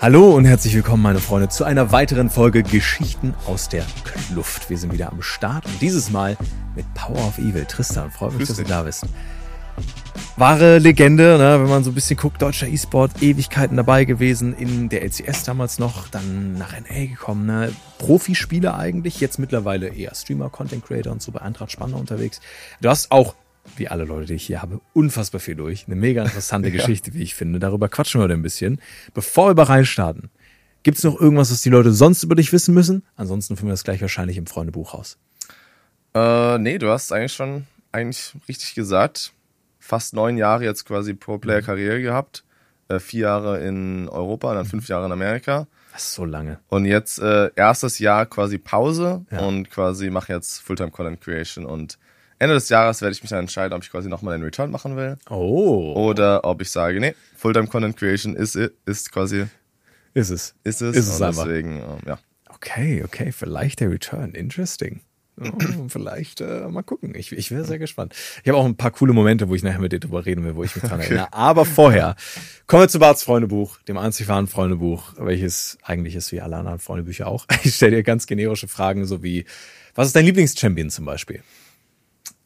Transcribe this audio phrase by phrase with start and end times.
[0.00, 4.70] Hallo und herzlich willkommen, meine Freunde, zu einer weiteren Folge Geschichten aus der Kluft.
[4.70, 6.36] Wir sind wieder am Start und dieses Mal
[6.76, 7.64] mit Power of Evil.
[7.64, 9.06] Tristan, freut mich, dass du da bist.
[10.36, 11.60] Wahre Legende, ne?
[11.60, 15.80] wenn man so ein bisschen guckt, deutscher E-Sport, Ewigkeiten dabei gewesen, in der LCS damals
[15.80, 17.72] noch, dann nach NA gekommen, ne?
[17.98, 22.40] Profispieler eigentlich, jetzt mittlerweile eher Streamer, Content Creator und so bei Eintracht Spanner unterwegs.
[22.80, 23.34] Du hast auch,
[23.76, 25.86] wie alle Leute, die ich hier habe, unfassbar viel durch.
[25.86, 27.58] Eine mega interessante Geschichte, wie ich finde.
[27.58, 28.80] Darüber quatschen wir heute ein bisschen.
[29.14, 30.30] Bevor wir aber reinstarten,
[30.82, 33.04] gibt's noch irgendwas, was die Leute sonst über dich wissen müssen?
[33.16, 35.18] Ansonsten finden wir das gleich wahrscheinlich im Freundebuch raus.
[36.14, 39.32] Äh, nee, du hast eigentlich schon eigentlich richtig gesagt.
[39.78, 42.44] Fast neun Jahre jetzt quasi Pro-Player-Karriere gehabt.
[42.88, 45.66] Äh, vier Jahre in Europa und dann fünf Jahre in Amerika.
[45.92, 46.58] Das ist so lange.
[46.68, 49.40] Und jetzt äh, erstes Jahr quasi Pause Ja.
[49.40, 51.64] und quasi mache jetzt Fulltime Content Creation.
[51.66, 51.98] Und
[52.38, 54.96] Ende des Jahres werde ich mich dann entscheiden, ob ich quasi nochmal den Return machen
[54.96, 55.18] will.
[55.28, 55.94] Oh.
[55.96, 59.46] Oder ob ich sage, nee, Fulltime Content Creation ist, ist quasi,
[60.14, 60.54] Ist es.
[60.64, 60.96] ist es.
[60.96, 61.44] Ist es einfach.
[61.44, 62.18] deswegen, ähm, ja.
[62.48, 64.32] Okay, okay, vielleicht der Return.
[64.32, 65.00] Interesting.
[65.40, 65.50] Oh,
[65.88, 67.14] vielleicht äh, mal gucken.
[67.14, 68.14] Ich, ich wäre sehr gespannt.
[68.42, 70.56] Ich habe auch ein paar coole Momente, wo ich nachher mit dir drüber reden will,
[70.56, 71.32] wo ich mich dran erinnere.
[71.32, 72.16] Aber vorher
[72.66, 76.78] kommen wir zu Barts Freundebuch, dem einzig wahren Freundebuch, welches eigentlich ist wie alle anderen
[76.78, 77.46] Freundebücher auch.
[77.64, 79.44] Ich stelle dir ganz generische Fragen, so wie,
[79.94, 81.42] was ist dein Lieblingschampion zum Beispiel?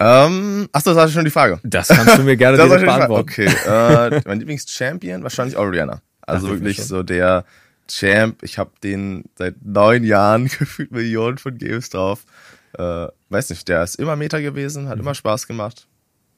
[0.04, 1.60] Ähm, achso, das war schon die Frage.
[1.62, 3.28] Das kannst du mir gerne Das direkt beantworten.
[3.30, 6.02] Okay, äh, mein Lieblingschampion wahrscheinlich Oriana.
[6.22, 7.44] Also Ach, wirklich so der
[7.88, 8.42] Champ.
[8.42, 12.24] Ich habe den seit neun Jahren gefühlt Millionen von Games drauf.
[12.78, 14.88] Äh, weiß nicht, der ist immer Meta gewesen, Mhm.
[14.88, 15.86] hat immer Spaß gemacht.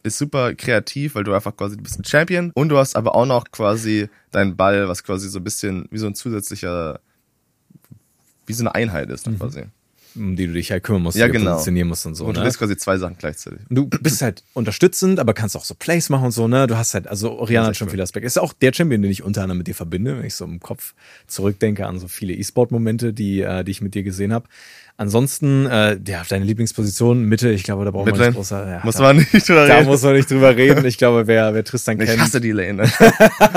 [0.03, 3.15] Ist super kreativ, weil du einfach quasi, du bist ein Champion und du hast aber
[3.15, 7.01] auch noch quasi deinen Ball, was quasi so ein bisschen wie so ein zusätzlicher,
[8.47, 9.39] wie so eine Einheit ist, Mhm.
[9.39, 9.62] quasi.
[10.17, 11.53] Um die du dich halt kümmern musst, Ja, die du genau.
[11.53, 12.25] positionieren musst und so.
[12.27, 12.47] Und du ne?
[12.47, 13.61] bist quasi zwei Sachen gleichzeitig.
[13.69, 16.67] Du bist halt unterstützend, aber kannst auch so Plays machen und so, ne?
[16.67, 18.27] Du hast halt, also Oriana hat schon viele Aspekte.
[18.27, 20.61] Ist auch der Champion, den ich unter anderem mit dir verbinde, wenn ich so im
[20.61, 20.95] Kopf
[21.27, 24.47] zurückdenke an so viele E-Sport-Momente, die, äh, die ich mit dir gesehen habe.
[24.97, 28.31] Ansonsten, äh, ja, deine Lieblingsposition, Mitte, ich glaube, da brauchen wir Midlane.
[28.31, 28.69] nicht großer.
[28.70, 29.86] Ja, Muss da, man nicht drüber da reden.
[29.89, 30.85] muss man nicht drüber reden.
[30.85, 32.20] Ich glaube, wer, wer Tristan Ich kennt.
[32.20, 32.85] hasse die Lane.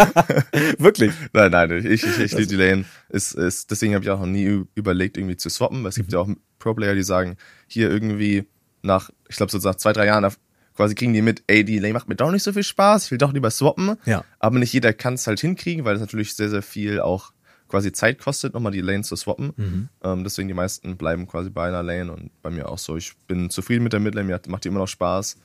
[0.79, 1.11] Wirklich.
[1.33, 2.85] Nein, nein, ich, ich, ich liebe die Lane.
[3.09, 6.01] Ist, ist, deswegen habe ich auch noch nie überlegt, irgendwie zu swappen, weil es Mhm.
[6.01, 6.29] gibt ja auch
[6.59, 8.45] Pro-Player, die sagen, hier irgendwie
[8.81, 10.31] nach, ich glaube, so nach zwei, drei Jahren, da
[10.75, 13.11] quasi kriegen die mit, ey, die Lane macht mir doch nicht so viel Spaß, ich
[13.11, 13.95] will doch lieber swappen.
[14.05, 14.23] Ja.
[14.39, 17.31] Aber nicht jeder kann es halt hinkriegen, weil es natürlich sehr, sehr viel auch
[17.67, 19.51] quasi Zeit kostet, nochmal die Lane zu swappen.
[19.55, 19.89] Mhm.
[20.03, 22.95] Ähm, deswegen die meisten bleiben quasi bei einer Lane und bei mir auch so.
[22.97, 25.37] Ich bin zufrieden mit der Midlane, mir macht die immer noch Spaß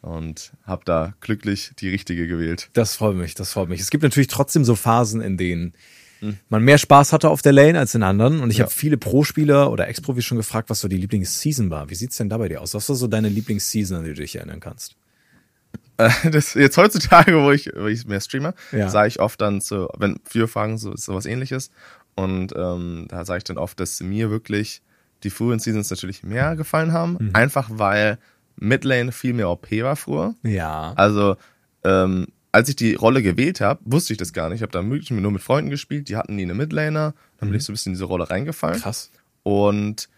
[0.00, 2.70] und habe da glücklich die richtige gewählt.
[2.72, 3.80] Das freut mich, das freut mich.
[3.80, 5.74] Es gibt natürlich trotzdem so Phasen, in denen
[6.48, 8.40] man mehr Spaß hatte auf der Lane als in anderen.
[8.40, 8.64] Und ich Ja.
[8.64, 11.90] habe viele Pro-Spieler oder Ex-Profis schon gefragt, was so die Lieblingsseason war.
[11.90, 12.74] Wie sieht's denn da bei dir aus?
[12.74, 14.96] Was war so deine Lieblingsseason, an die du dich erinnern kannst?
[15.96, 18.88] Äh, das, jetzt heutzutage, wo ich, wo ich mehr streame, Ja.
[18.88, 21.70] sage ich oft dann so, wenn vier Fragen so sowas ähnliches.
[22.14, 24.82] Und ähm, da sage ich dann oft, dass mir wirklich
[25.24, 27.16] die frühen Seasons natürlich mehr gefallen haben.
[27.20, 27.30] Mhm.
[27.34, 28.18] Einfach weil
[28.56, 30.34] Midlane viel mehr OP war früher.
[30.42, 30.92] Ja.
[30.96, 31.36] Also,
[31.84, 34.56] ähm, als ich die Rolle gewählt habe, wusste ich das gar nicht.
[34.56, 37.14] Ich habe da wirklich nur mit Freunden gespielt, die hatten nie eine Midlaner.
[37.38, 38.78] Dann bin ich so ein bisschen in diese Rolle reingefallen.
[38.78, 38.82] Mhm.
[38.82, 39.10] Krass.
[39.44, 40.08] Und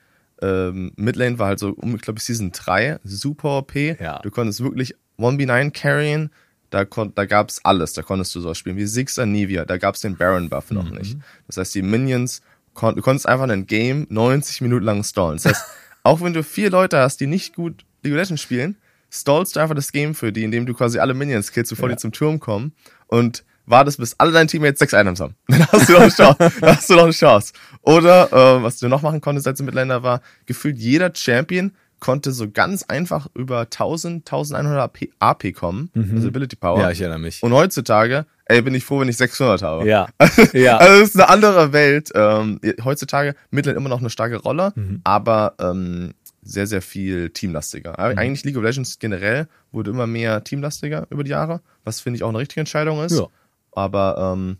[0.41, 3.75] ähm, Midlane war halt so, ich glaube, Season 3, super OP.
[3.75, 4.21] Ja.
[4.21, 6.31] Du konntest wirklich 1v9 carryen.
[6.71, 7.95] Da, da gab's alles.
[7.95, 9.65] Da konntest du so spielen wie Sixer, Nivea.
[9.65, 11.17] Da gab's den Baron-Buff noch nicht.
[11.49, 12.43] Das heißt, die Minions,
[12.75, 15.37] kon du konntest einfach ein Game 90 Minuten lang stallen.
[15.37, 15.65] Das heißt,
[16.05, 18.77] auch wenn du vier Leute hast, die nicht gut League of Legends spielen,
[19.11, 21.97] stallst du einfach das Game für die, indem du quasi alle Minions killst, bevor Ja.
[21.97, 22.73] die zum Turm kommen.
[23.09, 25.35] Und wartest, bis alle deine Teammates sechs Items haben.
[25.49, 26.37] Dann hast du noch eine Chance.
[26.61, 27.53] Dann hast du noch eine Chance.
[27.83, 32.33] Oder, äh, was du noch machen konntest, als du Midlaner war, gefühlt jeder Champion konnte
[32.33, 36.77] so ganz einfach über 1000, 1100 AP, AP kommen, also Ability Power.
[36.79, 36.83] Mhm.
[36.83, 37.43] Ja, ich erinnere mich.
[37.43, 39.87] Und heutzutage, ey, bin ich froh, wenn ich 600 habe.
[39.87, 40.09] Ja.
[40.53, 40.79] Ja.
[40.79, 42.11] Also es ist eine andere Welt.
[42.15, 45.01] Ähm, heutzutage Midland immer noch eine starke Rolle, Mhm.
[45.05, 47.91] aber ähm, sehr, sehr viel teamlastiger.
[47.93, 48.19] Mhm.
[48.19, 52.25] Eigentlich League of Legends generell wurde immer mehr teamlastiger über die Jahre, was finde ich
[52.25, 53.19] auch eine richtige Entscheidung ist.
[53.19, 53.27] Ja.
[53.73, 54.57] Aber ähm,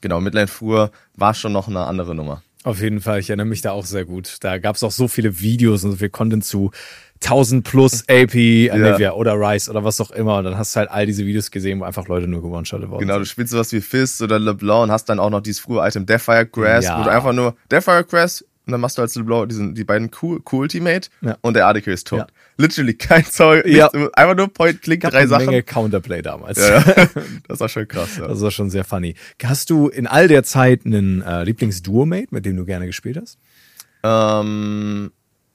[0.00, 2.42] genau, Midland früher war schon noch eine andere Nummer.
[2.66, 4.38] Auf jeden Fall, ich erinnere mich da auch sehr gut.
[4.40, 6.72] Da gab es auch so viele Videos und so viel Content zu
[7.22, 8.34] 1000 plus AP,
[8.72, 10.38] Anivia oder Rice oder was auch immer.
[10.38, 13.02] Und dann hast du halt all diese Videos gesehen, wo einfach Leute nur gewone-shottet worden
[13.06, 15.86] Genau, du spielst sowas wie Fist oder LeBlanc und hast dann auch noch dieses frühe
[15.86, 16.98] Item Deathfire Grass, Ja.
[16.98, 20.10] wo du einfach nur Deathfire Grass und dann machst du als LeBlanc diesen, die beiden
[20.20, 21.38] cool, cool Teammate Ja.
[21.40, 22.18] und der ADK ist tot.
[22.18, 22.26] Ja.
[22.58, 23.88] Literally kein Zeug, Ja.
[24.14, 25.46] einfach nur Point, Click, gab drei eine Sachen.
[25.46, 26.58] Menge Counterplay damals.
[26.58, 26.82] Ja.
[27.48, 28.16] Das war schon krass.
[28.16, 28.26] Ja.
[28.26, 29.14] Das war schon sehr funny.
[29.42, 33.38] Hast du in all der Zeit einen äh, Lieblings-Duo-Mate, mit dem du gerne gespielt hast?
[34.02, 35.12] Ähm,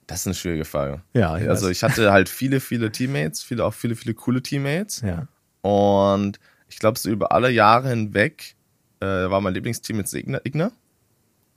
[0.08, 1.02] das ist eine schwierige Frage.
[1.14, 1.72] Ja, ich also weiß.
[1.78, 5.02] ich hatte halt viele, viele Teammates, viele auch viele, viele coole Teammates.
[5.02, 5.28] Ja.
[5.70, 8.56] Und ich glaube, so über alle Jahre hinweg
[9.02, 10.40] äh, war mein Lieblingsteam jetzt Igna.
[10.44, 10.72] Igna.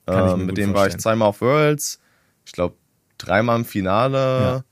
[0.07, 1.99] Ähm, mit dem war ich zweimal auf Worlds,
[2.45, 2.75] ich glaube
[3.17, 4.63] dreimal im Finale,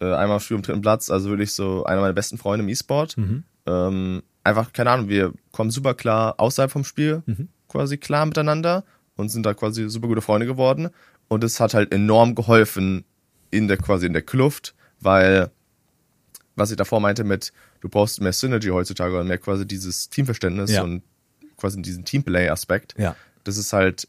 [0.00, 2.68] äh, einmal im Spiel am dritten Platz, also wirklich so einer meiner besten Freunde im
[2.68, 3.16] E-Sport.
[3.16, 3.44] Mhm.
[3.66, 7.48] Ähm, einfach, keine Ahnung, wir kommen super klar außerhalb vom Spiel Mhm.
[7.68, 8.84] quasi klar miteinander
[9.16, 10.90] und sind da quasi super gute Freunde geworden.
[11.28, 13.04] Und es hat halt enorm geholfen
[13.50, 15.50] in der quasi in der Kluft, weil
[16.56, 20.70] was ich davor meinte mit, du brauchst mehr Synergy heutzutage und mehr quasi dieses Teamverständnis
[20.72, 20.82] Ja.
[20.82, 21.02] und
[21.56, 22.94] quasi diesen Teamplay-Aspekt.
[22.98, 23.16] Ja.
[23.44, 24.08] Das ist halt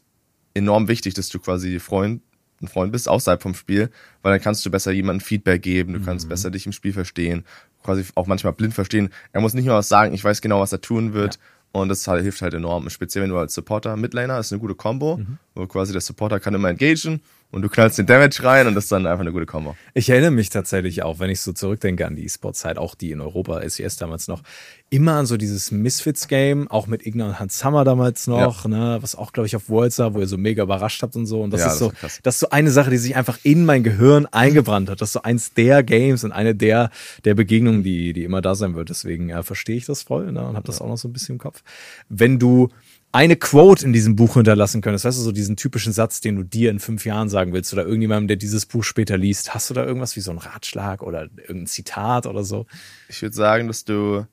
[0.56, 2.22] enorm wichtig, dass du quasi Freund,
[2.62, 3.90] ein Freund bist außerhalb vom Spiel,
[4.22, 6.04] weil dann kannst du besser jemandem Feedback geben, du Mhm.
[6.06, 7.44] kannst besser dich im Spiel verstehen,
[7.82, 9.10] quasi auch manchmal blind verstehen.
[9.32, 11.38] Er muss nicht nur was sagen, ich weiß genau, was er tun wird.
[11.72, 12.88] Und das halt, hilft halt enorm.
[12.88, 15.36] Speziell wenn du als Supporter Midlaner ist eine gute Combo, Mhm.
[15.54, 17.20] wo quasi der Supporter kann immer engagen
[17.50, 19.76] und du knallst den Damage rein und das ist dann einfach eine gute Combo.
[19.92, 23.20] Ich erinnere mich tatsächlich auch, wenn ich so zurückdenke an die E-Sport-Zeit, auch die in
[23.20, 24.42] Europa, SES damals noch,
[24.88, 29.16] immer an so dieses Misfits-Game, auch mit Igna und Hans Hammer damals noch, ne, was
[29.16, 31.42] auch, glaube ich, auf Worlds war, wo ihr so mega überrascht habt und so.
[31.42, 32.20] Und das Ja, ist das so, krass.
[32.22, 35.00] das ist so eine Sache, die sich einfach in mein Gehirn eingebrannt hat.
[35.00, 36.90] Das ist so eins der Games und eine der,
[37.24, 38.88] der Begegnungen, die, die immer da sein wird.
[38.88, 41.34] Deswegen äh, verstehe ich das voll ne, und habe das auch noch so ein bisschen
[41.34, 41.62] im Kopf.
[42.08, 42.68] Wenn du
[43.12, 46.42] eine Quote in diesem Buch hinterlassen könntest, weißt du, so diesen typischen Satz, den du
[46.42, 49.74] dir in fünf Jahren sagen willst oder irgendjemandem, der dieses Buch später liest, hast du
[49.74, 52.66] da irgendwas wie so ein Ratschlag oder irgendein Zitat oder so?
[53.08, 54.26] Ich würde sagen, dass du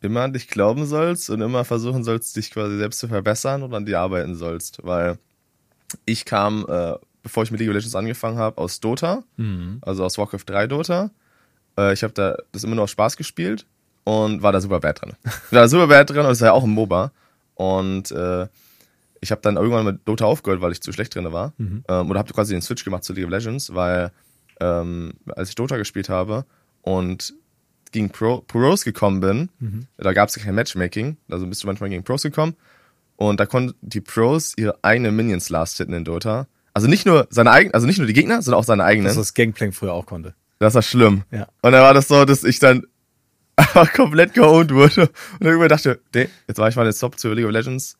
[0.00, 3.74] immer an dich glauben sollst und immer versuchen sollst, dich quasi selbst zu verbessern und
[3.74, 4.78] an dir arbeiten sollst.
[4.82, 5.18] Weil
[6.04, 9.24] ich kam, äh, bevor ich mit League of Legends angefangen habe, aus Dota,
[9.82, 11.10] also aus Warcraft 3 Dota.
[11.76, 13.66] Äh, ich habe da das immer nur aus Spaß gespielt
[14.04, 15.12] und war da super bad drin.
[15.50, 17.12] War da super bad drin und es war ja auch ein MOBA.
[17.56, 18.46] Und äh,
[19.20, 21.52] ich habe dann irgendwann mit Dota aufgehört, weil ich zu schlecht drin war.
[21.88, 24.12] Ähm, oder habe quasi den Switch gemacht zu League of Legends, weil
[24.60, 26.44] ähm, als ich Dota gespielt habe
[26.82, 27.34] und
[27.92, 29.48] gegen Pro, Pros gekommen bin,
[29.96, 32.54] da gab es kein Matchmaking, also bist du manchmal gegen Pros gekommen
[33.16, 36.46] und da konnten die Pros ihre eigenen Minions last hitten in Dota.
[36.72, 39.08] Also nicht nur seine eigenen, also nicht nur die Gegner, sondern auch seine eigenen.
[39.08, 40.34] Das, was Gangplank früher auch konnte.
[40.60, 41.24] Das war schlimm.
[41.32, 41.48] Ja.
[41.62, 42.86] Und dann war das so, dass ich dann
[43.56, 45.02] einfach komplett geowned wurde.
[45.02, 47.96] Und dann irgendwann dachte, nee, jetzt war ich mal den Swap zu League of Legends.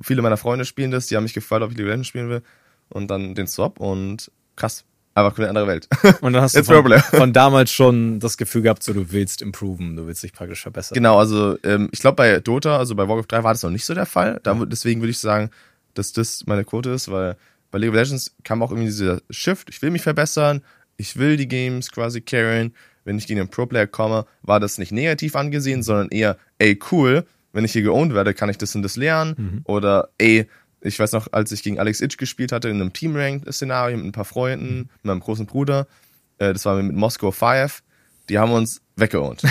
[0.00, 2.30] Viele meiner Freunde spielen das, die haben mich gefragt, ob ich League of Legends spielen
[2.30, 2.42] will.
[2.88, 4.84] Und dann den Swap und krass.
[5.14, 5.88] Einfach eine andere Welt.
[6.22, 9.96] Und dann hast du von, von damals schon das Gefühl gehabt, so du willst improven,
[9.96, 10.94] du willst dich praktisch verbessern.
[10.94, 13.84] Genau, also ähm, ich glaube bei Dota, also bei Warcraft 3 war das noch nicht
[13.84, 14.40] so der Fall.
[14.42, 15.50] Da, deswegen würde ich sagen,
[15.94, 17.36] dass das meine Quote ist, weil
[17.70, 20.62] bei League of Legends kam auch irgendwie dieser Shift, ich will mich verbessern,
[20.96, 22.74] ich will die Games quasi carryen.
[23.04, 27.26] Wenn ich gegen einen Pro-Player komme, war das nicht negativ angesehen, sondern eher, ey, cool,
[27.52, 29.34] wenn ich hier geowned werde, kann ich das und das lernen.
[29.64, 30.48] Oder, ey,
[30.82, 34.12] ich weiß noch, als ich gegen Alex Itch gespielt hatte in einem Team-Ranked-Szenario mit ein
[34.12, 35.86] paar Freunden, mit meinem großen Bruder,
[36.38, 37.82] äh, das war mit Moscow 5,
[38.28, 39.42] die haben uns weggeowned.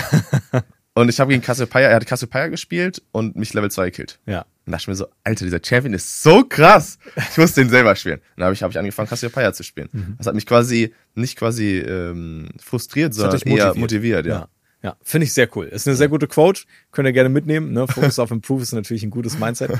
[0.94, 4.18] und ich habe gegen Cassiopeia, er hat Cassiopeia gespielt und mich Level 2 gekillt.
[4.26, 4.44] Ja.
[4.64, 6.98] Und dachte ich mir so, Alter, dieser Champion ist so krass.
[7.16, 8.18] Ich muss den selber spielen.
[8.18, 10.14] Und dann habe ich, hab ich angefangen, Cassiopeia zu spielen.
[10.18, 14.32] Das hat mich quasi, nicht quasi ähm, frustriert, sondern dich eher motiviert, ja.
[14.32, 14.48] Ja,
[14.82, 14.96] ja.
[15.02, 15.66] finde ich sehr cool.
[15.66, 16.62] Ist eine sehr gute Quote,
[16.92, 17.72] könnt ihr gerne mitnehmen.
[17.72, 17.88] Ne?
[17.88, 19.72] Focus auf Improve ist natürlich ein gutes Mindset.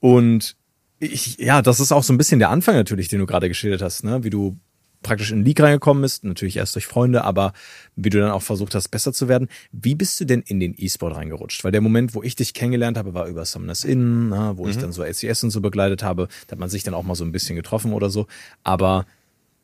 [0.00, 0.56] Und
[0.98, 3.82] ich, ja, das ist auch so ein bisschen der Anfang natürlich, den du gerade geschildert
[3.82, 4.24] hast, ne?
[4.24, 4.58] wie du
[5.02, 7.52] praktisch in den League reingekommen bist, natürlich erst durch Freunde, aber
[7.94, 9.48] wie du dann auch versucht hast, besser zu werden.
[9.70, 11.62] Wie bist du denn in den E-Sport reingerutscht?
[11.62, 14.52] Weil der Moment, wo ich dich kennengelernt habe, war über Summoners Inn, ne?
[14.56, 16.28] wo ich dann so LCS und so begleitet habe.
[16.46, 18.26] Da hat man sich dann auch mal so ein bisschen getroffen oder so.
[18.62, 19.04] Aber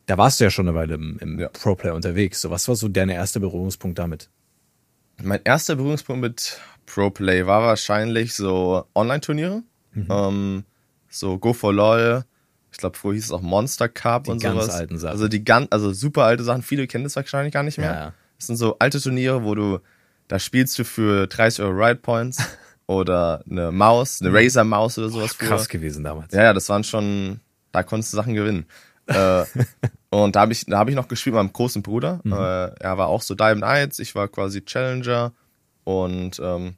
[0.07, 1.49] da warst du ja schon eine Weile im, im Ja.
[1.49, 2.41] Pro-Player unterwegs.
[2.43, 4.29] So, was war so dein erster Berührungspunkt damit?
[5.23, 9.63] Mein erster Berührungspunkt mit Pro-Play war wahrscheinlich so Online-Turniere.
[9.95, 10.07] Mhm.
[10.11, 10.65] Ähm,
[11.11, 12.25] so Go for LOL.
[12.73, 14.75] Ich glaube, früher hieß es auch Monster Cup Die und ganz sowas.
[14.75, 15.13] alten Sachen.
[15.13, 16.63] Also die ganz, also super alte Sachen.
[16.63, 17.93] Viele kennen das wahrscheinlich gar nicht mehr.
[17.93, 18.13] Ja.
[18.39, 19.81] Das sind so alte Turniere, wo du,
[20.29, 22.39] da spielst du für 30 Euro Ride Points
[22.87, 25.49] oder eine Maus, eine Razer-Maus oder sowas früher.
[25.49, 26.33] Krass gewesen damals.
[26.33, 27.41] Ja, ja, das waren schon,
[27.73, 28.67] da konntest du Sachen gewinnen.
[29.07, 29.45] äh,
[30.11, 32.21] und da habe ich, da habe ich noch gespielt mit meinem großen Bruder.
[32.23, 32.33] Mhm.
[32.33, 35.33] Äh, er war auch so Diamond 1, ich war quasi Challenger
[35.83, 36.75] und ähm,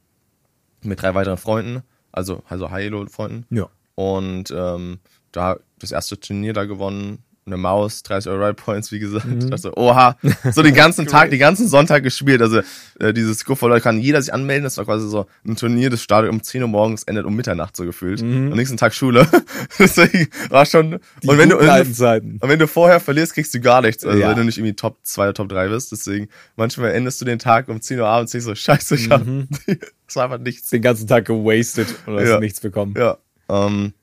[0.81, 3.45] mit drei weiteren Freunden, also also Halo-Freunden.
[3.51, 3.69] Ja.
[3.95, 4.99] Und ähm,
[5.31, 9.25] da das erste Turnier da gewonnen, eine Maus, 30 Euro Ride Points, wie gesagt.
[9.25, 9.51] Mhm.
[9.51, 10.15] Also, oha,
[10.53, 12.41] so den ganzen Tag, den ganzen Sonntag gespielt.
[12.41, 12.61] Also
[13.01, 14.63] äh, dieses Leute kann jeder sich anmelden.
[14.63, 17.75] Das war quasi so ein Turnier, das startet um 10 Uhr morgens, endet um Mitternacht
[17.75, 18.21] so gefühlt.
[18.21, 18.51] Mhm.
[18.53, 19.27] Am nächsten Tag Schule.
[19.77, 20.99] Deswegen war schon.
[21.21, 21.57] Die und wenn du,
[21.91, 22.37] Zeiten.
[22.39, 24.05] und wenn du vorher verlierst, kriegst du gar nichts.
[24.05, 24.29] Also Ja.
[24.29, 25.91] wenn du nicht irgendwie Top 2 oder Top 3 bist.
[25.91, 29.25] Deswegen, manchmal endest du den Tag um 10 Uhr abends denkst so, scheiße, ich hab,
[29.25, 29.49] Mhm.
[30.07, 30.69] das war einfach nichts.
[30.69, 32.39] Den ganzen Tag gewastet und hast Ja.
[32.39, 32.93] nichts bekommen.
[32.97, 33.17] Ja.
[33.49, 33.93] Ähm,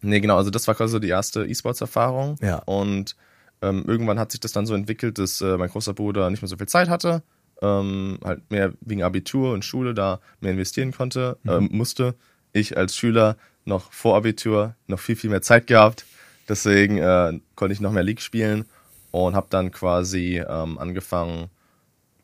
[0.00, 2.36] nee, genau, also das war quasi so die erste E-Sports-Erfahrung.
[2.40, 2.56] Ja.
[2.64, 3.16] Und
[3.62, 6.48] ähm, irgendwann hat sich das dann so entwickelt, dass äh, mein großer Bruder nicht mehr
[6.48, 7.22] so viel Zeit hatte,
[7.60, 12.14] ähm, halt mehr wegen Abitur und Schule da mehr investieren konnte, ähm, musste.
[12.52, 16.06] ich als Schüler noch vor Abitur noch viel, viel mehr Zeit gehabt.
[16.48, 18.64] Deswegen äh, konnte ich noch mehr League spielen
[19.10, 21.50] und habe dann quasi ähm, angefangen,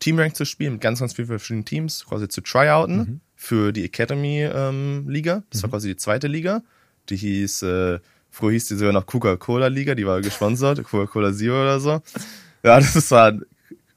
[0.00, 3.20] Teamrank zu spielen mit ganz, ganz vielen verschiedenen Teams, quasi zu tryouten mhm.
[3.44, 5.34] Für die Academy-Liga.
[5.34, 5.62] Ähm, das mhm.
[5.62, 6.62] war quasi die zweite Liga.
[7.10, 11.78] Die hieß, äh, früher hieß die sogar noch Coca-Cola-Liga, die war gesponsert, Coca-Cola Zero oder
[11.78, 12.02] so.
[12.62, 13.34] Ja, das war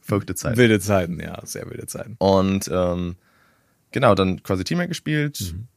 [0.02, 0.58] verrückte Zeiten.
[0.58, 2.16] Wilde Zeiten, ja, sehr wilde Zeiten.
[2.20, 3.16] Und ähm,
[3.92, 5.68] genau, dann quasi Teamrank gespielt mhm.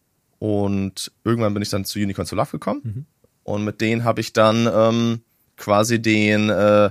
[0.40, 3.06] und irgendwann bin ich dann zu Unicorn Love gekommen mhm.
[3.44, 5.20] und mit denen habe ich dann ähm,
[5.56, 6.90] quasi den äh,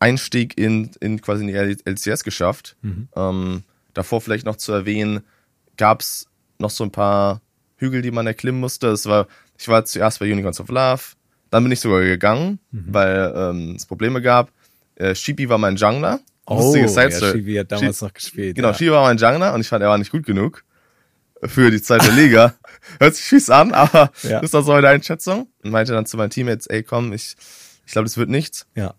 [0.00, 2.76] Einstieg in, in quasi in die LCS geschafft.
[2.80, 3.08] Mhm.
[3.14, 5.22] Ähm, davor vielleicht noch zu erwähnen,
[5.78, 6.26] gab es
[6.58, 7.40] noch so ein paar
[7.76, 8.88] Hügel, die man erklimmen musste.
[8.88, 11.02] Es war, ich war zuerst bei Unicorns of Love,
[11.50, 12.84] dann bin ich sogar gegangen, mhm.
[12.88, 14.50] weil ähm, es Probleme gab.
[14.96, 16.20] Äh, Shibi war mein Jungler.
[16.46, 18.56] Oh, ja, Shibi hat damals Sh noch gespielt.
[18.56, 18.74] Genau, ja.
[18.74, 20.64] Shibi war mein Jungler und ich fand, er war nicht gut genug
[21.44, 22.54] für die zweite Liga.
[23.00, 24.40] Hört sich fies an, aber ja.
[24.40, 25.48] ist das so meine Einschätzung.
[25.62, 27.36] Und meinte dann zu meinen Teammates, ey komm, ich,
[27.86, 28.66] ich glaube, das wird nichts.
[28.74, 28.94] Ja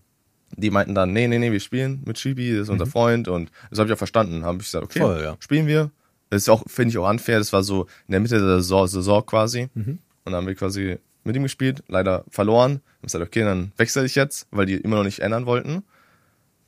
[0.55, 2.91] die meinten dann, nee, nee, nee, wir spielen mit Shibi, das ist unser mhm.
[2.91, 4.43] Freund und das habe ich auch verstanden.
[4.43, 5.37] Habe ich gesagt, okay, Voll, ja.
[5.39, 5.91] spielen wir.
[6.29, 8.87] Das ist auch, finde ich auch unfair, das war so in der Mitte der Saison,
[8.87, 9.69] Saison quasi.
[9.73, 9.99] Mhm.
[10.23, 12.81] Und dann haben wir quasi mit ihm gespielt, leider verloren.
[12.97, 15.83] Ich gesagt, okay, dann wechsle ich jetzt, weil die immer noch nicht ändern wollten.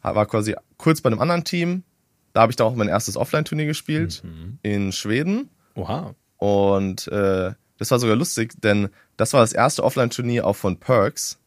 [0.02, 1.84] War quasi kurz bei einem anderen Team.
[2.34, 4.58] Da habe ich dann auch mein erstes Offline-Turnier gespielt mhm.
[4.64, 5.50] in Schweden.
[5.76, 6.16] Oha.
[6.38, 11.40] Und äh, das war sogar lustig, denn das war das erste Offline-Turnier auch von Perks.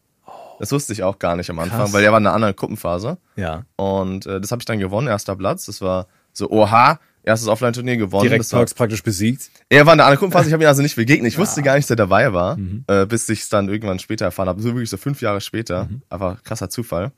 [0.59, 1.93] Das wusste ich auch gar nicht am Anfang, Krass.
[1.93, 3.17] weil er war in einer anderen Gruppenphase.
[3.35, 3.65] Ja.
[3.75, 5.65] Und äh, das habe ich dann gewonnen, erster Platz.
[5.65, 8.23] Das war so, oha, erstes Offline-Turnier gewonnen.
[8.23, 9.49] Direkt Parks praktisch besiegt.
[9.69, 11.29] Er war in der anderen Gruppenphase, ich habe ihn also nicht begegnet.
[11.29, 11.39] Ich ja.
[11.39, 12.83] wusste gar nicht, dass er dabei war, mhm.
[12.87, 14.61] äh, bis ich es dann irgendwann später erfahren habe.
[14.61, 15.85] So wirklich so fünf Jahre später.
[15.85, 16.01] Mhm.
[16.09, 17.11] Einfach krasser Zufall.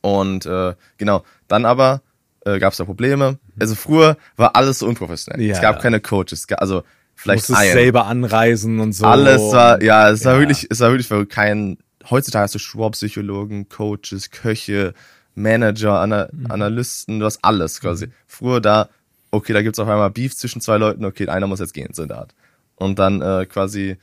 [0.00, 2.02] Und äh, genau, dann aber
[2.44, 3.32] äh, gab es da Probleme.
[3.32, 3.38] Mhm.
[3.58, 5.42] Also früher war alles so unprofessionell.
[5.42, 5.54] Ja.
[5.54, 6.46] Es gab keine Coaches.
[6.52, 9.06] Also vielleicht Musstest selber anreisen und so.
[9.06, 14.30] Alles war, ja, es war wirklich, es war wirklich kein heutzutage hast du Schwab-Psychologen, Coaches,
[14.30, 14.94] Köche,
[15.34, 16.50] Manager, Ana mhm.
[16.50, 18.06] Analysten, du hast alles quasi.
[18.06, 18.12] Mhm.
[18.26, 18.88] Früher da,
[19.30, 22.02] okay, da gibt's auf einmal Beef zwischen zwei Leuten, okay, einer muss jetzt gehen, so
[22.02, 22.34] in der Art.
[22.76, 23.96] Und dann äh, quasi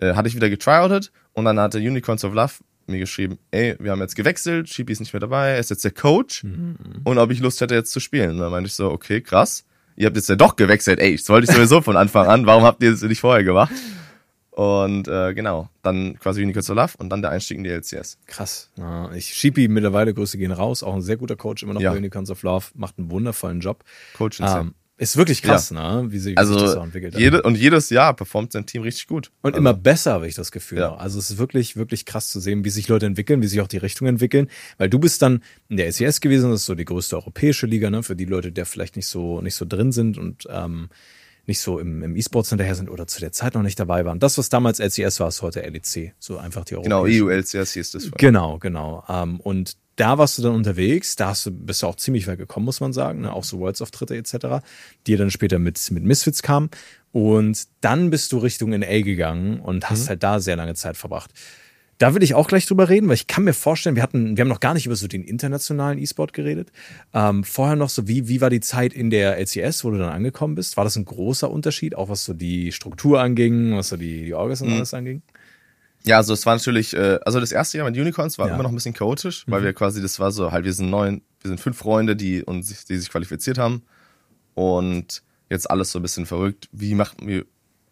[0.00, 2.54] äh, hatte ich wieder getryoutet und dann hatte Unicorns of Love
[2.86, 5.84] mir geschrieben, ey, wir haben jetzt gewechselt, Shibi ist nicht mehr dabei, er ist jetzt
[5.84, 6.76] der Coach mhm.
[7.04, 8.32] und ob ich Lust hätte jetzt zu spielen.
[8.32, 9.64] Und dann meinte ich so, okay, krass,
[9.96, 12.64] ihr habt jetzt ja doch gewechselt, ey, das wollte ich sowieso von Anfang an, warum
[12.64, 13.72] habt ihr das nicht vorher gemacht?
[14.54, 18.18] Und äh, genau, dann quasi Unicorns of Love und dann der Einstieg in die LCS.
[18.26, 18.70] Krass.
[18.76, 20.84] Ja, ich schiebe ihn mittlerweile, Grüße gehen raus.
[20.84, 21.90] Auch ein sehr guter Coach, immer noch ja.
[21.90, 23.82] bei Unicorns of Love, macht einen wundervollen Job.
[24.16, 26.02] Coach ähm, Ist wirklich krass, ja.
[26.02, 26.12] ne?
[26.12, 29.08] wie, wie also, sich das so entwickelt jede, Und jedes Jahr performt sein Team richtig
[29.08, 29.32] gut.
[29.42, 29.58] Und also.
[29.58, 30.78] immer besser, habe ich das Gefühl.
[30.78, 30.94] Ja.
[30.94, 33.66] Also es ist wirklich, wirklich krass zu sehen, wie sich Leute entwickeln, wie sich auch
[33.66, 34.48] die Richtung entwickeln.
[34.78, 37.90] Weil du bist dann in der LCS gewesen, das ist so die größte europäische Liga,
[37.90, 38.04] ne?
[38.04, 40.90] Für die Leute, die vielleicht nicht so, nicht so drin sind und ähm,
[41.46, 44.18] nicht so im, im E-Sports hinterher sind oder zu der Zeit noch nicht dabei waren.
[44.18, 46.14] Das, was damals LCS war, ist heute LEC.
[46.18, 48.10] So einfach die Genau, EU-LCS hieß das.
[48.12, 49.04] Genau, genau.
[49.08, 52.38] Ähm, und da warst du dann unterwegs, da hast du, bist du auch ziemlich weit
[52.38, 53.32] gekommen, muss man sagen, ne?
[53.32, 54.64] auch so Worlds-Auftritte etc.,
[55.06, 56.70] die dann später mit, mit Misfits kamen.
[57.12, 60.08] Und dann bist du Richtung NA gegangen und hast mhm.
[60.08, 61.30] halt da sehr lange Zeit verbracht.
[61.98, 64.42] Da will ich auch gleich drüber reden, weil ich kann mir vorstellen, wir hatten, wir
[64.42, 66.72] haben noch gar nicht über so den internationalen E-Sport geredet.
[67.12, 70.10] Ähm, vorher noch so, wie, wie war die Zeit in der LCS, wo du dann
[70.10, 70.76] angekommen bist?
[70.76, 74.34] War das ein großer Unterschied, auch was so die Struktur anging, was so die, die
[74.34, 74.76] Orgas und mhm.
[74.76, 75.22] alles anging?
[76.06, 78.54] Ja, also es war natürlich, äh, also das erste Jahr mit Unicorns war ja.
[78.54, 79.64] immer noch ein bisschen chaotisch, weil mhm.
[79.64, 82.62] wir quasi, das war so, halt, wir sind neun, wir sind fünf Freunde, die, und
[82.64, 83.82] sich, die sich qualifiziert haben.
[84.54, 86.68] Und jetzt alles so ein bisschen verrückt.
[86.72, 87.44] Wie macht, wie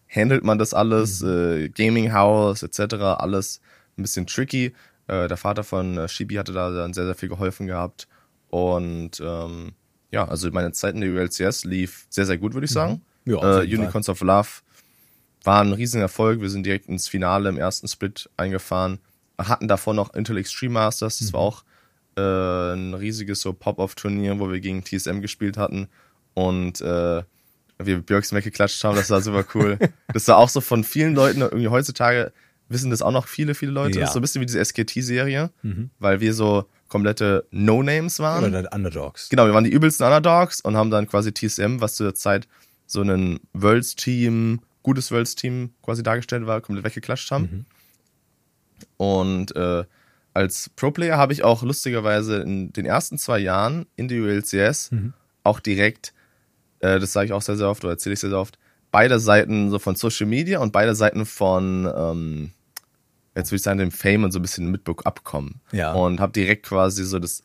[0.08, 1.22] handelt man das alles?
[1.22, 1.28] Mhm.
[1.28, 3.60] Äh, Gaming House, etc., alles
[3.96, 4.74] ein bisschen tricky.
[5.08, 8.08] Äh, der Vater von äh, Shibi hatte da dann sehr, sehr viel geholfen gehabt.
[8.48, 9.72] Und ähm,
[10.10, 12.74] ja, also meine Zeit in der ULCS lief sehr, sehr gut, würde ich mhm.
[12.74, 13.02] sagen.
[13.24, 14.48] Ja, äh, Unicorns of Love
[15.44, 16.40] war ein riesen Erfolg.
[16.40, 18.98] Wir sind direkt ins Finale im ersten Split eingefahren.
[19.38, 21.18] Hatten davor noch Intel Extreme Masters.
[21.18, 21.32] Das mhm.
[21.32, 21.64] war auch
[22.16, 25.88] äh, ein riesiges so Pop-Off-Turnier, wo wir gegen TSM gespielt hatten.
[26.34, 27.22] Und äh,
[27.78, 29.78] wir Björks weggeklatscht haben, das war super cool.
[30.12, 32.32] das war auch so von vielen Leuten irgendwie heutzutage
[32.72, 33.98] wissen das auch noch viele, viele Leute.
[33.98, 34.00] Ja.
[34.00, 35.90] Das ist so ein bisschen wie diese SKT-Serie, mhm.
[35.98, 38.44] weil wir so komplette No-Names waren.
[38.44, 39.28] Oder Underdogs.
[39.28, 42.46] Genau, wir waren die übelsten Underdogs und haben dann quasi TSM, was zu der Zeit
[42.86, 47.44] so ein Worlds-Team, gutes Worlds-Team quasi dargestellt war, komplett weggeklatscht haben.
[47.44, 47.64] Mhm.
[48.96, 49.84] Und äh,
[50.34, 55.12] als Pro-Player habe ich auch lustigerweise in den ersten zwei Jahren in die ULCS mhm.
[55.44, 56.12] auch direkt,
[56.80, 58.58] äh, das sage ich auch sehr, sehr oft oder erzähle ich sehr, sehr oft,
[58.90, 62.50] beide Seiten so von Social Media und beide Seiten von ähm,
[63.34, 65.60] jetzt würde ich sagen, dem Fame und so ein bisschen mitbekommen abkommen.
[65.72, 65.92] Ja.
[65.92, 67.42] Und habe direkt quasi so das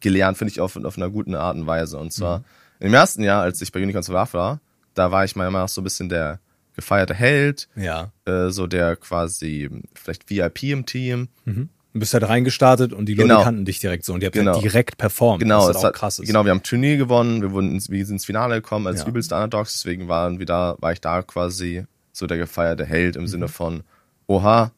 [0.00, 1.98] gelernt, finde ich, auf, auf einer guten Art und Weise.
[1.98, 2.44] Und zwar mhm.
[2.86, 4.60] im ersten Jahr, als ich bei Unicorns Love war,
[4.94, 6.40] da war ich mal immer noch so ein bisschen der
[6.74, 8.12] gefeierte Held, Ja.
[8.24, 11.28] äh, so der quasi vielleicht VIP im Team.
[11.44, 11.68] Mhm.
[11.92, 13.42] Du bist halt reingestartet und die Leute Genau.
[13.42, 14.52] kannten dich direkt so und ihr habt Genau.
[14.54, 15.40] halt direkt performt.
[15.40, 16.26] Genau, was es halt auch krass ist.
[16.28, 19.08] genau, wir haben Turnier gewonnen, wir, wurden ins, wir sind ins Finale gekommen als Ja.
[19.08, 23.26] übelste Underdogs, deswegen waren wir da, war ich da quasi so der gefeierte Held im
[23.26, 23.82] Sinne von,
[24.28, 24.70] oha,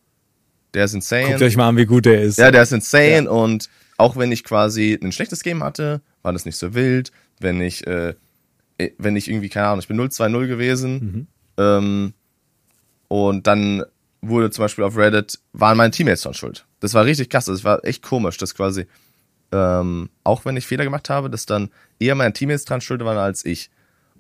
[0.75, 1.27] der ist insane.
[1.29, 2.39] Guckt euch mal an, wie gut der ist.
[2.39, 6.45] Ja, der ist insane und auch wenn ich quasi ein schlechtes Game hatte, war das
[6.45, 7.13] nicht so wild.
[7.39, 8.15] Wenn ich, äh,
[8.99, 11.27] wenn ich irgendwie, keine Ahnung, ich bin 0-2-0 gewesen Mhm.
[11.59, 12.15] ähm,
[13.09, 13.85] und dann
[14.23, 16.67] wurde zum Beispiel auf Reddit, waren meine Teammates dann schuld.
[16.81, 18.87] Das war richtig krass, das war echt komisch, dass quasi,
[19.53, 23.19] ähm, auch wenn ich Fehler gemacht habe, dass dann eher meine Teammates dran schuld waren
[23.19, 23.71] als ich.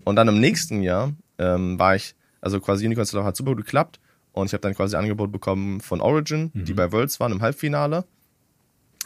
[0.04, 4.00] Und dann im nächsten Jahr ähm, war ich, also quasi Unicorn hat super gut geklappt
[4.40, 8.04] und ich habe dann quasi Angebot bekommen von Origin, die bei Worlds waren im Halbfinale.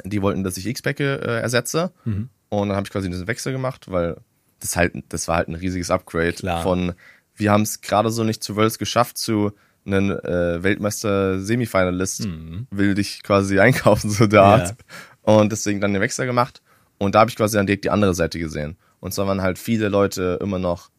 [0.05, 2.29] Die wollten, dass ich X-Packe äh, ersetze Mhm.
[2.49, 4.17] und dann habe ich quasi diesen Wechsel gemacht, weil
[4.61, 6.63] das halt, das war halt ein riesiges Upgrade Klar.
[6.63, 6.95] von,
[7.37, 9.53] wir haben es gerade so nicht zu Worlds geschafft, zu
[9.87, 12.67] einem äh, Weltmeister-Semifinalist Mhm.
[12.71, 14.47] will dich quasi einkaufen, so der Ja.
[14.47, 14.75] Art.
[15.23, 16.61] Und deswegen dann den Wechsel gemacht.
[16.99, 18.77] Und da habe ich quasi dann direkt die andere Seite gesehen.
[19.01, 20.91] Und zwar waren halt viele Leute immer noch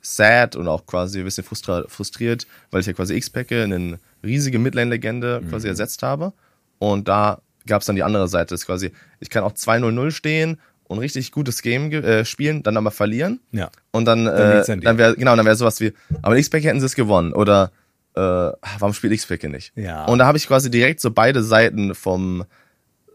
[0.00, 5.42] sad und auch quasi ein bisschen frustriert, weil ich ja quasi X-Packe, eine riesige Midlane-Legende
[5.48, 6.32] quasi ersetzt habe.
[6.78, 8.54] Und da gab es dann die andere Seite.
[8.54, 12.76] Das ist quasi, ich kann auch 2-0-0 stehen und richtig gutes Game äh, spielen, dann
[12.76, 13.40] aber verlieren.
[13.52, 13.70] Ja.
[13.92, 15.92] Und dann, Dann äh, dann wäre, genau, dann wäre sowas wie,
[16.22, 17.32] aber in X-Pack hätten sie es gewonnen.
[17.32, 17.70] Oder,
[18.14, 19.72] äh, warum spielt X-Pack nicht?
[19.76, 20.06] Ja.
[20.06, 22.44] Und da habe ich quasi direkt so beide Seiten vom,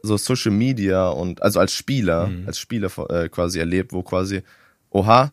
[0.03, 2.43] so Social Media und, also als Spieler, Mhm.
[2.47, 4.43] als Spieler äh, quasi erlebt, wo quasi,
[4.91, 5.31] oha,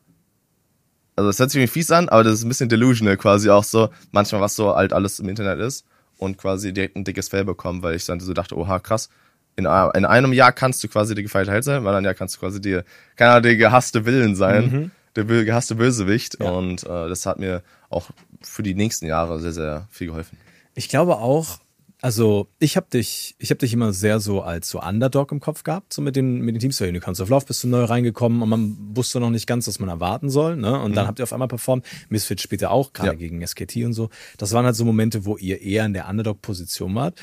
[1.16, 3.64] also das hört sich irgendwie fies an, aber das ist ein bisschen delusional quasi auch
[3.64, 5.84] so, manchmal was so halt alles im Internet ist
[6.18, 9.08] und quasi direkt ein dickes Fell bekommen, weil ich dann so dachte, oha, krass,
[9.56, 12.14] in, in einem Jahr kannst du quasi der gefeierte Held sein, in einem anderen Jahr
[12.14, 12.80] kannst du quasi die,
[13.16, 16.50] keine Ahnung, der gehasste Willen sein, der bö- gehasste Bösewicht Ja.
[16.50, 18.08] und äh, das hat mir auch
[18.40, 20.38] für die nächsten Jahre sehr, sehr viel geholfen.
[20.74, 21.58] Ich glaube auch,
[22.02, 25.62] also ich habe dich, ich habe dich immer sehr so als so Underdog im Kopf
[25.62, 28.42] gehabt, so mit den mit den Teams der Unicorns of Love bist du neu reingekommen
[28.42, 30.80] und man wusste noch nicht ganz, was man erwarten soll, ne?
[30.80, 31.86] Und dann habt ihr auf einmal performt.
[32.08, 33.14] Misfit später auch, gerade Ja.
[33.14, 34.10] gegen SKT und so.
[34.36, 37.20] Das waren halt so Momente, wo ihr eher in der Underdog-Position wart.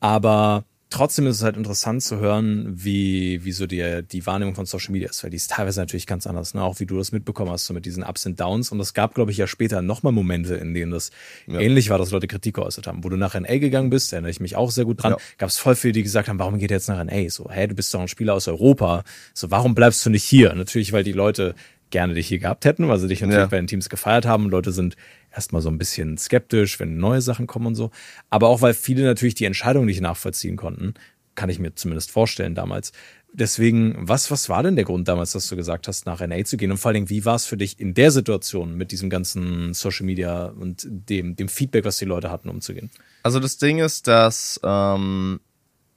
[0.00, 4.66] Aber trotzdem ist es halt interessant zu hören, wie, wie so die, die Wahrnehmung von
[4.66, 6.62] Social Media ist, weil die ist teilweise natürlich ganz anders, ne?
[6.62, 8.70] auch wie du das mitbekommen hast, so mit diesen Ups und Downs.
[8.70, 11.10] Und es gab, glaube ich, ja später nochmal Momente, in denen das
[11.48, 13.02] ähnlich war, dass Leute Kritik geäußert haben.
[13.04, 15.18] Wo du nach NA gegangen bist, da erinnere ich mich auch sehr gut dran, Ja.
[15.38, 17.28] gab es voll viele, die gesagt haben, warum geht er jetzt nach NA?
[17.30, 19.02] So, hä, du bist doch ein Spieler aus Europa.
[19.34, 20.54] So, warum bleibst du nicht hier?
[20.54, 21.54] Natürlich, weil die Leute
[21.90, 23.46] gerne dich hier gehabt hätten, weil sie dich natürlich Ja.
[23.46, 24.48] bei den Teams gefeiert haben.
[24.48, 24.96] Leute sind
[25.34, 27.90] erstmal so ein bisschen skeptisch, wenn neue Sachen kommen und so.
[28.30, 30.94] Aber auch, weil viele natürlich die Entscheidung nicht nachvollziehen konnten,
[31.34, 32.92] kann ich mir zumindest vorstellen damals.
[33.34, 36.58] Deswegen, was, was war denn der Grund damals, dass du gesagt hast, nach NA zu
[36.58, 36.70] gehen?
[36.70, 39.72] Und vor allen Dingen, wie war es für dich in der Situation mit diesem ganzen
[39.72, 42.90] Social Media und dem, dem Feedback, was die Leute hatten, umzugehen?
[43.22, 45.40] Also das Ding ist, dass ähm,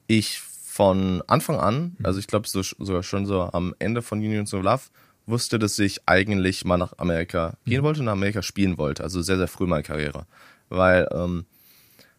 [0.06, 4.54] ich von Anfang an, also ich glaube so, sogar schon so am Ende von Unions
[4.54, 4.82] of Love,
[5.26, 9.02] wusste, dass ich eigentlich mal nach Amerika gehen wollte, nach Amerika spielen wollte.
[9.02, 10.26] Also sehr, sehr früh in meiner Karriere.
[10.68, 11.46] Weil ähm,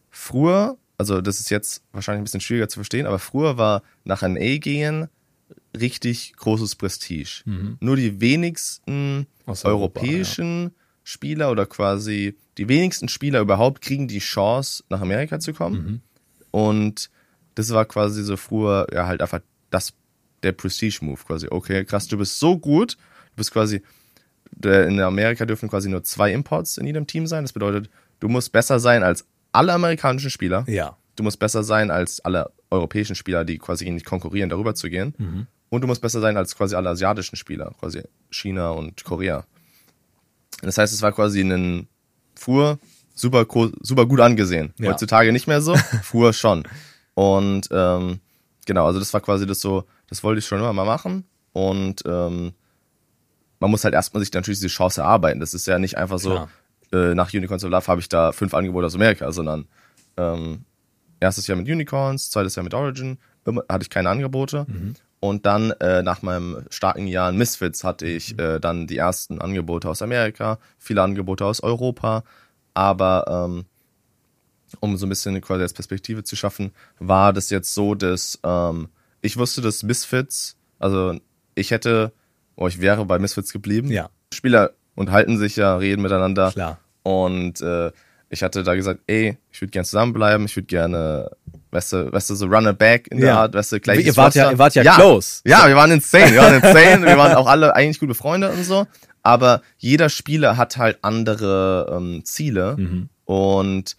[0.10, 4.22] früher, also das ist jetzt wahrscheinlich ein bisschen schwieriger zu verstehen, aber früher war nach
[4.22, 5.08] NA gehen
[5.78, 7.43] richtig großes Prestige.
[7.80, 10.72] Nur die wenigsten Aus Europa, europäischen
[11.04, 16.02] Spieler oder quasi die wenigsten Spieler überhaupt kriegen die Chance, nach Amerika zu kommen.
[16.52, 17.10] Und
[17.56, 19.93] das war quasi so früher ja halt einfach das
[20.43, 21.47] der Prestige-Move quasi.
[21.50, 23.82] Okay, krass, du bist so gut, du bist quasi
[24.63, 27.43] in Amerika dürfen quasi nur zwei Imports in jedem Team sein.
[27.43, 30.63] Das bedeutet, du musst besser sein als alle amerikanischen Spieler.
[30.67, 30.97] Ja.
[31.15, 34.89] Du musst besser sein als alle europäischen Spieler, die quasi gegen dich konkurrieren, darüber zu
[34.89, 35.13] gehen.
[35.69, 39.45] Und du musst besser sein als quasi alle asiatischen Spieler, quasi China und Korea.
[40.62, 41.88] Das heißt, es war quasi ein
[42.36, 42.80] früher
[43.13, 43.45] super,
[43.82, 44.73] super gut angesehen.
[44.78, 44.91] Ja.
[44.91, 46.63] Heutzutage nicht mehr so, früher schon.
[47.15, 48.19] Und ähm,
[48.65, 51.26] genau, also das war quasi das so, das wollte ich schon immer mal machen.
[51.54, 52.54] Und ähm,
[53.60, 55.39] man muss halt erstmal sich natürlich diese Chance erarbeiten.
[55.39, 56.48] Das ist ja nicht einfach so,
[56.93, 59.67] äh, nach Unicorns of Love habe ich da fünf Angebote aus Amerika, sondern
[60.17, 60.63] ähm,
[61.20, 64.65] erstes Jahr mit Unicorns, zweites Jahr mit Origin, immer, hatte ich keine Angebote.
[65.20, 69.41] Und dann äh, nach meinem starken Jahr in Misfits hatte ich äh, dann die ersten
[69.41, 72.24] Angebote aus Amerika, viele Angebote aus Europa,
[72.76, 73.65] aber ähm,
[74.80, 78.89] um so ein bisschen quasi als Perspektive zu schaffen, war das jetzt so, dass ähm,
[79.28, 81.16] ich wusste, dass Misfits, also
[81.56, 82.12] ich hätte,
[82.56, 83.90] oh, ich wäre bei Misfits geblieben.
[83.92, 84.10] Ja.
[84.34, 86.52] Spieler unterhalten sich ja, reden miteinander.
[86.52, 86.80] Klar.
[87.04, 87.92] Und äh,
[88.30, 91.30] ich hatte da gesagt, ey, ich würde gerne zusammenbleiben, ich würde gerne,
[91.72, 93.40] weißt du, weißt du, so run it back in der Ja.
[93.42, 94.06] Art, weißt du, gleich.
[94.06, 95.42] Ihr wart ja- ihr wart ja close.
[95.46, 98.63] Ja, wir waren insane, wir waren insane, wir waren auch alle eigentlich gut befreundet und
[98.63, 98.86] so.
[99.24, 103.10] aber jeder Spieler hat halt andere ähm, Ziele Mhm.
[103.26, 103.96] und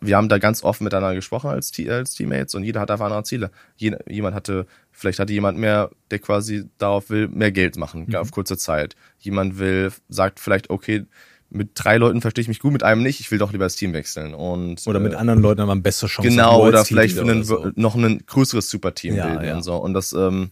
[0.00, 3.24] wir haben da ganz offen miteinander gesprochen als, als Teammates und jeder hat einfach andere
[3.24, 3.50] Ziele.
[3.76, 8.14] Je, jemand hatte, vielleicht hatte jemand mehr, der quasi darauf will, mehr Geld machen, Mhm.
[8.16, 8.94] auf kurze Zeit.
[9.18, 11.04] Jemand will, sagt vielleicht, okay,
[11.50, 13.76] mit drei Leuten verstehe ich mich gut, mit einem nicht, ich will doch lieber das
[13.76, 14.34] Team wechseln.
[14.34, 16.28] Und, Oder mit äh, anderen Leuten haben wir bessere Chance.
[16.28, 17.70] auf Genau, oder vielleicht für einen, so.
[17.74, 19.56] noch ein größeres Superteam Ja, bilden ja.
[19.56, 19.76] und so.
[19.76, 20.50] Und das ähm,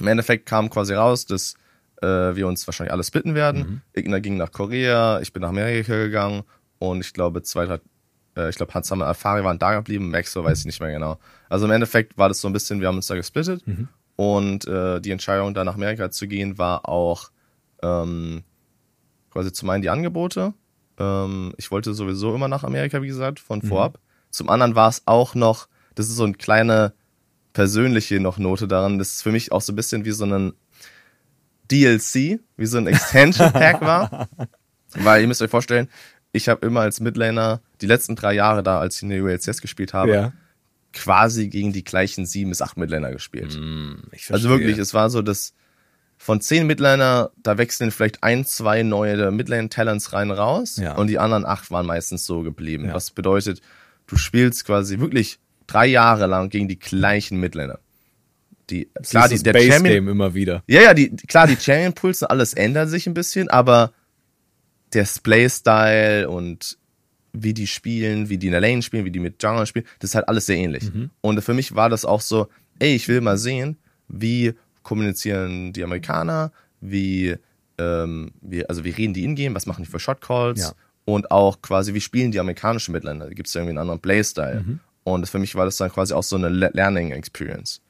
[0.00, 1.54] im Endeffekt kam quasi raus, dass
[2.02, 3.82] äh, wir uns wahrscheinlich alle splitten werden.
[3.94, 4.00] Mhm.
[4.00, 6.42] Igna ging nach Korea, ich bin nach Amerika gegangen
[6.78, 7.78] und ich glaube zwei, drei,
[8.36, 11.18] äh, ich glaube Hans Hammer Alfari waren da geblieben, Maxo weiß ich nicht mehr genau.
[11.48, 13.88] Also im Endeffekt war das so ein bisschen, wir haben uns da gesplittet Mhm.
[14.16, 17.30] und äh, die Entscheidung, da nach Amerika zu gehen, war auch
[17.82, 18.42] ähm,
[19.30, 20.54] quasi zum einen die Angebote.
[20.98, 23.98] Ähm, ich wollte sowieso immer nach Amerika, wie gesagt, von vorab.
[24.30, 26.92] Zum anderen war es auch noch, das ist so eine kleine
[27.52, 30.52] persönliche noch Note daran, das ist für mich auch so ein bisschen wie so ein
[31.70, 34.28] DLC, wie so ein Extension Pack war.
[34.94, 35.88] Weil ihr müsst euch vorstellen,
[36.36, 39.60] ich habe immer als Midlaner die letzten drei Jahre da, als ich in der ULCS
[39.60, 40.32] gespielt habe, Ja.
[40.92, 43.58] quasi gegen die gleichen sieben bis acht Midlaner gespielt.
[44.12, 44.50] Ich Also verstehe.
[44.50, 45.52] wirklich, es war so, dass
[46.18, 50.94] von zehn Midliner, da wechseln vielleicht ein, zwei neue Midlane-Talents rein raus Ja.
[50.94, 52.86] und die anderen acht waren meistens so geblieben.
[52.86, 52.94] Ja.
[52.94, 53.60] Was bedeutet,
[54.06, 57.80] du spielst quasi wirklich drei Jahre lang gegen die gleichen Midlaner.
[58.70, 60.62] Die, klar, die, der Base Champion, Game immer wieder.
[60.66, 63.92] ja, ja, die, klar, die Champion Pools und alles ändert sich ein bisschen, aber
[64.94, 66.78] der Splay-Style und
[67.32, 70.10] wie die spielen, wie die in der Lane spielen, wie die mit Jungle spielen, das
[70.10, 70.90] ist halt alles sehr ähnlich.
[71.20, 73.76] Und für mich war das auch so, ey, ich will mal sehen,
[74.08, 77.36] wie kommunizieren die Amerikaner, wie,
[77.78, 80.72] ähm, wie also wie reden die in-game, was machen die für Shot-Calls Ja.
[81.04, 84.64] und auch quasi, wie spielen die amerikanischen Midlander, gibt es irgendwie einen anderen Play-Style.
[85.04, 87.80] Und für mich war das dann quasi auch so eine Le- Learning-Experience.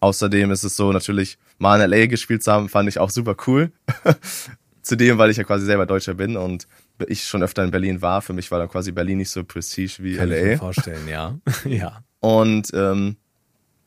[0.00, 3.36] Außerdem ist es so, natürlich, mal in LA gespielt zu haben, fand ich auch super
[3.46, 3.70] cool.
[4.90, 6.66] Zudem, weil ich ja quasi selber Deutscher bin und
[7.06, 8.22] ich schon öfter in Berlin war.
[8.22, 10.58] Für mich war dann quasi Berlin nicht so prestige wie Kann ich mir LA.
[10.58, 11.38] vorstellen, ja.
[11.64, 12.02] ja.
[12.18, 13.16] Und ähm,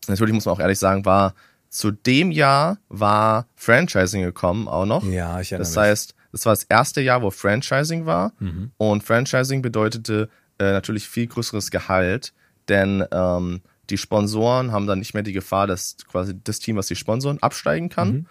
[0.07, 1.33] natürlich muss man auch ehrlich sagen, war
[1.69, 5.03] zu dem Jahr war Franchising gekommen auch noch.
[5.03, 5.83] Ja, ich erinnere Das mich.
[5.85, 8.31] heißt, das war das erste Jahr, wo Franchising war.
[8.39, 8.71] Mhm.
[8.77, 12.33] Und Franchising bedeutete äh, natürlich viel größeres Gehalt,
[12.69, 16.87] denn ähm, die Sponsoren haben dann nicht mehr die Gefahr, dass quasi das Team, was
[16.87, 18.11] sie sponsoren, absteigen kann.
[18.13, 18.25] Mhm.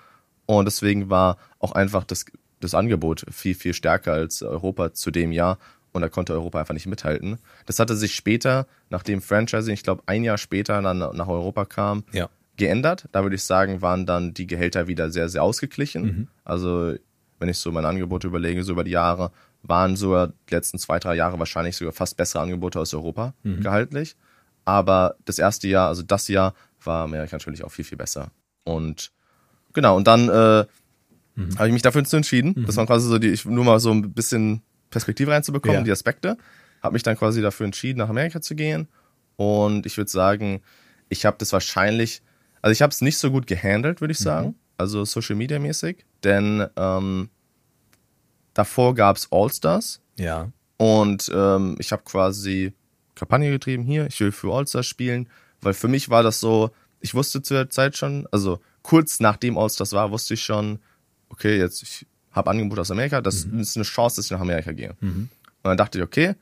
[0.47, 2.25] Und deswegen war auch einfach das,
[2.63, 5.59] das Angebot viel, viel stärker als Europa zu dem Jahr.
[5.93, 7.37] Und da konnte Europa einfach nicht mithalten.
[7.67, 12.05] Das hatte sich später, nachdem Franchising, ich glaube, ein Jahr später dann nach Europa kam,
[12.13, 12.31] Ja.
[12.57, 13.09] geändert.
[13.13, 16.03] Da würde ich sagen, waren dann die Gehälter wieder sehr, sehr ausgeglichen.
[16.05, 16.29] Mhm.
[16.45, 16.95] Also,
[17.39, 20.99] wenn ich so meine Angebote überlege, so über die Jahre, waren sogar die letzten zwei,
[20.99, 23.61] drei Jahre wahrscheinlich sogar fast bessere Angebote aus Europa Mhm.
[23.61, 24.17] gehaltlich.
[24.65, 28.31] Aber das erste Jahr, also das Jahr, war Amerika natürlich auch viel, viel besser.
[28.65, 29.13] Und
[29.75, 30.65] genau, und dann äh,
[31.35, 31.57] Mhm.
[31.59, 32.65] habe ich mich dafür entschieden.
[32.67, 35.83] Das war quasi so die, ich, nur mal so ein bisschen Perspektive reinzubekommen, Ja.
[35.85, 36.37] die Aspekte.
[36.83, 38.89] Habe mich dann quasi dafür entschieden, nach Amerika zu gehen.
[39.37, 40.61] Und ich würde sagen,
[41.09, 42.23] ich habe das wahrscheinlich,
[42.61, 44.25] also ich habe es nicht so gut gehandelt, würde ich Mhm.
[44.25, 44.55] sagen.
[44.77, 46.05] Also Social Media mäßig.
[46.25, 47.31] Denn ähm,
[48.55, 50.01] davor gab es All-Stars.
[50.19, 50.51] Ja.
[50.77, 52.73] Und ähm, ich habe quasi
[53.15, 55.29] Kampagne getrieben, hier, ich will für All-Stars spielen,
[55.61, 59.57] weil für mich war das so, ich wusste zu der Zeit schon, also kurz nachdem
[59.59, 60.81] All-Stars war, wusste ich schon,
[61.33, 64.73] okay, jetzt ich habe Angebot aus Amerika, das ist eine Chance, dass ich nach Amerika
[64.73, 64.95] gehe.
[65.01, 65.29] Und
[65.63, 66.35] dann dachte ich, okay,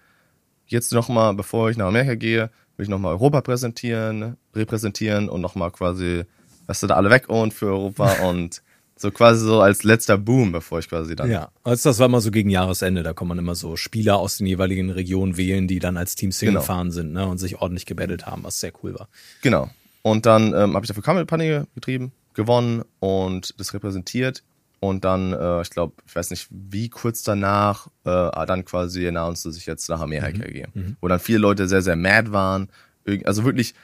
[0.67, 5.71] jetzt nochmal, bevor ich nach Amerika gehe, will ich nochmal Europa präsentieren, repräsentieren und nochmal
[5.71, 6.25] quasi,
[6.67, 8.63] dass du da alle weg und für Europa und
[8.97, 12.21] so quasi so als letzter Boom, bevor ich quasi dann Ja, also das war immer
[12.21, 15.79] so gegen Jahresende, da kann man immer so Spieler aus den jeweiligen Regionen wählen, die
[15.79, 16.61] dann als Team Single Genau.
[16.61, 19.09] gefahren sind ne, und sich ordentlich gebettelt haben, was sehr cool war.
[19.41, 19.71] Genau.
[20.03, 24.43] Und dann ähm, habe ich dafür Kampagne getrieben, gewonnen und das repräsentiert.
[24.83, 29.45] Und dann, äh, ich glaube, ich weiß nicht, wie kurz danach, äh, dann quasi announced,
[29.45, 30.53] dass ich jetzt nach Amerika Mhm.
[30.53, 30.69] gehe.
[31.03, 32.69] Wo dann viele Leute sehr, sehr mad waren.
[33.25, 33.75] Also wirklich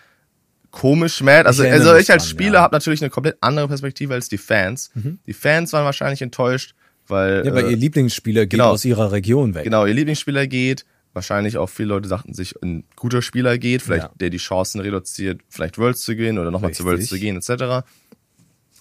[0.70, 1.46] komisch mad.
[1.46, 2.58] Also, erinnere also mich ich als Spieler ja.
[2.60, 2.62] Mhm.
[2.64, 4.90] habe natürlich eine komplett andere Perspektive als die Fans.
[5.26, 6.74] Die Fans waren wahrscheinlich enttäuscht,
[7.08, 8.70] weil, Ja, weil äh, ihr Lieblingsspieler geht genau.
[8.70, 9.64] aus ihrer Region weg.
[9.64, 10.86] genau, ihr Lieblingsspieler geht.
[11.12, 14.12] Wahrscheinlich auch viele Leute dachten sich, ein guter Spieler geht, vielleicht Ja.
[14.18, 17.86] der die Chancen reduziert, vielleicht Worlds zu gehen oder nochmal zu Worlds zu gehen, etc.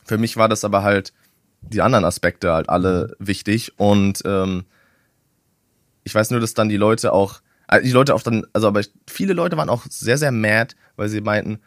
[0.05, 1.13] Für mich war das aber halt
[1.69, 3.27] die anderen Aspekte halt alle Mhm.
[3.27, 4.65] wichtig und ähm,
[6.03, 8.81] ich weiß nur, dass dann die Leute auch, äh, die Leute auch dann, also aber
[9.07, 11.59] viele Leute waren auch sehr, sehr mad, weil sie meinten,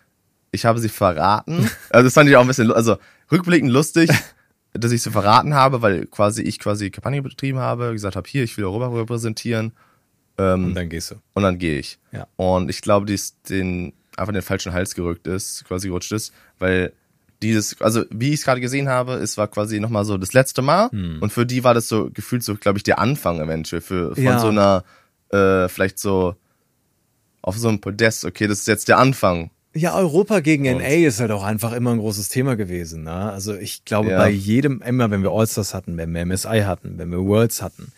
[0.53, 1.69] ich habe sie verraten.
[1.91, 2.97] Also das fand ich auch ein bisschen, also
[3.33, 4.11] rückblickend lustig,
[4.73, 8.45] dass ich sie verraten habe, weil quasi ich quasi Kampagne betrieben habe, gesagt habe, hier,
[8.45, 9.73] ich will Europa repräsentieren
[10.37, 11.17] Und dann gehst du.
[11.35, 11.99] und dann gehe ich.
[12.13, 12.27] Ja.
[12.37, 16.13] Und ich glaube, die ist den einfach in den falschen Hals gerückt ist, quasi gerutscht
[16.13, 16.93] ist, weil
[17.43, 20.63] dieses, also wie ich es gerade gesehen habe, es war quasi nochmal so das letzte
[20.63, 21.19] Mal Hm.
[21.21, 24.25] und für die war das so gefühlt so, glaube ich, der Anfang eventuell für von
[24.25, 24.39] Ja.
[24.39, 24.85] so einer,
[25.31, 26.35] äh, vielleicht so
[27.43, 29.51] auf so einem Podest, okay, das ist jetzt der Anfang.
[29.75, 33.05] Ja, Europa gegen NA ist halt auch einfach immer ein großes Thema gewesen.
[33.05, 33.13] Ne?
[33.13, 34.19] Also ich glaube, Ja.
[34.19, 37.93] bei jedem, immer wenn wir All-Stars hatten, wenn wir MSI hatten, wenn wir Worlds hatten,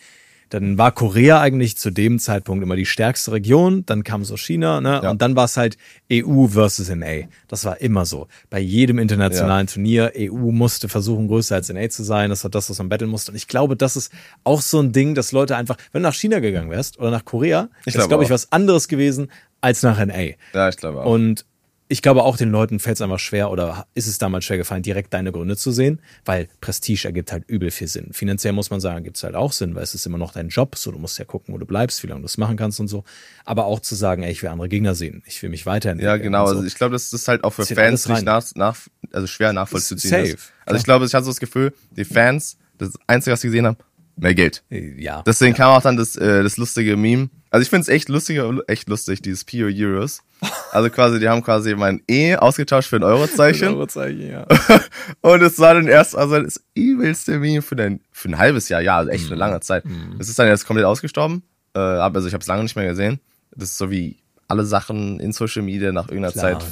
[0.51, 4.81] dann war Korea eigentlich zu dem Zeitpunkt immer die stärkste Region, dann kam so China,
[4.81, 5.01] ne?
[5.03, 5.11] Ja.
[5.11, 5.77] Und dann war es halt
[6.13, 7.29] EU versus NA.
[7.49, 8.29] Das war immer so.
[8.51, 12.31] Bei jedem internationalen Turnier, EU musste versuchen, größer als NA zu sein.
[12.31, 13.33] Das war das, was man battlen musste.
[13.33, 14.13] Und ich glaube, das ist
[14.45, 17.25] auch so ein Ding, dass Leute einfach, wenn du nach China gegangen wärst oder nach
[17.25, 20.35] Korea, Ich ist, glaube glaube ich, was anderes gewesen als nach NA.
[20.53, 21.07] Ja, ich glaube auch.
[21.07, 21.45] Und
[21.91, 24.85] ich glaube auch den Leuten fällt es einfach schwer oder ist es damals schwer gefallen,
[24.85, 28.13] direkt deine Gründe zu sehen, weil Prestige ergibt halt übel viel Sinn.
[28.13, 30.51] Finanziell muss man sagen, ergibt es halt auch Sinn, weil es ist immer noch dein
[30.51, 32.79] Job, so du musst ja gucken, wo du bleibst, wie lange du es machen kannst
[32.79, 33.03] und so.
[33.45, 36.17] Aber auch zu sagen, ey, ich will andere Gegner sehen, ich will mich weiterentwickeln.
[36.17, 36.43] ja, genau.
[36.43, 36.67] und Also so.
[36.67, 38.77] ich glaube, das ist halt auch für Zählt Fans nicht nach, nach,
[39.13, 39.99] also schwer nachvollziehen.
[39.99, 40.53] Safe, ist.
[40.65, 43.67] Also ich glaube, ich hatte so das Gefühl, die Fans, das Einzige, was sie gesehen
[43.67, 43.77] haben,
[44.21, 44.63] mehr Geld.
[44.71, 45.23] ja.
[45.23, 47.31] Deswegen kam auch dann das, äh, das lustige Meme.
[47.51, 50.23] Also ich finde es echt lustiger, echt lustig, dieses Pio Euros.
[50.73, 53.69] Also quasi, die haben quasi mein E ausgetauscht für ein Eurozeichen.
[53.69, 54.47] Eurozeichen, ja.
[55.21, 58.81] Und es war dann erst also das übelste Meme für, ein, für ein halbes Jahr,
[58.81, 59.85] ja, also echt eine lange Zeit.
[60.21, 61.43] Es ist dann jetzt komplett ausgestorben.
[61.75, 63.19] Äh, aber also ich habe es lange nicht mehr gesehen.
[63.51, 66.61] Das ist so wie alle Sachen in Social Media nach irgendeiner Klar.
[66.61, 66.63] Zeit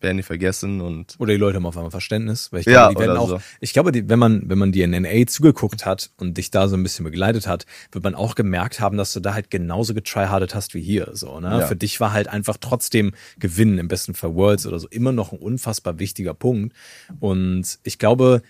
[0.00, 2.94] werden die vergessen und Oder die Leute haben auf einmal Verständnis, weil ich Ja, glaube,
[2.94, 3.40] die werden auch, so.
[3.60, 6.68] ich glaube, die, wenn man, wenn man dir in NA zugeguckt hat und dich da
[6.68, 9.94] so ein bisschen begleitet hat, wird man auch gemerkt haben, dass du da halt genauso
[9.94, 11.60] getryhardet hast wie hier, so, ne?
[11.60, 11.66] Ja.
[11.66, 15.32] Für dich war halt einfach trotzdem Gewinnen, im besten Fall Worlds oder so, immer noch
[15.32, 16.74] ein unfassbar wichtiger Punkt.
[17.20, 18.42] Und ich glaube,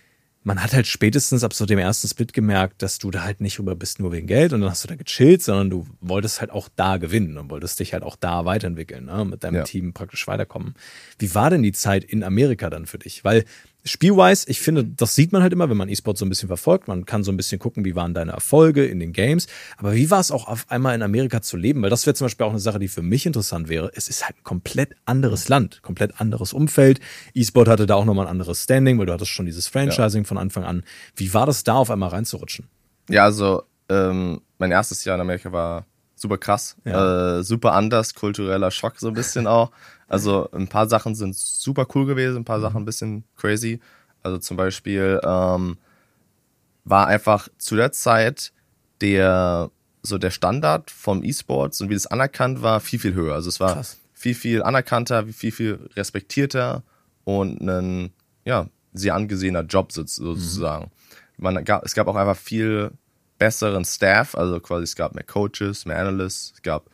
[0.48, 3.58] man hat halt spätestens ab so dem ersten Split gemerkt, dass du da halt nicht
[3.58, 6.50] rüber bist nur wegen Geld und dann hast du da gechillt, sondern du wolltest halt
[6.50, 9.26] auch da gewinnen und wolltest dich halt auch da weiterentwickeln, ne?
[9.26, 9.62] mit deinem Ja.
[9.64, 10.74] Team praktisch weiterkommen.
[11.18, 13.24] Wie war denn die Zeit in Amerika dann für dich?
[13.24, 13.44] Weil
[13.90, 16.88] spielwise, ich finde, das sieht man halt immer, wenn man E-Sport so ein bisschen verfolgt.
[16.88, 19.46] Man kann so ein bisschen gucken, wie waren deine Erfolge in den Games.
[19.76, 21.82] Aber wie war es auch auf einmal in Amerika zu leben?
[21.82, 23.90] Weil das wäre zum Beispiel auch eine Sache, die für mich interessant wäre.
[23.94, 27.00] Es ist halt ein komplett anderes Land, komplett anderes Umfeld.
[27.34, 30.38] E-Sport hatte da auch nochmal ein anderes Standing, weil du hattest schon dieses Franchising von
[30.38, 30.84] Anfang an.
[31.16, 32.68] Wie war das da auf einmal reinzurutschen?
[33.08, 35.86] Ja, also ähm, mein erstes Jahr in Amerika war
[36.20, 37.38] super krass, Ja.
[37.38, 39.70] äh, super anders, kultureller Schock so ein bisschen auch.
[40.08, 43.80] Also ein paar Sachen sind super cool gewesen, ein paar Sachen ein bisschen crazy.
[44.22, 45.78] Also zum Beispiel ähm,
[46.84, 48.52] war einfach zu der Zeit
[49.00, 49.70] der
[50.02, 53.34] so der Standard vom E-Sports und wie das anerkannt war viel viel höher.
[53.34, 53.98] Also es war Krass.
[54.14, 56.82] viel viel anerkannter, viel viel respektierter
[57.24, 58.12] und ein
[58.44, 60.90] ja sehr angesehener Job so- sozusagen.
[61.36, 62.90] Man gab, es gab auch einfach viel
[63.38, 66.90] besseren Staff, also quasi es gab mehr Coaches, mehr Analysts, es gab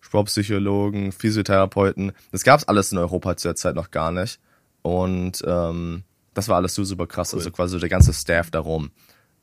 [0.00, 2.12] Sportpsychologen, Physiotherapeuten.
[2.30, 4.38] Das gab es alles in Europa zu der Zeit noch gar nicht.
[4.82, 6.04] Und ähm,
[6.34, 8.90] das war alles so super krass, also quasi der ganze Staff darum.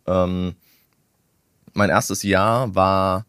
[0.05, 0.55] Ähm,
[1.73, 3.25] mein erstes Jahr war,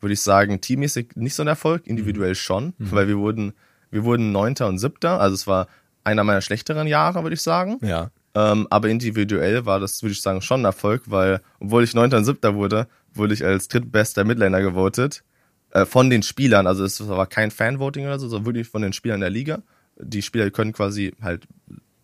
[0.00, 3.52] würde ich sagen, teammäßig nicht so ein Erfolg, individuell schon, weil wir wurden,
[3.90, 5.68] wir wurden Neunter und Siebter, also es war
[6.04, 7.78] einer meiner schlechteren Jahre, würde ich sagen.
[7.82, 8.10] Ja.
[8.34, 12.16] Ähm, aber individuell war das, würde ich sagen, schon ein Erfolg, weil, obwohl ich Neunter
[12.16, 15.22] und Siebter wurde, wurde ich als drittbester Midlaner gewotet.
[15.70, 18.92] Äh, von den Spielern, also es war kein Fanvoting oder so, sondern wirklich von den
[18.92, 19.62] Spielern der Liga.
[19.98, 21.46] Die Spieler können quasi halt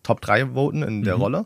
[0.03, 1.45] Top 3 voten in der Rolle.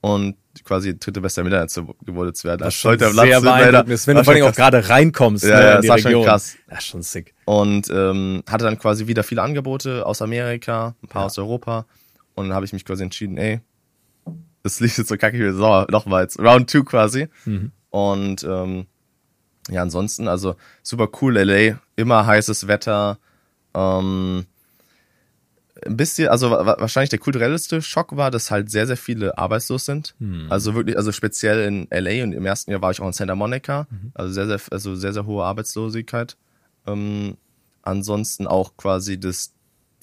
[0.00, 2.60] Und quasi dritte bester Midlaner zu gewotet zu werden.
[2.60, 3.60] Was Als schon zweiter sehr Platz Midlaner.
[3.60, 5.98] beeindruckend ist, wenn du vor allem schon auch gerade reinkommst Ja, ne, ja, das war
[5.98, 6.56] schon krass.
[6.68, 7.34] Das ist schon sick.
[7.44, 11.86] Und ähm, hatte dann quasi wieder viele Angebote aus Amerika, ein paar aus Europa.
[12.34, 13.60] Und dann habe ich mich quasi entschieden, ey,
[14.62, 16.38] das liegt jetzt so kacke wie Sauer, nochmal jetzt.
[16.38, 17.28] Round 2 quasi.
[17.90, 18.86] Und ähm,
[19.70, 23.18] ja, ansonsten, also super cool, LA, immer heißes Wetter.
[23.74, 24.46] Ähm,
[25.86, 29.86] ein bisschen, also wa- wahrscheinlich der kulturellste Schock war, dass halt sehr, sehr viele arbeitslos
[29.86, 30.14] sind.
[30.50, 33.34] Also wirklich, also speziell in LA und im ersten Jahr war ich auch in Santa
[33.34, 33.86] Monica.
[34.14, 36.36] Also sehr, sehr, also sehr, sehr hohe Arbeitslosigkeit.
[36.86, 37.36] Ähm,
[37.82, 39.52] ansonsten auch quasi das,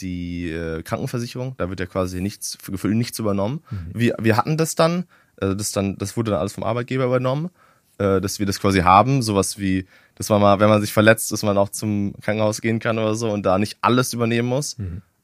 [0.02, 3.64] die äh, Krankenversicherung, da wird ja quasi nichts, für Gefühl nichts übernommen.
[3.94, 5.06] Wir, wir hatten das dann,
[5.42, 7.50] äh, das dann, das wurde dann alles vom Arbeitgeber übernommen,
[7.98, 11.32] äh, dass wir das quasi haben, sowas wie, dass man mal, wenn man sich verletzt,
[11.32, 14.78] dass man auch zum Krankenhaus gehen kann oder so und da nicht alles übernehmen muss,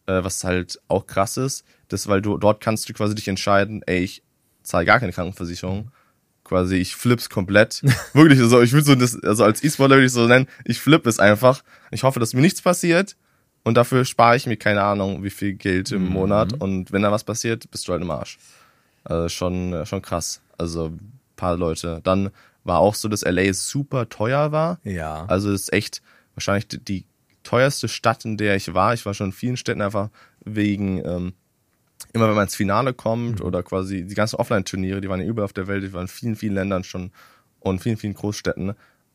[0.06, 3.82] äh, was halt auch krass ist, das, weil du dort kannst du quasi dich entscheiden,
[3.86, 4.24] ey, ich
[4.64, 5.92] zahle gar keine Krankenversicherung.
[6.44, 7.82] Quasi, ich flipp's komplett.
[8.14, 11.08] Wirklich, so, ich würde so das, also als E-Sportler würde ich so nennen, ich flipp
[11.08, 11.64] es einfach.
[11.92, 13.16] Ich hoffe, dass mir nichts passiert.
[13.64, 16.54] Und dafür spare ich mir keine Ahnung, wie viel Geld im Monat.
[16.54, 18.38] Und wenn da was passiert, bist du halt im Arsch.
[19.06, 20.42] Also schon, äh, schon krass.
[20.58, 22.02] Also ein paar Leute.
[22.04, 22.30] Dann
[22.64, 24.80] war auch so, dass LA super teuer war.
[24.84, 25.26] Ja.
[25.26, 26.02] Also es ist echt
[26.36, 27.06] wahrscheinlich die, die
[27.44, 28.94] teuerste Stadt, in der ich war.
[28.94, 30.10] Ich war schon in vielen Städten einfach
[30.44, 31.34] wegen, ähm,
[32.14, 33.46] immer wenn man ins Finale kommt mhm.
[33.46, 36.08] oder quasi die ganzen Offline-Turniere, die waren ja überall auf der Welt, die waren in
[36.08, 37.12] vielen, vielen Ländern schon
[37.60, 38.74] und vielen, vielen Großstädten.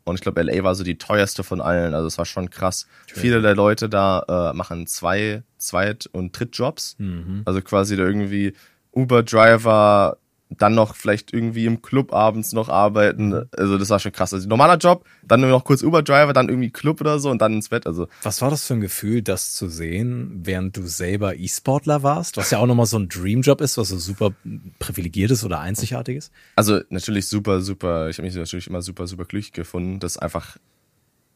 [0.09, 1.95] Und ich glaube, LA war so die teuerste von allen.
[1.95, 2.87] Also es war schon krass.
[3.07, 3.21] Schön.
[3.21, 6.97] Viele der Leute da äh, machen zwei Zweit- und Drittjobs.
[6.99, 7.43] Mhm.
[7.45, 8.55] Also quasi da irgendwie
[8.93, 10.19] Uber-Driver,
[10.51, 13.49] dann noch vielleicht irgendwie im Club abends noch arbeiten.
[13.57, 14.33] Also das war schon krass.
[14.33, 17.55] Also normaler Job, dann nur noch kurz Uber-Driver, dann irgendwie Club oder so und dann
[17.55, 17.87] ins Bett.
[17.87, 22.37] Also was war das für ein Gefühl, das zu sehen, während du selber E-Sportler warst?
[22.37, 24.33] Was ja auch nochmal so ein Dreamjob ist, was so super
[24.79, 26.33] privilegiert ist oder einzigartig ist.
[26.57, 28.09] Also natürlich super, super.
[28.09, 30.57] Ich habe mich natürlich immer super, super glücklich gefunden, dass einfach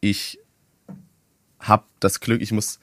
[0.01, 0.39] ich
[1.59, 2.79] hab das Glück, ich muss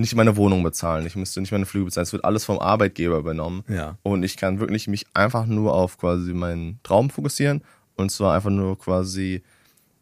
[0.00, 3.18] nicht meine Wohnung bezahlen, ich müsste nicht meine Flüge bezahlen, es wird alles vom Arbeitgeber
[3.18, 3.64] übernommen.
[3.68, 3.98] Ja.
[4.02, 7.62] Und ich kann wirklich mich einfach nur auf quasi meinen Traum fokussieren
[7.96, 9.42] und zwar einfach nur quasi,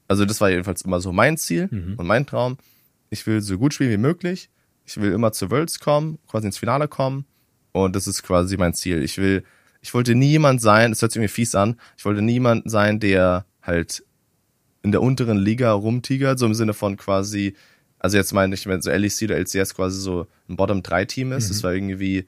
[0.06, 1.94] also das war jedenfalls immer so mein Ziel mhm.
[1.96, 2.56] und mein Traum.
[3.10, 4.50] Ich will so gut spielen wie möglich,
[4.84, 7.26] ich will immer zu Worlds kommen, quasi ins Finale kommen
[7.72, 9.02] und das ist quasi mein Ziel.
[9.02, 9.44] Ich will,
[9.80, 13.00] ich wollte nie jemand sein, das hört sich irgendwie fies an, ich wollte niemand sein,
[13.00, 14.04] der halt
[14.82, 17.54] in der unteren Liga rumtigert, so im Sinne von quasi,
[17.98, 21.48] also jetzt meine ich, wenn so LEC oder LCS quasi so ein Bottom-3-Team ist, mhm.
[21.48, 22.26] das war irgendwie,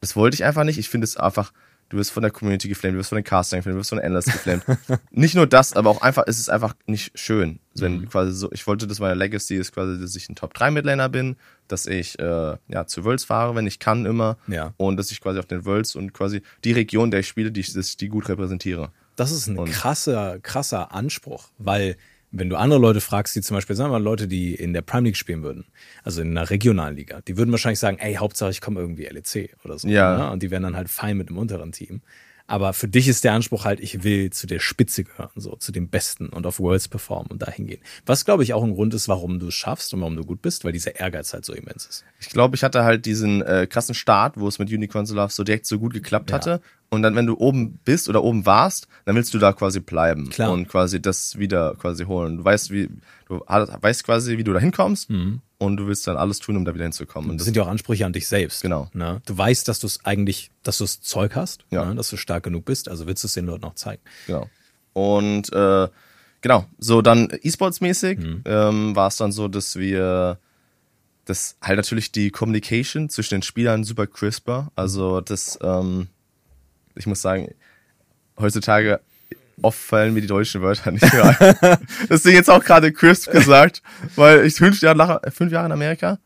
[0.00, 0.78] das wollte ich einfach nicht.
[0.78, 1.52] Ich finde es einfach,
[1.88, 3.98] du wirst von der Community geflamed, du wirst von den Casting geflamed, du wirst von
[3.98, 4.64] den Endless geflamed.
[5.10, 7.60] nicht nur das, aber auch einfach, es ist einfach nicht schön.
[7.74, 8.08] Wenn mhm.
[8.08, 11.86] quasi so, ich wollte, dass meine Legacy ist quasi, dass ich ein Top-3-Midlaner bin, dass
[11.86, 14.36] ich äh, ja zu Worlds fahre, wenn ich kann immer.
[14.48, 14.74] Ja.
[14.76, 17.62] Und dass ich quasi auf den Worlds und quasi die Region, der ich spiele, die,
[17.62, 18.90] dass ich die gut repräsentiere.
[19.16, 21.96] Das ist ein und krasser, krasser Anspruch, weil
[22.30, 24.82] wenn du andere Leute fragst, die zum Beispiel, sagen wir mal, Leute, die in der
[24.82, 25.64] Prime League spielen würden,
[26.04, 29.56] also in einer regionalen Liga, die würden wahrscheinlich sagen, ey, Hauptsache ich komme irgendwie LEC
[29.64, 29.88] oder so.
[29.88, 30.18] Ja.
[30.18, 30.30] Ne?
[30.30, 32.02] Und die wären dann halt fein mit dem unteren Team.
[32.50, 35.70] Aber für dich ist der Anspruch halt, ich will zu der Spitze gehören, so zu
[35.70, 37.82] dem Besten und auf Worlds performen und dahin gehen.
[38.06, 40.40] Was glaube ich auch ein Grund ist, warum du es schaffst und warum du gut
[40.40, 42.04] bist, weil dieser Ehrgeiz halt so immens ist.
[42.20, 45.44] Ich glaube, ich hatte halt diesen äh, krassen Start, wo es mit Unicorns Love so
[45.44, 46.36] direkt so gut geklappt ja.
[46.36, 46.62] hatte.
[46.88, 50.30] Und dann, wenn du oben bist oder oben warst, dann willst du da quasi bleiben
[50.30, 50.50] Klar.
[50.50, 52.38] und quasi das wieder quasi holen.
[52.38, 52.88] Du weißt, wie
[53.28, 55.42] du weißt quasi, wie du da hinkommst mhm.
[55.58, 57.30] Und du willst dann alles tun, um da wieder hinzukommen.
[57.30, 58.62] Und das sind ja auch Ansprüche an dich selbst.
[58.62, 58.88] Genau.
[58.92, 59.20] Ne?
[59.26, 61.84] Du weißt, dass du es eigentlich, dass du das Zeug hast, ja.
[61.84, 61.94] ne?
[61.94, 64.02] dass du stark genug bist, also willst du es den Leuten auch zeigen.
[64.26, 64.48] Genau.
[64.92, 65.88] Und äh,
[66.40, 68.42] genau, so dann E-Sports-mäßig mhm.
[68.44, 70.38] ähm, war es dann so, dass wir
[71.24, 74.72] das halt natürlich die Communication zwischen den Spielern super crisper.
[74.76, 76.08] Also das ähm,
[76.98, 77.54] ich muss sagen,
[78.38, 79.00] heutzutage
[79.62, 81.78] oft fallen mir die deutschen Wörter nicht mehr ein.
[82.08, 83.82] das ist jetzt auch gerade crisp gesagt,
[84.16, 86.18] weil ich fünf Jahre, nach, fünf Jahre in Amerika.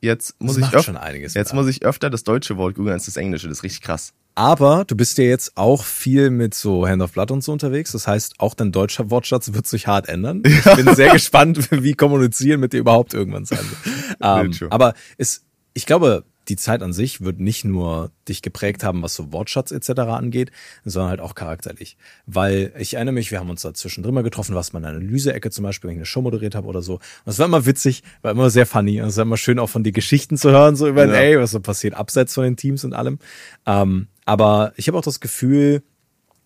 [0.00, 3.48] Jetzt muss ich öfter, jetzt muss ich öfter das deutsche Wort googeln als das englische.
[3.48, 4.12] Das ist richtig krass.
[4.34, 7.92] Aber du bist ja jetzt auch viel mit so Hand of Blood und so unterwegs.
[7.92, 10.42] Das heißt, auch dein deutscher Wortschatz wird sich hart ändern.
[10.66, 14.18] Ich bin sehr gespannt, wie kommunizieren mit dir überhaupt irgendwann sein wird.
[14.20, 19.02] Ähm, aber es, ich glaube, die Zeit an sich wird nicht nur dich geprägt haben,
[19.02, 19.90] was so Wortschatz etc.
[20.00, 20.50] angeht,
[20.84, 21.96] sondern halt auch charakterlich.
[22.26, 25.50] Weil ich erinnere mich, wir haben uns da zwischendrin mal getroffen, was mal in Analyse-Ecke
[25.50, 26.94] zum Beispiel, wenn ich eine Show moderiert habe oder so.
[26.94, 29.00] Und es war immer witzig, war immer sehr funny.
[29.00, 31.14] Und es war immer schön auch von die Geschichten zu hören, so über, ja.
[31.14, 33.18] ey, was so passiert abseits von den Teams und allem.
[33.66, 35.82] Ähm, aber ich habe auch das Gefühl,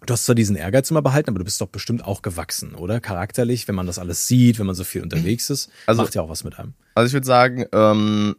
[0.06, 3.00] Du hast zwar diesen Ehrgeiz immer behalten, aber du bist doch bestimmt auch gewachsen, oder?
[3.00, 6.22] Charakterlich, wenn man das alles sieht, wenn man so viel unterwegs ist, also, macht ja
[6.22, 6.74] auch was mit einem.
[6.94, 8.36] Also ich würde sagen, ähm,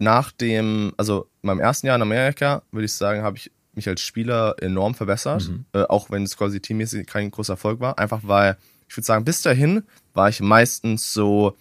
[0.00, 4.00] nach dem, also meinem ersten Jahr in Amerika, würde ich sagen, habe ich mich als
[4.00, 5.66] Spieler enorm verbessert, mhm.
[5.72, 7.98] äh, auch wenn es quasi teammäßig kein großer Erfolg war.
[7.98, 8.56] Einfach weil,
[8.88, 9.84] ich würde sagen, bis dahin
[10.14, 11.56] war ich meistens so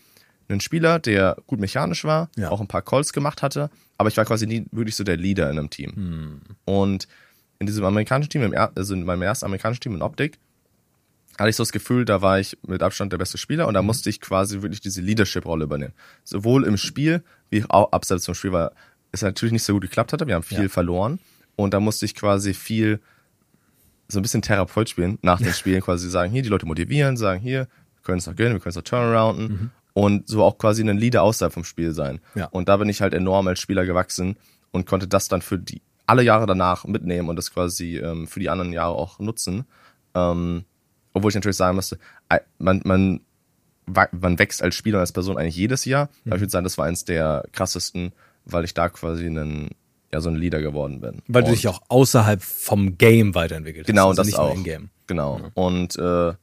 [0.47, 2.49] ein Spieler, der gut mechanisch war, ja.
[2.49, 5.49] auch ein paar Calls gemacht hatte, aber ich war quasi nie wirklich so der Leader
[5.49, 5.91] in einem Team.
[5.95, 6.41] Mhm.
[6.65, 7.07] Und
[7.59, 10.39] in diesem amerikanischen Team, also in meinem ersten amerikanischen Team in Optik,
[11.37, 13.81] hatte ich so das Gefühl, da war ich mit Abstand der beste Spieler und da
[13.81, 13.87] mhm.
[13.87, 15.93] musste ich quasi wirklich diese Leadership-Rolle übernehmen.
[16.23, 18.71] Sowohl im Spiel wie auch abseits vom Spiel, weil
[19.11, 20.27] es natürlich nicht so gut geklappt hatte.
[20.27, 20.69] Wir haben viel ja.
[20.69, 21.19] verloren
[21.55, 22.99] und da musste ich quasi viel
[24.07, 27.41] so ein bisschen Therapeut spielen nach den Spielen, quasi sagen, hier die Leute motivieren, sagen,
[27.41, 29.71] hier, wir können es noch gönnen, wir können es noch turnarounden mhm.
[29.93, 32.19] und so auch quasi ein Leader außerhalb vom Spiel sein.
[32.35, 32.45] Ja.
[32.45, 34.37] Und da bin ich halt enorm als Spieler gewachsen
[34.71, 38.39] und konnte das dann für die alle Jahre danach mitnehmen und das quasi ähm, für
[38.39, 39.65] die anderen Jahre auch nutzen.
[40.15, 40.65] Ähm,
[41.13, 41.99] obwohl ich natürlich sagen müsste,
[42.57, 43.21] man, man,
[44.11, 46.09] man wächst als Spieler und als Person eigentlich jedes Jahr.
[46.23, 46.31] Mhm.
[46.31, 48.11] Aber ich würde sagen, das war eins der krassesten,
[48.45, 49.69] weil ich da quasi einen,
[50.13, 51.21] ja, so ein Leader geworden bin.
[51.27, 54.17] Weil und du dich auch außerhalb vom Game weiterentwickelt genau, hast.
[54.17, 54.55] Genau, also das auch.
[54.55, 54.89] in Game.
[55.07, 55.39] Genau.
[55.39, 55.51] Mhm.
[55.53, 56.33] Und äh,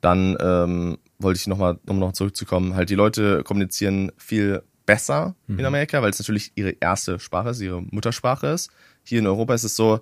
[0.00, 5.58] dann ähm, wollte ich nochmal, um noch zurückzukommen, halt die Leute kommunizieren viel besser mhm.
[5.58, 8.70] in Amerika, weil es natürlich ihre erste Sprache ist, ihre Muttersprache ist.
[9.04, 10.00] Hier in Europa ist es so,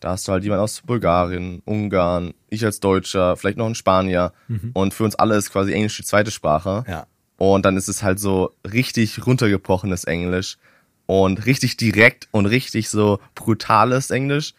[0.00, 4.32] da hast du halt jemand aus Bulgarien, Ungarn, ich als Deutscher, vielleicht noch ein Spanier.
[4.48, 4.70] Mhm.
[4.74, 6.84] Und für uns alle ist quasi Englisch die zweite Sprache.
[6.88, 7.06] Ja.
[7.38, 10.58] Und dann ist es halt so richtig runtergebrochenes Englisch.
[11.06, 14.54] und richtig direkt und richtig so brutales Englisch.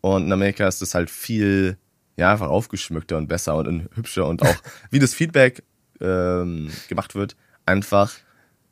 [0.00, 1.78] Und in Amerika ist es halt viel,
[2.16, 4.56] ja, einfach aufgeschmückter und besser und, und hübscher und auch
[4.90, 5.62] wie das Feedback
[6.00, 7.36] ähm, gemacht wird,
[7.66, 8.12] einfach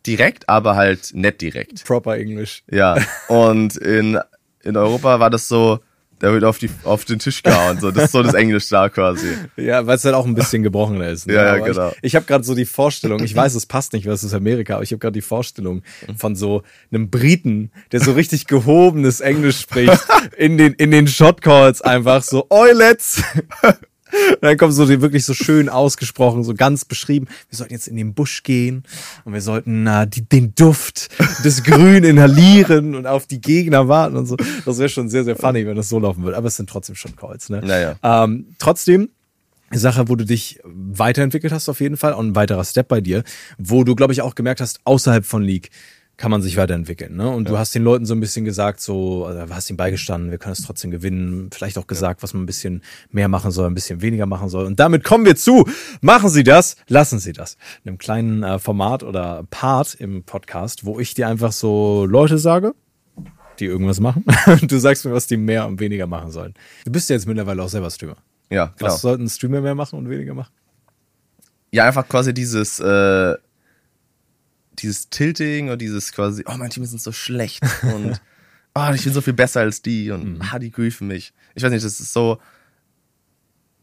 [0.06, 1.84] direkt, aber halt nett direkt.
[1.84, 2.64] Proper English.
[2.70, 2.96] Ja.
[3.28, 4.18] Und in,
[4.62, 5.80] in Europa war das so,
[6.20, 7.80] der wird auf, die, auf den Tisch gehauen.
[7.80, 7.90] So.
[7.90, 9.28] Das ist so das Englisch da quasi.
[9.56, 11.26] Ja, weil es halt auch ein bisschen gebrochener ist.
[11.26, 11.34] Ne?
[11.34, 11.90] Ja, ja, genau.
[11.90, 14.32] Ich, ich habe gerade so die Vorstellung, ich weiß, es passt nicht, weil es ist
[14.32, 15.82] Amerika, aber ich habe gerade die Vorstellung
[16.16, 19.98] von so einem Briten, der so richtig gehobenes Englisch spricht,
[20.36, 23.22] in den, in den Shotcalls einfach so, oi, let's.
[24.12, 27.26] Und dann kommt so die wirklich so schön ausgesprochen, so ganz beschrieben.
[27.48, 28.84] Wir sollten jetzt in den Busch gehen
[29.24, 31.08] und wir sollten äh, die, den Duft
[31.44, 34.36] des Grün inhalieren und auf die Gegner warten und so.
[34.64, 36.36] Das wäre schon sehr, sehr funny, wenn das so laufen würde.
[36.36, 37.60] Aber es sind trotzdem schon Calls, ne?
[37.64, 37.96] Naja.
[38.02, 39.10] Ähm, trotzdem,
[39.72, 43.22] Sache, wo du dich weiterentwickelt hast auf jeden Fall und ein weiterer Step bei dir,
[43.56, 45.70] wo du, glaube ich, auch gemerkt hast, außerhalb von League
[46.20, 47.16] kann man sich weiterentwickeln.
[47.16, 47.30] Ne?
[47.30, 50.36] Und du hast den Leuten so ein bisschen gesagt, so, also, hast ihnen beigestanden, wir
[50.36, 53.74] können es trotzdem gewinnen, vielleicht auch gesagt, was man ein bisschen mehr machen soll, ein
[53.74, 54.66] bisschen weniger machen soll.
[54.66, 55.66] Und damit kommen wir zu,
[56.02, 57.56] machen Sie das, lassen Sie das.
[57.84, 62.36] In einem kleinen äh, Format oder Part im Podcast, wo ich dir einfach so Leute
[62.36, 62.74] sage,
[63.58, 64.26] die irgendwas machen.
[64.44, 66.52] Und du sagst mir, was die mehr und weniger machen sollen.
[66.84, 68.18] Du bist ja jetzt mittlerweile auch selber Streamer.
[68.50, 68.90] Ja, genau.
[68.90, 70.52] Was sollten Streamer mehr machen und weniger machen?
[71.72, 73.36] Ja, einfach quasi dieses, äh,
[74.82, 78.20] dieses Tilting und dieses quasi, oh, mein Team sind so schlecht und
[78.74, 81.32] oh, ich bin so viel besser als die und ah, die griefen mich.
[81.54, 82.38] Ich weiß nicht, das ist so.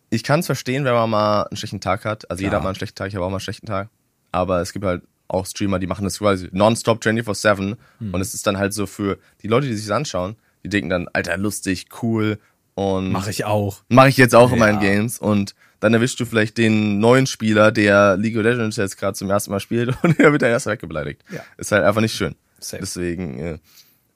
[0.09, 2.29] Ich kann es verstehen, wenn man mal einen schlechten Tag hat.
[2.31, 2.59] Also jeder Klar.
[2.59, 3.89] hat mal einen schlechten Tag, ich habe auch mal einen schlechten Tag.
[4.31, 8.47] Aber es gibt halt auch Streamer, die machen das quasi nonstop 24-7 und es ist
[8.47, 11.87] dann halt so für die Leute, die sich das anschauen, die denken dann, Alter, lustig,
[12.01, 12.39] cool
[12.75, 13.83] und Mache ich auch.
[13.89, 14.89] Mache ich jetzt auch in meinen Ja.
[14.93, 19.15] Games und dann erwischst du vielleicht den neuen Spieler, der League of Legends jetzt gerade
[19.15, 21.23] zum ersten Mal spielt und der wird dann erst weggebeleidigt.
[21.31, 21.41] Ja.
[21.57, 22.35] Ist halt einfach nicht schön.
[22.59, 22.81] Safe.
[22.81, 23.59] Deswegen, äh,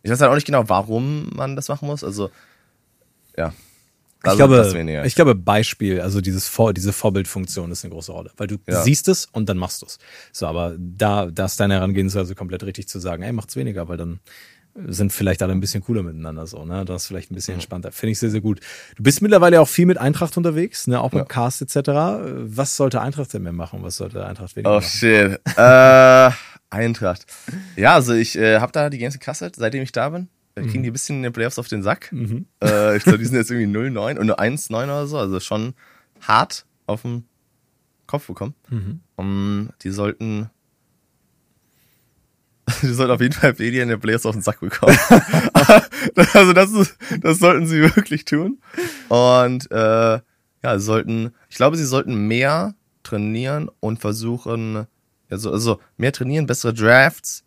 [0.03, 2.03] ich weiß halt auch nicht genau, warum man das machen muss.
[2.03, 2.32] Also,
[3.38, 3.53] ja.
[4.24, 8.12] Ich Also, das glaube, ich glaube, Beispiel, also dieses Vor, diese Vorbildfunktion ist eine große
[8.12, 8.84] Rolle, weil du Ja.
[8.84, 9.97] siehst es und dann machst du es.
[10.32, 13.97] So, aber da, da ist deine Herangehensweise komplett richtig zu sagen, ey, macht's weniger, weil
[13.97, 14.20] dann
[14.88, 16.86] sind vielleicht alle ein bisschen cooler miteinander so, ne?
[16.86, 17.91] Das ist vielleicht ein bisschen entspannter.
[17.91, 18.59] Finde ich sehr, sehr gut.
[18.95, 21.01] Du bist mittlerweile auch viel mit Eintracht unterwegs, ne?
[21.01, 21.26] Auch mit Ja.
[21.26, 21.89] Cast etc.
[22.55, 23.84] Was sollte Eintracht denn mehr machen?
[23.84, 24.88] Was sollte Eintracht weniger Oh machen?
[24.88, 25.39] shit.
[25.57, 26.32] äh,
[26.69, 27.26] Eintracht.
[27.76, 30.30] Ja, also ich äh, habe da die Games gecastet, seitdem ich da bin.
[30.55, 32.11] Äh, Kriegen die ein bisschen in den Playoffs auf den Sack.
[32.63, 35.17] Äh, ich glaube, die sind jetzt irgendwie 0-9 und nur 1-9 oder so.
[35.17, 35.74] Also schon
[36.22, 37.26] hart auf den
[38.07, 38.53] Kopf bekommen.
[39.17, 40.49] Um, die sollten.
[42.82, 44.97] Die sollten auf jeden Fall weniger in den Playoffs auf den Sack bekommen.
[46.34, 48.59] also das, ist, das sollten sie wirklich tun.
[49.09, 50.20] Und äh,
[50.64, 54.86] ja, sie sollten, ich glaube, sie sollten mehr trainieren und versuchen,
[55.30, 57.43] also, also mehr trainieren, bessere Drafts.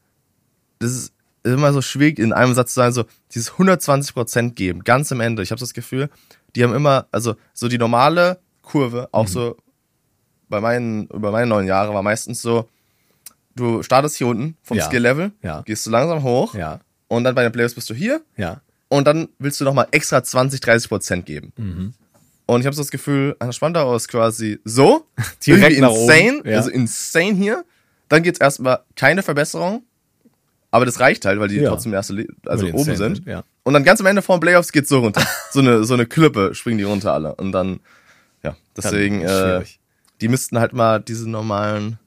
[0.81, 1.13] Das ist
[1.45, 5.43] immer so schwierig, in einem Satz zu sagen, so dieses 120% geben, ganz am Ende.
[5.43, 6.11] Ich habe das Gefühl,
[6.57, 9.57] die haben immer, also so die normale Kurve, auch so
[10.49, 12.69] bei meinen, über meine neun Jahre war meistens so,
[13.57, 14.85] du startest hier unten vom Ja.
[14.87, 15.63] Skill-Level, Ja.
[15.63, 18.61] gehst du langsam hoch Ja, und dann bei den Playoffs bist du hier ja.
[18.89, 21.53] und dann willst du nochmal extra 20, 30 Prozent geben.
[21.57, 21.93] Mhm.
[22.47, 25.07] Und ich habe so das Gefühl, der Spandau ist quasi so,
[25.47, 26.57] Direkt irgendwie nach oben, insane, ja.
[26.59, 27.65] also insane hier.
[28.09, 29.83] Dann geht's erstmal keine Verbesserung,
[30.71, 31.71] aber das reicht halt, weil die Ja.
[31.71, 32.97] trotzdem erste, Le- also oben sind.
[32.97, 33.45] sind, ja.
[33.63, 35.25] Und dann ganz am Ende vor den Playoffs geht's so runter.
[35.53, 37.81] so eine so eine Klippe springen die runter alle und dann
[38.43, 39.63] ja, deswegen äh,
[40.21, 41.99] die müssten halt mal diese normalen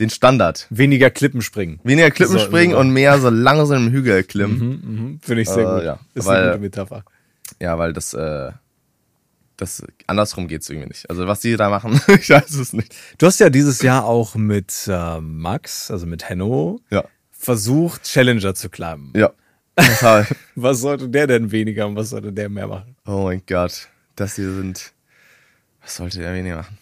[0.00, 1.80] den Standard Weniger Klippen springen.
[1.82, 4.58] weniger Klippen springen und mehr so langsam im Hügel klimmen.
[4.60, 5.84] Mhm, Finde ich sehr Äh, gut.
[5.84, 7.04] ja, ist weil- eine gute Metapher.
[7.60, 8.52] Ja, weil das, äh,
[9.56, 11.10] das andersrum geht's irgendwie nicht.
[11.10, 12.94] Also was die da machen, ich weiß es nicht.
[13.18, 17.04] Du hast ja dieses Jahr auch mit äh, Max, also mit Henno, Ja.
[17.32, 19.12] versucht, Challenger zu climben.
[19.16, 19.32] Ja.
[19.76, 20.26] Total.
[20.56, 22.96] Was sollte der denn weniger und was sollte der mehr machen?
[23.06, 23.88] oh mein Gott.
[24.16, 24.92] Das hier sind.
[25.82, 26.78] Was sollte er weniger machen?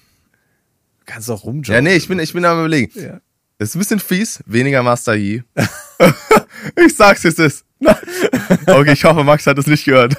[1.06, 1.72] Du kannst auch rumjumpen.
[1.72, 2.92] Ja, nee, ich bin, ich bin am überlegen.
[3.00, 3.20] Ja.
[3.58, 5.42] Das ist ein bisschen fies, weniger Master Yi.
[6.76, 7.64] ich sag's jetzt ist.
[8.66, 10.14] Okay, ich hoffe, Max hat es nicht gehört.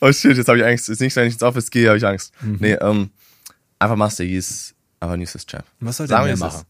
[0.00, 0.88] Oh shit, jetzt habe ich Angst.
[0.88, 2.32] Ist nicht, wenn ich ins Office gehe, habe ich Angst.
[2.40, 3.10] Nee, ähm,
[3.78, 5.64] einfach Master Yi ist aber nächstes Champ.
[5.80, 6.62] Was soll der Sagen mehr es machen?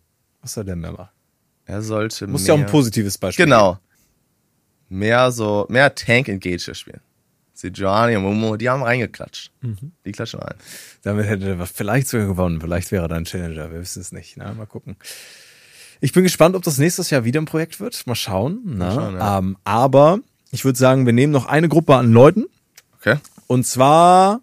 [0.42, 1.08] Was soll der mehr machen?
[1.66, 3.78] Er sollte Muss ja auch ein positives Beispiel Genau.
[4.88, 7.00] Mehr so, mehr Tank Engager spielen.
[7.58, 9.50] Sie Giovanni und Momo, die haben reingeklatscht.
[9.62, 9.92] Mhm.
[10.04, 10.56] Die klatschen rein.
[11.02, 12.60] Damit hätte er vielleicht sogar gewonnen.
[12.60, 13.70] Vielleicht wäre er dann Challenger.
[13.72, 14.36] Wir wissen es nicht.
[14.36, 14.96] Na, mal gucken.
[16.00, 18.06] Ich bin gespannt, ob das nächstes Jahr wieder ein Projekt wird.
[18.06, 18.60] Mal schauen.
[18.64, 19.38] Na, schauen, ja.
[19.38, 20.18] ähm, aber
[20.50, 22.44] ich würde sagen, wir nehmen noch eine Gruppe an Leuten.
[22.98, 23.16] Okay?
[23.46, 24.40] Und zwar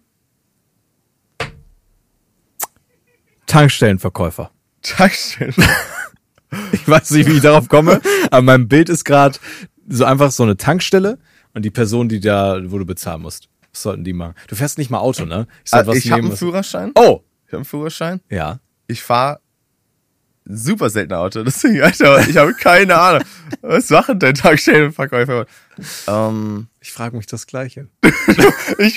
[9.88, 11.18] So einfach so eine Tankstelle
[11.54, 13.48] und die Person, die da, wo du bezahlen musst.
[13.72, 14.34] Was sollten die machen?
[14.48, 15.46] Du fährst nicht mal Auto, ne?
[15.64, 16.92] Ich, soll ah, ich habe einen Führerschein.
[16.94, 17.22] Oh!
[17.46, 18.20] Ich habe einen Führerschein.
[18.28, 18.60] Ja.
[18.86, 19.40] Ich fahre
[20.44, 21.42] super selten Auto.
[21.44, 23.22] Deswegen, Alter, ich habe keine Ahnung.
[23.62, 25.46] Was machen denn Tankstellenverkäufer?
[26.06, 27.88] Ähm, ich frage mich das Gleiche.
[28.78, 28.96] ich,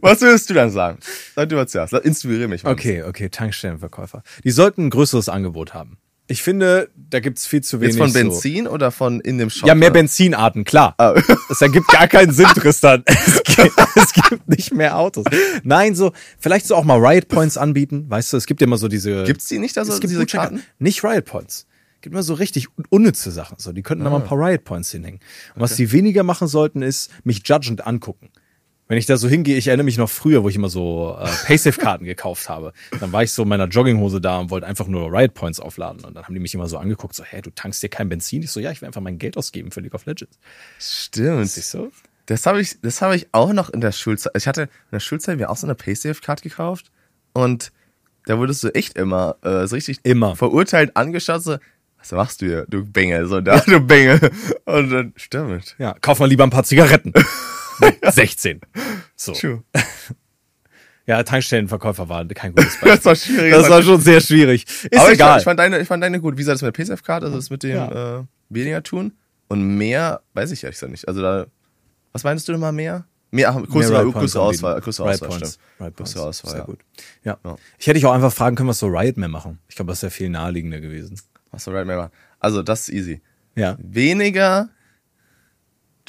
[0.00, 0.98] was würdest du dann sagen?
[1.34, 1.92] Sag du mal zuerst.
[1.92, 2.64] Inspiriere mich.
[2.64, 2.72] Mal.
[2.72, 4.22] Okay, okay, Tankstellenverkäufer.
[4.44, 5.98] Die sollten ein größeres Angebot haben.
[6.28, 7.94] Ich finde, da gibt's viel zu wenig.
[7.94, 8.70] Jetzt von Benzin so.
[8.70, 9.68] oder von in dem Shop?
[9.68, 10.94] Ja, mehr Benzinarten, klar.
[10.98, 11.14] Oh.
[11.48, 13.04] Das ergibt gar keinen Sinn, Tristan.
[13.26, 15.24] Es gibt, es gibt nicht mehr Autos.
[15.62, 18.04] Nein, so, vielleicht so auch mal Riot Points anbieten.
[18.08, 19.24] Weißt du, es gibt ja immer so diese.
[19.24, 20.62] Gibt's die nicht, also es gibt diese Karten?
[20.78, 21.66] Nicht Riot Points.
[21.94, 23.58] Es gibt immer so richtig unnütze Sachen.
[23.58, 24.10] So, die könnten ah.
[24.10, 25.20] da mal ein paar Riot Points hinhängen.
[25.20, 25.60] Und okay.
[25.62, 28.30] was die weniger machen sollten, ist mich judgend angucken.
[28.88, 31.28] Wenn ich da so hingehe, ich erinnere mich noch früher, wo ich immer so äh,
[31.46, 32.72] Paysafe-Karten gekauft habe.
[33.00, 36.04] Dann war ich so in meiner Jogginghose da und wollte einfach nur Riot Points aufladen.
[36.04, 38.42] Und dann haben die mich immer so angeguckt, so, hä, du tankst dir kein Benzin?
[38.42, 40.38] Ich so, ja, ich will einfach mein Geld ausgeben für League of Legends.
[40.78, 41.48] Stimmt.
[41.48, 41.90] Siehst du?
[42.26, 44.32] Das habe ich, das habe ich auch noch in der Schulzeit.
[44.36, 46.90] Ich hatte in der Schulzeit mir auch so eine Paysafe-Card gekauft
[47.32, 47.72] und
[48.26, 50.34] da wurdest du echt immer äh, so richtig immer.
[50.34, 51.58] verurteilt angeschaut, so,
[51.98, 54.30] was machst du hier, du Bengel, so da, du Bengel.
[54.64, 55.76] Und dann, stimmt.
[55.78, 57.12] Ja, kauf mal lieber ein paar Zigaretten.
[58.10, 58.60] 16.
[59.16, 59.32] So.
[59.32, 59.62] True.
[61.08, 62.90] Ja, Tankstellenverkäufer war kein gutes Beispiel.
[62.90, 63.52] das war schwierig.
[63.52, 64.64] Das war schon sehr schwierig.
[64.90, 65.38] Ist Aber egal.
[65.38, 66.36] Ich, fand deine, ich fand deine gut.
[66.36, 67.22] Wie sah das mit der PSF-Card?
[67.22, 68.18] Also das mit dem ja.
[68.18, 69.12] äh, weniger tun?
[69.46, 71.06] Und mehr, weiß ich ehrlich gesagt nicht.
[71.06, 71.46] Also da,
[72.10, 73.06] was meinst du denn mal mehr?
[73.30, 75.96] Mehr, ach, größere, mehr größere Auswahl, größere Auswahl, stimmt.
[75.96, 76.66] Größere Auswahl, sehr ja.
[76.66, 76.80] gut.
[77.22, 77.38] Ja.
[77.44, 77.56] ja.
[77.78, 79.60] Ich hätte dich auch einfach fragen können, was so Riot mehr machen.
[79.68, 81.20] Ich glaube, das wäre viel naheliegender gewesen.
[81.52, 82.12] Was so Riot mehr machen?
[82.40, 83.22] Also, das ist easy.
[83.54, 83.76] Ja.
[83.78, 84.70] Weniger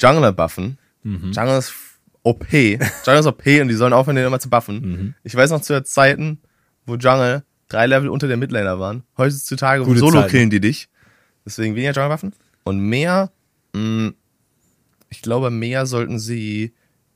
[0.00, 0.78] Jungler buffen.
[1.02, 1.30] Mhm.
[1.30, 1.72] Ist
[2.22, 2.52] OP.
[2.52, 2.80] Jungle
[3.20, 4.80] ist OP und die sollen aufhören, den immer zu buffen.
[4.80, 5.14] Mhm.
[5.22, 6.40] Ich weiß noch zu Zeiten,
[6.86, 9.04] wo Jungle drei Level unter der Midlaner waren.
[9.16, 10.30] Heutzutage Gute solo Zeiten.
[10.30, 10.88] killen die dich.
[11.44, 12.32] Deswegen weniger Jungle buffen.
[12.64, 13.30] Und mehr,
[13.72, 14.14] mh, mm,
[15.10, 16.74] ich glaube, mehr sollten sie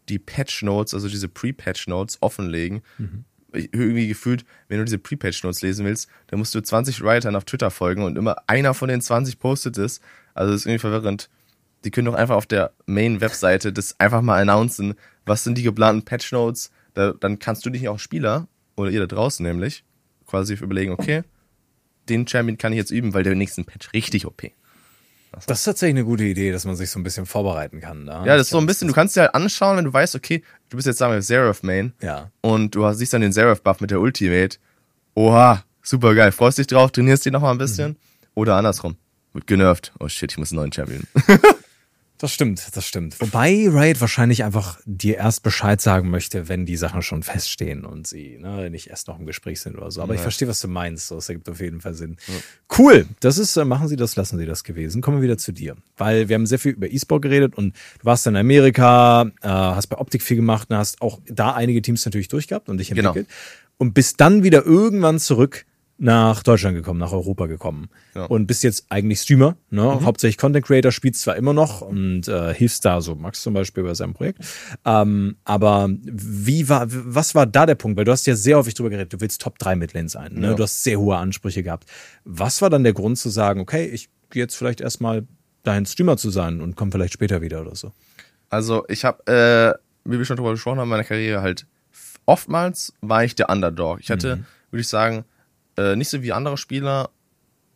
[0.09, 2.83] die Patch Notes, also diese Pre-Patch Notes offenlegen.
[2.99, 3.25] Mhm.
[3.53, 7.45] Irgendwie gefühlt, wenn du diese Pre-Patch Notes lesen willst, dann musst du 20 Writern auf
[7.45, 10.01] Twitter folgen und immer einer von den 20 postet es.
[10.33, 11.29] Also das ist irgendwie verwirrend
[11.85, 14.95] die können doch einfach auf der Main-Webseite das einfach mal announcen,
[15.27, 16.71] was sind die geplanten Patch-Notes.
[16.95, 19.85] Da, dann kannst du dich auch Spieler, oder ihr da draußen nämlich,
[20.27, 21.23] quasi überlegen, okay,
[22.09, 24.43] den Champion kann ich jetzt üben, weil der nächsten Patch richtig OP.
[25.33, 28.05] Das, das ist tatsächlich eine gute Idee, dass man sich so ein bisschen vorbereiten kann.
[28.05, 28.25] Da.
[28.27, 30.43] Ja, das ist so ein bisschen, du kannst dir halt anschauen, wenn du weißt, okay,
[30.69, 31.95] du bist jetzt, sagen wir, Seraph Main.
[32.03, 32.31] Ja.
[32.43, 34.59] Und du siehst dann den Seraph Buff mit der Ultimate.
[35.15, 36.33] Oha, super geil.
[36.33, 37.93] Freust dich drauf, trainierst dich nochmal ein bisschen.
[37.93, 37.97] Mhm.
[38.35, 38.97] Oder andersrum.
[39.33, 39.93] Wird genervt.
[39.99, 41.05] Oh shit, ich muss einen neuen Champion.
[42.23, 43.21] Das stimmt, das stimmt.
[43.21, 48.07] Wobei Riot wahrscheinlich einfach dir erst Bescheid sagen möchte, wenn die Sachen schon feststehen und
[48.07, 50.03] sie ne, nicht erst noch im Gespräch sind oder so.
[50.03, 50.19] Aber ja.
[50.19, 51.11] ich verstehe, was du meinst.
[51.11, 52.19] Das ergibt auf jeden Fall Sinn.
[52.29, 52.35] Ja.
[52.79, 53.07] Cool.
[53.19, 55.03] Das ist, äh, machen Sie das, lassen Sie das gewesen.
[55.03, 55.75] Kommen wir wieder zu dir.
[55.97, 59.89] Weil wir haben sehr viel über E-Sport geredet und du warst in Amerika, äh, hast
[59.89, 63.09] bei Optik viel gemacht und hast auch da einige Teams natürlich durchgehabt und dich genau.
[63.09, 63.27] entwickelt.
[63.27, 63.75] Genau.
[63.79, 65.65] Und bist dann wieder irgendwann zurück
[66.03, 68.25] nach Deutschland gekommen, nach Europa gekommen ja.
[68.25, 69.83] und bist jetzt eigentlich Streamer, ne?
[69.83, 70.05] Mhm.
[70.05, 73.85] hauptsächlich Content Creator, spielst zwar immer noch und äh, hilfst da so Max zum Beispiel
[73.85, 74.41] bei seinem Projekt,
[74.85, 77.97] ähm, aber wie war, was war da der Punkt?
[77.97, 80.49] Weil du hast ja sehr häufig drüber geredet, du willst Top 3 Midlane sein, ne?
[80.49, 80.55] Ja.
[80.55, 81.89] du hast sehr hohe Ansprüche gehabt.
[82.25, 85.25] Was war dann der Grund zu sagen, okay, ich gehe jetzt vielleicht erstmal
[85.63, 87.93] dahin Streamer zu sein und komme vielleicht später wieder oder so?
[88.51, 91.65] Also ich habe, äh, wie wir schon drüber gesprochen haben, in meiner Karriere halt
[92.27, 94.01] oftmals war ich der Underdog.
[94.01, 94.45] Ich hatte, mhm.
[94.73, 95.25] würde ich sagen,
[95.77, 97.11] äh, nicht so wie andere Spieler.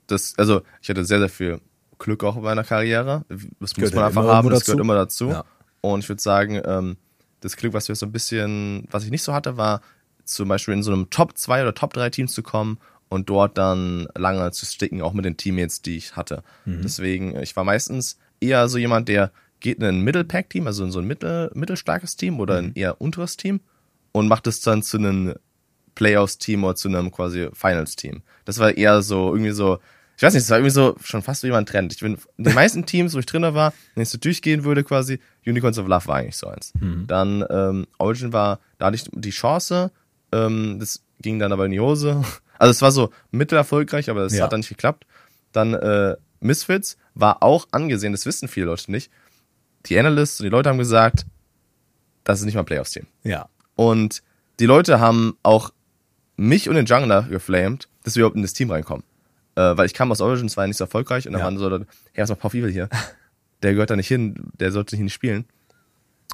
[0.06, 1.60] Das, also ich hatte sehr, sehr viel
[1.98, 3.24] Glück auch in meiner Karriere.
[3.60, 5.30] Das muss man einfach haben, das gehört immer dazu.
[5.30, 5.44] Ja.
[5.80, 6.96] Und ich würde sagen, ähm,
[7.40, 9.80] das Glück, was wir so ein bisschen, was ich nicht so hatte, war
[10.24, 12.78] zum Beispiel in so einem Top 2 oder Top 3 Team zu kommen
[13.08, 16.42] und dort dann lange zu sticken, auch mit den Teammates, die ich hatte.
[16.64, 16.82] Mhm.
[16.82, 20.98] Deswegen, ich war meistens eher so jemand, der geht in ein Middle-Pack-Team, also in so
[20.98, 22.68] ein mittel, mittelstarkes Team oder mhm.
[22.68, 23.60] ein eher unteres Team
[24.12, 25.34] und macht es dann zu einem
[25.96, 28.22] Playoffs-Team oder zu einem quasi Finals-Team.
[28.44, 29.80] Das war eher so, irgendwie so,
[30.16, 31.92] ich weiß nicht, das war irgendwie so schon fast wie ein Trend.
[31.92, 34.84] Ich bin in den meisten Teams, wo ich drin war, wenn ich so durchgehen würde,
[34.84, 36.72] quasi, Unicorns of Love war eigentlich so eins.
[36.78, 37.06] Mhm.
[37.08, 39.90] Dann ähm, Origin war, da hatte ich die Chance,
[40.30, 42.22] ähm, das ging dann aber in die Hose.
[42.58, 44.44] Also es war so mittelerfolgreich, aber es ja.
[44.44, 45.04] hat dann nicht geklappt.
[45.52, 49.10] Dann äh, Misfits war auch angesehen, das wissen viele Leute nicht.
[49.84, 51.26] Die Analysts und die Leute haben gesagt,
[52.24, 53.06] das ist nicht mal ein Playoffs-Team.
[53.24, 53.50] Ja.
[53.74, 54.22] Und
[54.58, 55.70] die Leute haben auch
[56.36, 59.04] mich und den Jungler geflamed, dass wir überhaupt in das Team reinkommen.
[59.54, 61.46] Äh, weil ich kam aus Origins, war ja nicht so erfolgreich und dann ja.
[61.46, 61.70] waren so,
[62.12, 62.88] hey, macht Paul Evil hier?
[63.62, 65.46] Der gehört da nicht hin, der sollte hier nicht spielen.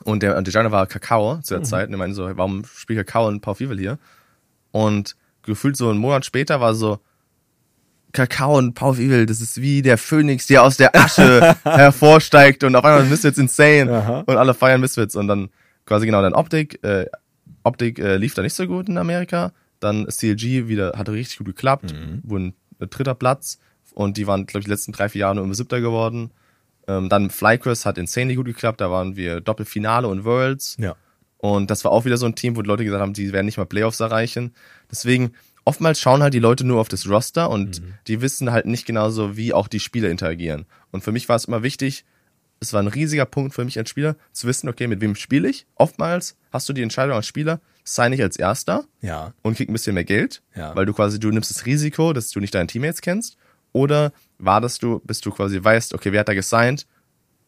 [0.02, 1.64] Und der, und der Jungler war Kakao zu der mhm.
[1.64, 3.98] Zeit und er meinte so, warum spielt Kakao und Paul Evil hier?
[4.72, 6.98] Und gefühlt so einen Monat später war so,
[8.12, 12.76] Kakao und Power Evil, das ist wie der Phönix, der aus der Asche hervorsteigt und
[12.76, 14.24] auf einmal Misfits insane Aha.
[14.26, 15.48] und alle feiern Misfits und dann
[15.86, 17.06] quasi genau dann Optik, äh,
[17.62, 19.52] Optik äh, lief da nicht so gut in Amerika,
[19.82, 23.58] dann CLG wieder, hatte richtig gut geklappt, wurden äh, dritter Platz
[23.94, 26.30] und die waren, glaube ich, die letzten drei, vier Jahre nur immer siebter geworden.
[26.88, 30.76] Ähm, dann Flyquest hat insanely gut geklappt, da waren wir Doppelfinale und Worlds.
[30.80, 30.96] Ja.
[31.38, 33.46] Und das war auch wieder so ein Team, wo die Leute gesagt haben, die werden
[33.46, 34.54] nicht mal Playoffs erreichen.
[34.90, 35.32] Deswegen,
[35.64, 39.36] oftmals schauen halt die Leute nur auf das Roster und die wissen halt nicht genauso,
[39.36, 40.66] wie auch die Spieler interagieren.
[40.92, 42.04] Und für mich war es immer wichtig,
[42.60, 45.48] es war ein riesiger Punkt für mich als Spieler, zu wissen, okay, mit wem spiele
[45.48, 45.66] ich?
[45.74, 49.32] Oftmals hast du die Entscheidung als Spieler, sign ich als Erster Ja.
[49.42, 50.74] und krieg ein bisschen mehr Geld, Ja.
[50.76, 53.36] weil du quasi, du nimmst das Risiko, dass du nicht deine Teammates kennst,
[53.72, 56.86] oder wartest du, bis du quasi weißt, okay, wer hat da gesigned,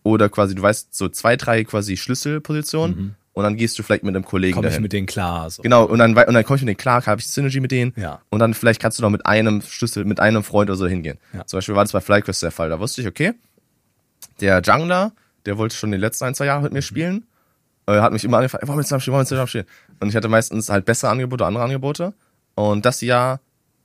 [0.02, 4.14] oder quasi du weißt so zwei, drei quasi Schlüsselpositionen und dann gehst du vielleicht mit
[4.14, 4.68] einem Kollegen Komme Mhm.
[4.68, 4.82] ich dahin.
[4.82, 5.50] mit denen klar.
[5.50, 5.62] So.
[5.62, 7.92] Genau, und dann, und dann komme ich mit denen klar, habe ich Synergy mit denen.
[7.96, 8.20] Ja.
[8.30, 11.18] Und dann vielleicht kannst du noch mit einem Schlüssel, mit einem Freund oder so hingehen.
[11.32, 11.46] Ja.
[11.46, 12.68] Zum Beispiel war das bei FlyQuest der Fall.
[12.68, 13.32] Da wusste ich, okay,
[14.40, 15.12] der Jungler,
[15.46, 16.76] der wollte schon die letzten ein, zwei Jahre mit Mhm.
[16.76, 17.26] mir spielen,
[17.86, 19.66] äh, hat mich immer angefragt, wollen wir zusammen spielen, wollen wir zusammen spielen.
[20.00, 22.14] Und ich hatte meistens halt bessere Angebote, andere Angebote.
[22.54, 23.40] Und das Jahr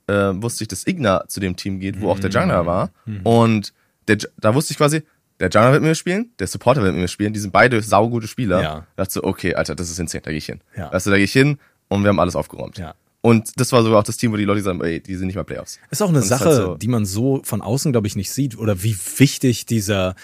[0.06, 2.34] äh, wusste ich, dass Igna zu dem Team geht, wo auch der Mhm.
[2.36, 2.90] Jungler war.
[3.24, 3.72] Und
[4.08, 5.02] der, da wusste ich quasi,
[5.38, 7.80] der Jungler wird mit mir spielen, der Supporter wird mit mir spielen, die sind beide
[7.82, 8.62] saugute Spieler.
[8.62, 8.74] Ja.
[8.96, 10.60] Da dachte so, okay, Alter, das ist insane, da gehe ich hin.
[10.76, 10.92] Ja.
[10.92, 11.58] Weißt du, da gehe ich hin
[11.88, 12.76] und wir haben alles aufgeräumt.
[12.78, 12.94] Ja.
[13.22, 15.36] Und das war sogar auch das Team, wo die Leute sagen, ey, die sind nicht
[15.36, 15.78] mal Playoffs.
[15.90, 18.30] Ist auch eine ist Sache, halt so- die man so von außen, glaube ich, nicht
[18.32, 18.56] sieht.
[18.58, 20.14] Oder wie wichtig dieser,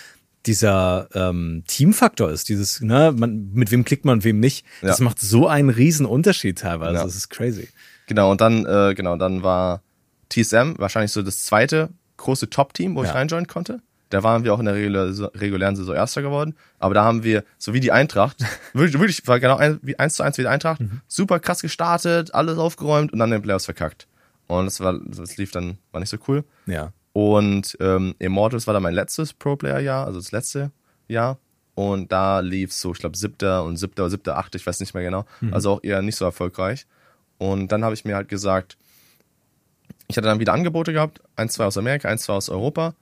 [0.47, 2.49] dieser ähm, Teamfaktor ist.
[2.49, 4.65] Dieses, ne, man, mit wem klickt man, wem nicht.
[4.83, 5.05] Das Ja.
[5.05, 6.95] macht so einen riesen Unterschied teilweise.
[6.95, 7.05] Ja.
[7.05, 7.69] Das ist crazy.
[8.07, 9.83] Genau, und dann, äh, genau, dann war
[10.31, 13.15] TSM wahrscheinlich so das zweite große Top-Team, wo ich Ja.
[13.15, 13.81] reinjoinen konnte.
[14.11, 16.55] Da waren wir auch in der regulä- regulären Saison Erster geworden.
[16.79, 18.37] Aber da haben wir, so wie die Eintracht,
[18.73, 21.01] wirklich, wirklich war genau ein, wie eins zu eins wie die Eintracht, Mhm.
[21.09, 24.07] super krass gestartet, alles aufgeräumt und dann den Playoffs verkackt.
[24.47, 26.45] Und das war, das lief dann, war nicht so cool.
[26.67, 26.93] Ja.
[27.17, 30.71] Und ähm, Immortals war dann mein letztes Pro-Player-Jahr, also das letzte
[31.09, 31.39] Jahr.
[31.75, 34.93] Und da lief so, ich glaube, siebter und siebter oder siebter, achter, ich weiß nicht
[34.93, 35.25] mehr genau.
[35.51, 36.87] Also auch eher nicht so erfolgreich.
[37.39, 38.77] Und dann habe ich mir halt gesagt,
[40.09, 42.95] ich hatte dann wieder Angebote gehabt, eins, zwei aus Amerika, eins, zwei aus Europa.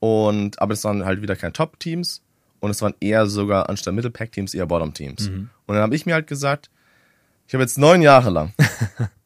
[0.00, 2.22] Und aber es waren halt wieder keine Top-Teams
[2.60, 5.28] und es waren eher sogar anstatt Mittelpack-Teams eher Bottom-Teams.
[5.66, 6.70] Und dann habe ich mir halt gesagt,
[7.46, 8.54] ich habe jetzt neun Jahre lang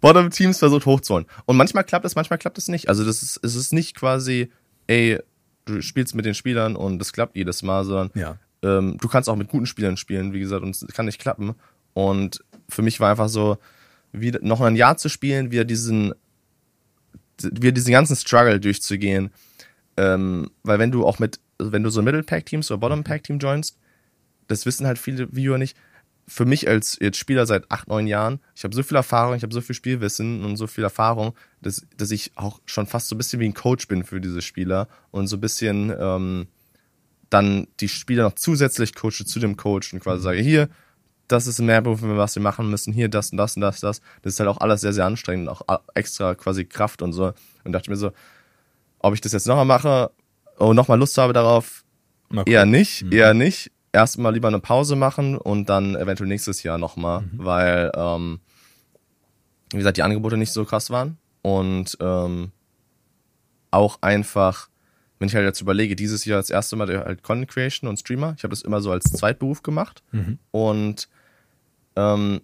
[0.00, 1.26] Bottom-Teams versucht hochzuholen.
[1.46, 2.88] Und manchmal klappt es, manchmal klappt es nicht.
[2.88, 4.50] Also das ist, es ist nicht quasi,
[4.86, 5.18] ey,
[5.64, 8.38] du spielst mit den Spielern und das klappt jedes Mal, sondern Ja.
[8.62, 11.54] ähm, du kannst auch mit guten Spielern spielen, wie gesagt, und es kann nicht klappen.
[11.94, 13.58] Und für mich war einfach so,
[14.12, 16.12] wieder noch ein Jahr zu spielen, wieder diesen,
[17.40, 19.30] wieder diesen ganzen Struggle durchzugehen.
[19.96, 23.78] Ähm, weil wenn du auch mit, also wenn du so Middle-Pack-Teams oder Bottom-Pack-Team joinst,
[24.48, 25.76] das wissen halt viele Viewer nicht.
[26.28, 29.42] Für mich als jetzt Spieler seit acht, neun Jahren, ich habe so viel Erfahrung, ich
[29.42, 33.14] habe so viel Spielwissen und so viel Erfahrung, dass, dass ich auch schon fast so
[33.14, 36.46] ein bisschen wie ein Coach bin für diese Spieler und so ein bisschen ähm,
[37.28, 40.68] dann die Spieler noch zusätzlich coache zu dem Coach und quasi sage, hier,
[41.28, 44.00] das ist ein Mehrberuf, was wir machen müssen, hier das und das und das, das.
[44.22, 47.32] Das ist halt auch alles sehr, sehr anstrengend, auch a- extra quasi Kraft und so.
[47.64, 48.12] Und dachte mir so,
[48.98, 50.10] ob ich das jetzt nochmal mache
[50.58, 51.84] und nochmal Lust habe darauf,
[52.46, 53.70] eher nicht, eher nicht.
[53.92, 58.40] Erstmal lieber eine Pause machen und dann eventuell nächstes Jahr nochmal, weil, ähm,
[59.70, 61.18] wie gesagt, die Angebote nicht so krass waren.
[61.42, 62.52] Und ähm,
[63.70, 64.68] auch einfach,
[65.18, 68.34] wenn ich halt jetzt überlege, dieses Jahr das erste Mal halt Content Creation und Streamer.
[68.36, 70.02] Ich habe das immer so als Zweitberuf gemacht.
[70.52, 71.08] Und
[71.96, 72.40] ähm,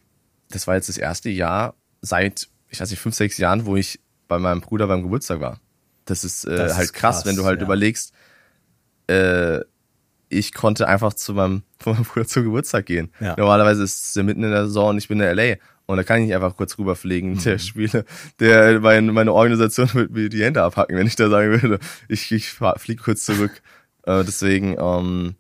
[0.51, 4.01] das war jetzt das erste Jahr seit, ich weiß nicht, fünf, sechs Jahren, wo ich
[4.27, 5.61] bei meinem Bruder beim Geburtstag war.
[6.05, 7.67] Das ist äh, Das ist halt krass, krass, wenn du halt ja.
[7.67, 8.13] überlegst,
[9.07, 9.61] äh,
[10.29, 13.11] ich konnte einfach zu meinem, von meinem Bruder zum Geburtstag gehen.
[13.21, 13.35] Ja.
[13.37, 15.57] Normalerweise ist es ja mitten in der Saison und ich bin in LA.
[15.87, 17.33] Und da kann ich nicht einfach kurz rüberfliegen.
[17.33, 17.43] Mhm.
[17.45, 18.05] Der Spieler,
[18.41, 22.31] der mein, meine Organisation wird mir die Hände abhacken, wenn ich da sagen würde, ich,
[22.31, 23.63] ich fliege kurz zurück.
[24.05, 25.35] äh, deswegen ähm,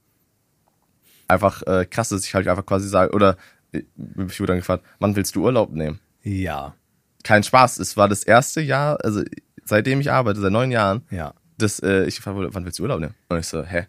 [1.26, 3.36] einfach äh, krass, dass ich halt einfach quasi sage, oder
[3.72, 3.82] äh,
[4.26, 6.00] ich wurde dann gefragt, wann willst du Urlaub nehmen?
[6.22, 6.74] Ja.
[7.24, 7.78] Kein Spaß.
[7.78, 9.22] Es war das erste Jahr, also
[9.64, 11.34] seitdem ich arbeite, seit neun Jahren, Ja.
[11.58, 13.14] dass äh, ich gefragt wurde, wann willst du Urlaub nehmen?
[13.28, 13.86] Und ich so, hä?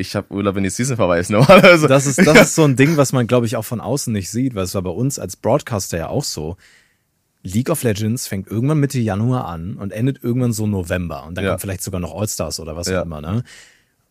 [0.00, 1.86] Ich habe Urlaub, wenn die Season vorbei ist, normalerweise.
[1.88, 4.30] Das ist, das ist so ein Ding, was man, glaube ich, auch von außen nicht
[4.30, 6.56] sieht, weil es war bei uns als Broadcaster ja auch so.
[7.42, 11.24] League of Legends fängt irgendwann Mitte Januar an und endet irgendwann so November.
[11.26, 11.50] Und dann Ja.
[11.52, 13.00] kommt vielleicht sogar noch All-Stars oder was Ja.
[13.00, 13.44] auch immer, ne?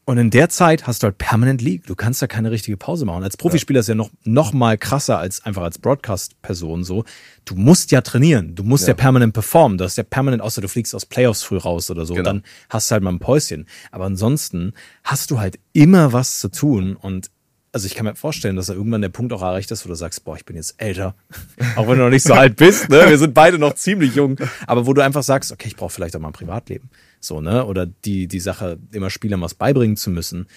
[0.10, 1.86] Und in der Zeit hast du halt permanent League.
[1.86, 3.22] Du kannst da keine richtige Pause machen.
[3.22, 7.04] Als Profispieler ist ja noch, noch mal krasser als einfach als Broadcast-Person so.
[7.46, 8.56] Du musst ja trainieren.
[8.56, 8.94] Du musst ja, Ja.
[8.96, 9.78] permanent performen.
[9.78, 12.16] Du hast ja permanent, außer du fliegst aus Playoffs früh raus oder so.
[12.16, 12.24] Genau.
[12.28, 13.68] Dann hast du halt mal ein Päuschen.
[13.92, 17.30] Aber ansonsten hast du halt immer was zu tun und
[17.72, 19.94] also ich kann mir vorstellen, dass er irgendwann der Punkt auch erreicht ist, wo du
[19.96, 21.14] sagst, boah, ich bin jetzt älter.
[21.76, 23.08] auch wenn du noch nicht so alt bist, ne?
[23.08, 24.40] Wir sind beide noch ziemlich jung.
[24.66, 26.90] Aber wo du einfach sagst, okay, ich brauche vielleicht auch mal ein Privatleben.
[27.20, 27.66] So, ne?
[27.66, 30.48] Oder die, die Sache, immer Spielern was beibringen zu müssen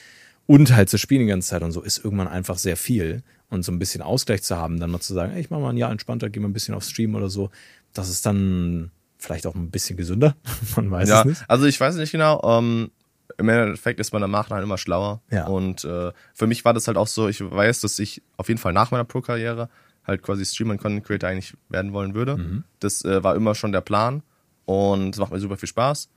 [0.47, 3.23] und halt zu spielen die ganze Zeit und so, ist irgendwann einfach sehr viel.
[3.49, 5.71] Und so ein bisschen Ausgleich zu haben, dann mal zu sagen, ey, ich mache mal
[5.71, 7.51] ein Jahr entspannter, gehe mal ein bisschen auf Stream oder so.
[7.93, 10.37] Das ist dann vielleicht auch ein bisschen gesünder.
[10.77, 11.45] Man weiß ja, es nicht.
[11.49, 12.41] also ich weiß nicht genau.
[12.45, 12.91] Ähm,
[13.37, 15.21] Im Endeffekt ist man danach halt immer schlauer.
[15.31, 15.47] Ja.
[15.47, 18.59] Und äh, für mich war das halt auch so, ich weiß, dass ich auf jeden
[18.59, 19.69] Fall nach meiner Pro-Karriere
[20.05, 22.39] halt quasi Streamer und Content Creator eigentlich werden wollen würde.
[22.39, 22.65] Mhm.
[22.81, 24.23] Das äh, war immer schon der Plan
[24.65, 26.09] und es macht mir super viel Spaß.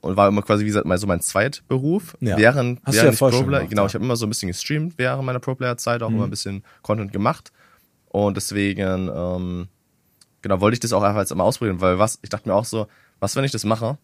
[0.00, 2.16] Und war immer quasi, wie gesagt, mal so mein Zweitberuf.
[2.20, 2.38] Ja.
[2.38, 3.86] Während, Hast du ja während ich Pro-Player, gemacht, genau, ja.
[3.88, 6.14] ich habe immer so ein bisschen gestreamt während meiner Pro-Player-Zeit, auch Mhm.
[6.16, 7.52] immer ein bisschen Content gemacht.
[8.08, 9.68] Und deswegen, ähm,
[10.42, 12.64] genau, wollte ich das auch einfach jetzt mal ausprobieren, weil was, ich dachte mir auch
[12.64, 12.86] so,
[13.20, 13.98] was, wenn ich das mache?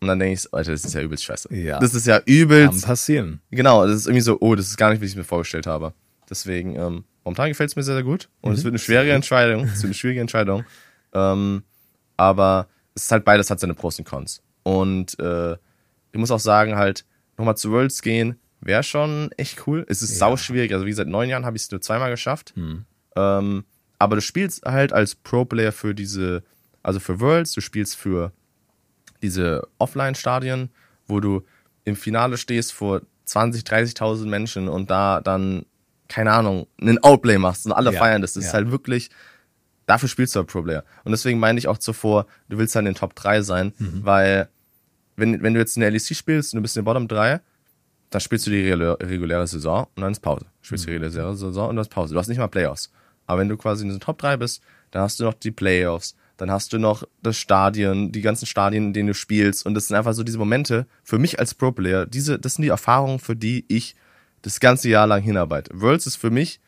[0.00, 1.54] Und dann denke ich, Alter, das ist ja übelst scheiße.
[1.54, 1.78] Ja.
[1.78, 3.40] Das ist ja Kann übelst, passieren.
[3.50, 5.66] genau, das ist irgendwie so, oh, das ist gar nicht, wie ich es mir vorgestellt
[5.66, 5.94] habe.
[6.28, 8.28] Deswegen, ähm, momentan gefällt es mir sehr, sehr gut.
[8.42, 8.56] Und Mhm.
[8.58, 9.64] es wird eine schwierige Entscheidung.
[9.64, 10.64] Es wird eine schwierige Entscheidung.
[11.14, 11.62] Ähm,
[12.16, 14.42] aber es ist halt beides hat seine Pros und Cons.
[14.66, 15.52] Und äh,
[16.10, 17.04] ich muss auch sagen, halt,
[17.38, 19.86] nochmal zu Worlds gehen, wäre schon echt cool.
[19.88, 20.16] Es ist Ja.
[20.16, 20.72] sau schwierig.
[20.72, 22.52] Also wie gesagt, neun Jahren habe ich es nur zweimal geschafft.
[22.56, 22.84] Hm.
[23.14, 23.64] Ähm,
[24.00, 26.42] aber du spielst halt als Pro-Player für diese,
[26.82, 28.32] also für Worlds, du spielst für
[29.22, 30.70] diese Offline-Stadien,
[31.06, 31.42] wo du
[31.84, 35.64] im Finale stehst vor 20, 30.000 Menschen und da dann,
[36.08, 38.32] keine Ahnung, einen Outplay machst und alle Ja, feiern das.
[38.32, 38.48] Das ja.
[38.50, 39.10] ist halt wirklich,
[39.86, 40.84] dafür spielst du halt Pro-Player.
[41.04, 44.00] Und deswegen meine ich auch zuvor, du willst halt in den Top 3 sein, Mhm.
[44.04, 44.48] weil
[45.16, 47.40] wenn, wenn du jetzt in der LEC spielst und du bist in den Bottom 3,
[48.10, 50.46] dann spielst du die regulä- reguläre Saison und dann ist Pause.
[50.62, 50.90] Spielst Mhm.
[50.90, 52.14] die reguläre Saison und dann ist Pause.
[52.14, 52.90] Du hast nicht mal Playoffs.
[53.26, 54.62] Aber wenn du quasi in den Top 3 bist,
[54.92, 58.84] dann hast du noch die Playoffs, dann hast du noch das Stadion, die ganzen Stadien,
[58.88, 59.66] in denen du spielst.
[59.66, 62.68] Und das sind einfach so diese Momente, für mich als Pro-Player, diese, das sind die
[62.68, 63.96] Erfahrungen, für die ich
[64.42, 65.72] das ganze Jahr lang hinarbeite.
[65.74, 66.60] Worlds ist für mich,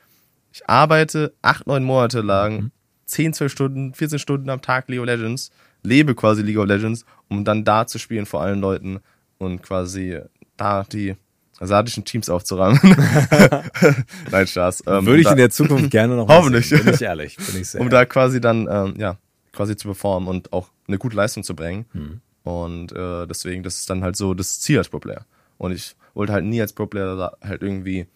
[0.53, 2.73] ich arbeite acht, neun Monate lang,
[3.05, 5.51] 10, 12 Stunden, 14 Stunden am Tag League of Legends,
[5.83, 9.01] lebe quasi League of Legends, um dann da zu spielen vor allen Leuten
[9.39, 10.21] und quasi
[10.57, 11.17] da die
[11.61, 12.79] asiatischen Teams aufzuräumen.
[14.31, 14.85] Nein, Spaß.
[14.87, 16.69] Ähm, Würde ich da, in der Zukunft gerne noch Hoffentlich.
[16.69, 17.37] sehen, Bin ich ehrlich.
[17.37, 19.17] Bin ich sehr um da quasi dann, ähm, ja,
[19.53, 21.87] quasi zu performen und auch eine gute Leistung zu bringen.
[21.93, 22.21] Hm.
[22.45, 25.27] Und äh, deswegen, das ist dann halt so das Ziel als Pro-Player.
[25.59, 28.07] Und ich wollte halt nie als Pro-Player halt irgendwie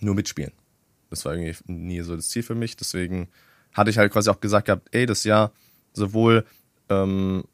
[0.00, 0.52] nur mitspielen.
[1.10, 2.76] Das war irgendwie nie so das Ziel für mich.
[2.76, 3.28] Deswegen
[3.72, 5.52] hatte ich halt quasi auch gesagt gehabt, ey, das Jahr
[5.92, 6.44] sowohl
[7.02, 7.44] ähm,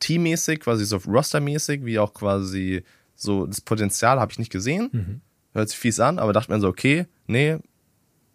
[0.00, 4.88] teammäßig, quasi so rostermäßig, wie auch quasi so das Potenzial habe ich nicht gesehen.
[4.92, 5.20] Mhm.
[5.52, 7.58] Hört sich fies an, aber dachte mir so, okay, nee,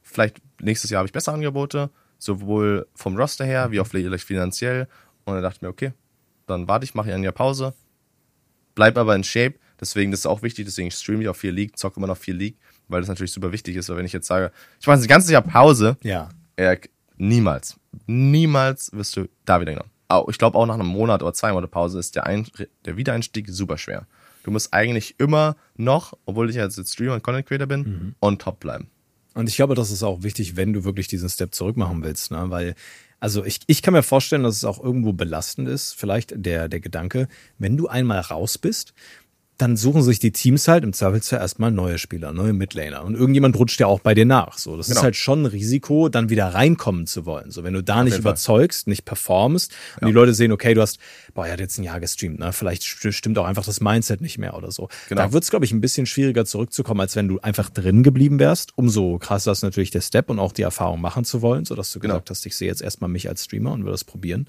[0.01, 4.87] vielleicht nächstes Jahr habe ich bessere Angebote, sowohl vom Roster her wie auch vielleicht finanziell.
[5.25, 5.93] Und dann dachte ich mir, okay,
[6.47, 7.73] dann warte ich, mache ein Jahr Pause,
[8.73, 9.55] bleib aber in Shape.
[9.79, 12.35] Deswegen, das ist auch wichtig, deswegen streame ich auch viel League, zocke immer noch viel
[12.35, 13.87] League, weil das natürlich super wichtig ist.
[13.89, 16.29] Weil wenn ich jetzt sage, ich mache ein ganzes Jahr Pause, Ja.
[16.55, 16.77] äh,
[17.19, 19.91] niemals, niemals wirst du da wieder genommen.
[20.29, 22.47] Ich glaube auch nach einem Monat oder zwei Monate Pause ist der, Ein
[22.85, 24.07] der Wiedereinstieg super schwer.
[24.43, 28.15] Du musst eigentlich immer noch, obwohl ich jetzt jetzt Streamer und Content Creator bin, Mhm.
[28.19, 28.87] on top bleiben.
[29.35, 32.31] Und ich glaube, das ist auch wichtig, wenn du wirklich diesen Step zurück machen willst,
[32.31, 32.45] ne?
[32.49, 32.73] Weil,
[33.19, 36.79] also ich, ich kann mir vorstellen, dass es auch irgendwo belastend ist, vielleicht der, der
[36.79, 37.27] Gedanke,
[37.59, 38.93] wenn du einmal raus bist,
[39.61, 43.03] dann suchen sich die Teams halt im Zweifelsfall erstmal neue Spieler, neue Midlaner.
[43.03, 44.57] Und irgendjemand rutscht ja auch bei dir nach.
[44.57, 45.03] So, das ist Genau.
[45.03, 47.51] halt schon ein Risiko, dann wieder reinkommen zu wollen.
[47.51, 48.31] So, wenn du da nicht jeden Fall.
[48.31, 50.97] überzeugst, nicht performst und die Leute sehen, okay, du hast,
[51.33, 52.53] boah, er hat jetzt ein Jahr gestreamt, ne?
[52.53, 54.87] Vielleicht st- stimmt auch einfach das Mindset nicht mehr oder so.
[55.09, 55.21] Genau.
[55.21, 58.39] Da wird es, glaube ich, ein bisschen schwieriger zurückzukommen, als wenn du einfach drin geblieben
[58.39, 58.77] wärst.
[58.77, 61.99] Umso krasser ist natürlich der Step und auch die Erfahrung machen zu wollen, sodass du
[61.99, 62.13] Genau.
[62.15, 64.47] gesagt hast, ich sehe jetzt erstmal mich als Streamer und will das probieren.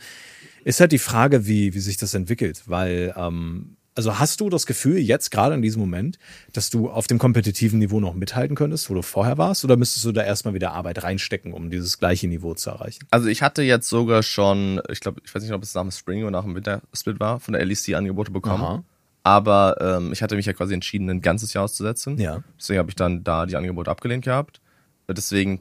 [0.65, 4.65] Ist halt die Frage, wie, wie sich das entwickelt, weil, ähm, also hast du das
[4.65, 6.19] Gefühl jetzt gerade in diesem Moment,
[6.55, 10.07] dass du auf dem kompetitiven Niveau noch mithalten könntest, wo du vorher warst, oder müsstest
[10.07, 13.07] du da erstmal wieder Arbeit reinstecken, um dieses gleiche Niveau zu erreichen?
[13.11, 15.91] Also ich hatte jetzt sogar schon, ich glaube, ich weiß nicht, ob es nach dem
[15.91, 18.65] Spring oder nach dem Wintersplit war, von der LEC Angebote bekommen.
[18.65, 18.85] Aha.
[19.23, 22.17] Aber ähm, ich hatte mich ja quasi entschieden, ein ganzes Jahr auszusetzen.
[22.17, 22.43] Ja.
[22.59, 24.63] Deswegen habe ich dann da die Angebote abgelehnt gehabt.
[25.09, 25.61] Deswegen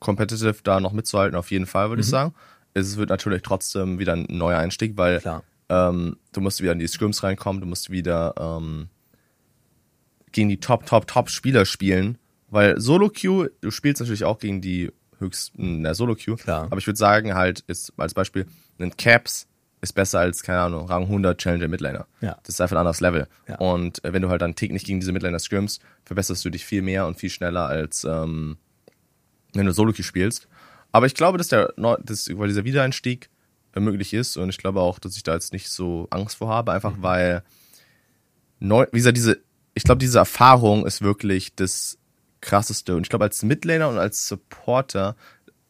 [0.00, 2.34] competitive da noch mitzuhalten, auf jeden Fall, würde ich sagen.
[2.74, 5.44] Es wird natürlich trotzdem wieder ein neuer Einstieg, weil Klar.
[5.68, 8.88] Ähm, du musst wieder in die Scrims reinkommen, du musst wieder ähm,
[10.32, 12.18] gegen die Top, Top, Top Spieler spielen,
[12.50, 16.64] weil Solo Queue, du spielst natürlich auch gegen die höchsten in der Solo Queue, Klar.
[16.64, 18.46] aber ich würde sagen halt, ist als Beispiel,
[18.78, 19.46] ein Caps
[19.80, 22.06] ist besser als, keine Ahnung, Rang 100 Challenger Midlaner.
[22.20, 22.36] Ja.
[22.42, 23.28] Das ist einfach ein anderes Level.
[23.46, 23.58] Ja.
[23.58, 26.82] Und äh, wenn du halt dann täglich gegen diese Midlaner scrims, verbesserst du dich viel
[26.82, 28.56] mehr und viel schneller als ähm,
[29.54, 30.48] wenn du Solo Queue spielst.
[30.90, 33.30] Aber ich glaube, dass der dass, weil dieser Wiedereinstieg
[33.74, 36.72] möglich ist und ich glaube auch, dass ich da jetzt nicht so Angst vor habe,
[36.72, 37.02] einfach Mhm.
[37.02, 37.42] weil
[38.60, 39.40] neu, wie gesagt, diese
[39.74, 41.98] ich glaube, diese Erfahrung ist wirklich das
[42.40, 42.96] krasseste.
[42.96, 45.14] Und ich glaube, als Midlaner und als Supporter,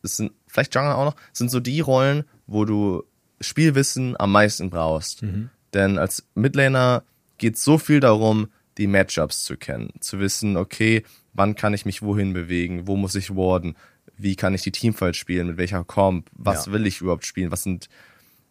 [0.01, 3.03] das sind vielleicht Jungle auch noch, sind so die Rollen, wo du
[3.40, 5.22] Spielwissen am meisten brauchst.
[5.22, 5.51] Mhm.
[5.74, 7.03] Denn als Midlaner
[7.36, 12.01] geht so viel darum, die Matchups zu kennen, zu wissen, okay, wann kann ich mich
[12.01, 13.76] wohin bewegen, wo muss ich warden,
[14.18, 16.72] wie kann ich die Teamfight spielen, mit welcher Comp, was ja.
[16.72, 17.88] will ich überhaupt spielen, was sind,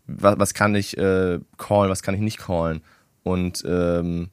[0.07, 2.81] was, was kann ich äh, callen, was kann ich nicht callen.
[3.23, 4.29] Und ähm,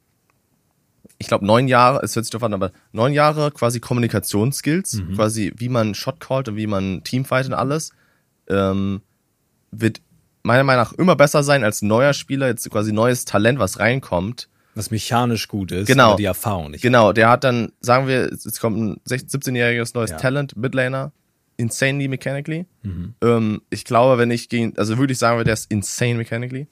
[1.17, 5.15] ich glaube, neun Jahre, es hört sich doch an, aber neun Jahre quasi Kommunikationsskills, mhm.
[5.15, 7.91] quasi wie man Shot callt und wie man Teamfight und alles,
[8.49, 9.01] ähm,
[9.71, 10.01] wird
[10.43, 14.49] meiner Meinung nach immer besser sein als neuer Spieler, jetzt quasi neues Talent, was reinkommt.
[14.75, 16.17] Was mechanisch gut ist, genau.
[16.17, 16.81] die Erfahrung nicht.
[16.81, 20.17] Genau, der hat dann, sagen wir, jetzt kommt ein 17-jähriges neues ja.
[20.17, 21.13] Talent, Midlaner,
[21.57, 22.65] insanely mechanically.
[22.83, 23.15] Mhm.
[23.21, 26.67] Ähm, ich glaube, wenn ich gegen, also würde ich sagen, der ist insane mechanically.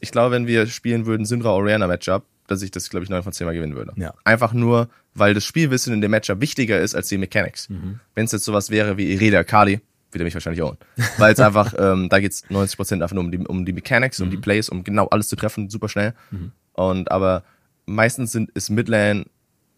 [0.00, 3.22] Ich glaube, wenn wir spielen würden, Syndra Oriana Matchup, dass ich das, glaube ich, 9
[3.22, 3.92] von 10 Mal gewinnen würde.
[3.96, 4.12] Ja.
[4.24, 7.68] Einfach nur, weil das Spielwissen in dem Matchup wichtiger ist als die Mechanics.
[7.68, 8.00] Mhm.
[8.14, 9.80] Wenn es jetzt sowas wäre wie Irelia Kali,
[10.10, 10.76] wird er mich wahrscheinlich auch.
[11.18, 14.30] Weil es einfach, ähm, da geht's 90% einfach nur um die, um die Mechanics, um
[14.30, 14.42] die mhm.
[14.42, 16.14] Plays, um genau alles zu treffen, super schnell.
[16.30, 16.52] Mhm.
[16.74, 17.44] Und aber
[17.86, 19.24] meistens sind, ist Midlane,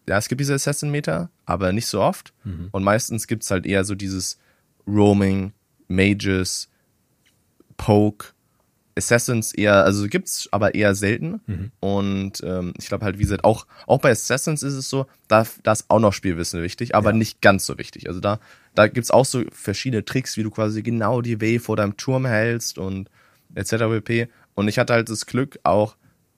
[0.07, 2.33] ja, es gibt diese Assassin-Meter, aber nicht so oft.
[2.43, 2.69] Mhm.
[2.71, 4.39] Und meistens gibt's halt eher so dieses
[4.87, 5.53] Roaming,
[5.87, 6.69] Mages,
[7.75, 8.33] Poke,
[8.97, 11.41] Assassins eher, also gibt's aber eher selten.
[11.45, 11.71] Mhm.
[11.79, 15.45] Und ähm, ich glaube halt, wie gesagt, auch, auch bei Assassins ist es so, da,
[15.63, 17.15] da ist auch noch Spielwissen wichtig, aber ja.
[17.15, 18.07] nicht ganz so wichtig.
[18.07, 18.39] Also da,
[18.75, 22.25] da gibt's auch so verschiedene Tricks, wie du quasi genau die Wave vor deinem Turm
[22.25, 23.09] hältst und
[23.55, 23.71] etc.
[23.89, 24.27] pp.
[24.55, 25.95] Und ich hatte halt das Glück, auch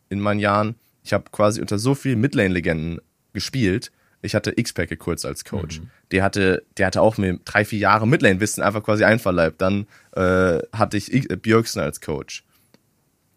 [0.10, 3.00] in meinen Jahren, ich habe quasi unter so vielen Midlane-Legenden
[3.34, 3.92] gespielt.
[4.22, 5.80] Ich hatte X-Packe kurz als Coach.
[5.80, 5.90] Mhm.
[6.12, 9.62] Der hatte, der hatte auch mir drei, vier Jahre Midlane-Wissen einfach quasi einverleibt.
[9.62, 12.44] Dann äh, hatte ich Björksen als Coach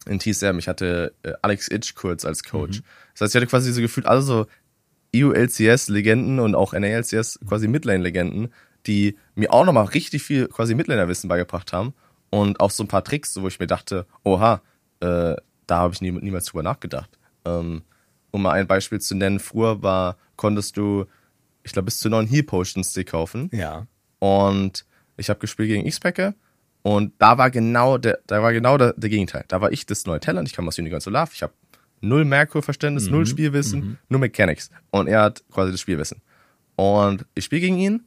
[0.07, 0.59] in TSM.
[0.59, 2.81] Ich hatte äh, Alex Itch kurz als Coach.
[2.81, 2.85] Mhm.
[3.13, 4.47] Das heißt, ich hatte quasi so gefühlt alle so
[5.15, 8.53] EU-LCS-Legenden und auch NALCS quasi Midlane-Legenden,
[8.87, 11.95] die mir auch nochmal richtig viel quasi Midlaner-Wissen beigebracht haben.
[12.31, 14.63] Und auch so ein paar Tricks, wo ich mir dachte, oha,
[15.01, 17.11] äh, da habe ich nie, niemals drüber nachgedacht.
[17.45, 17.83] Ähm,
[18.31, 21.07] um mal ein Beispiel zu nennen, früher war, konntest du,
[21.63, 23.49] ich glaube, bis zu neun Heal Potions dir kaufen.
[23.53, 23.87] Ja.
[24.19, 24.85] Und
[25.17, 26.35] ich habe gespielt gegen X-Packer
[26.83, 29.45] und da war genau der, da war genau der, der Gegenteil.
[29.47, 31.53] Da war ich das neue Talent, ich kam aus Unicorn Solar, ich habe
[32.01, 33.13] null Merkur-Verständnis, mhm.
[33.13, 33.99] null Spielwissen, mhm.
[34.09, 34.71] nur Mechanics.
[34.91, 36.21] Und er hat quasi das Spielwissen.
[36.75, 38.03] Und ich spiele gegen ihn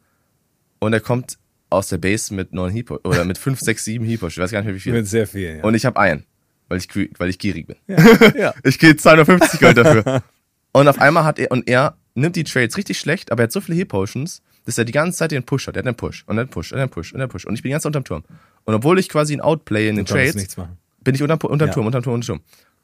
[0.79, 1.37] und er kommt
[1.69, 4.27] aus der Base mit neun Hipo oder mit fünf, sechs, sieben Hipo.
[4.27, 4.91] Ich weiß gar nicht mehr wie viel.
[4.91, 5.63] Mit sehr viel, ja.
[5.63, 6.25] Und ich habe einen,
[6.67, 7.77] weil ich, weil ich gierig bin.
[7.87, 8.53] Ja, ja.
[8.63, 10.21] ich gehe 250 Gold dafür.
[10.73, 13.51] und auf einmal hat er, und er nimmt die Trades richtig schlecht, aber er hat
[13.51, 15.75] so viele Heal Potions, dass er die ganze Zeit den Push hat.
[15.75, 17.45] Er hat einen Push und einen Push und einen Push und einen Push.
[17.45, 18.23] Und ich bin Zeit unterm Turm.
[18.63, 20.55] Und obwohl ich quasi ein Outplay in den Trades,
[21.01, 21.73] bin ich unterm, unterm ja.
[21.73, 22.41] Turm, unterm Turm, unterm Turm.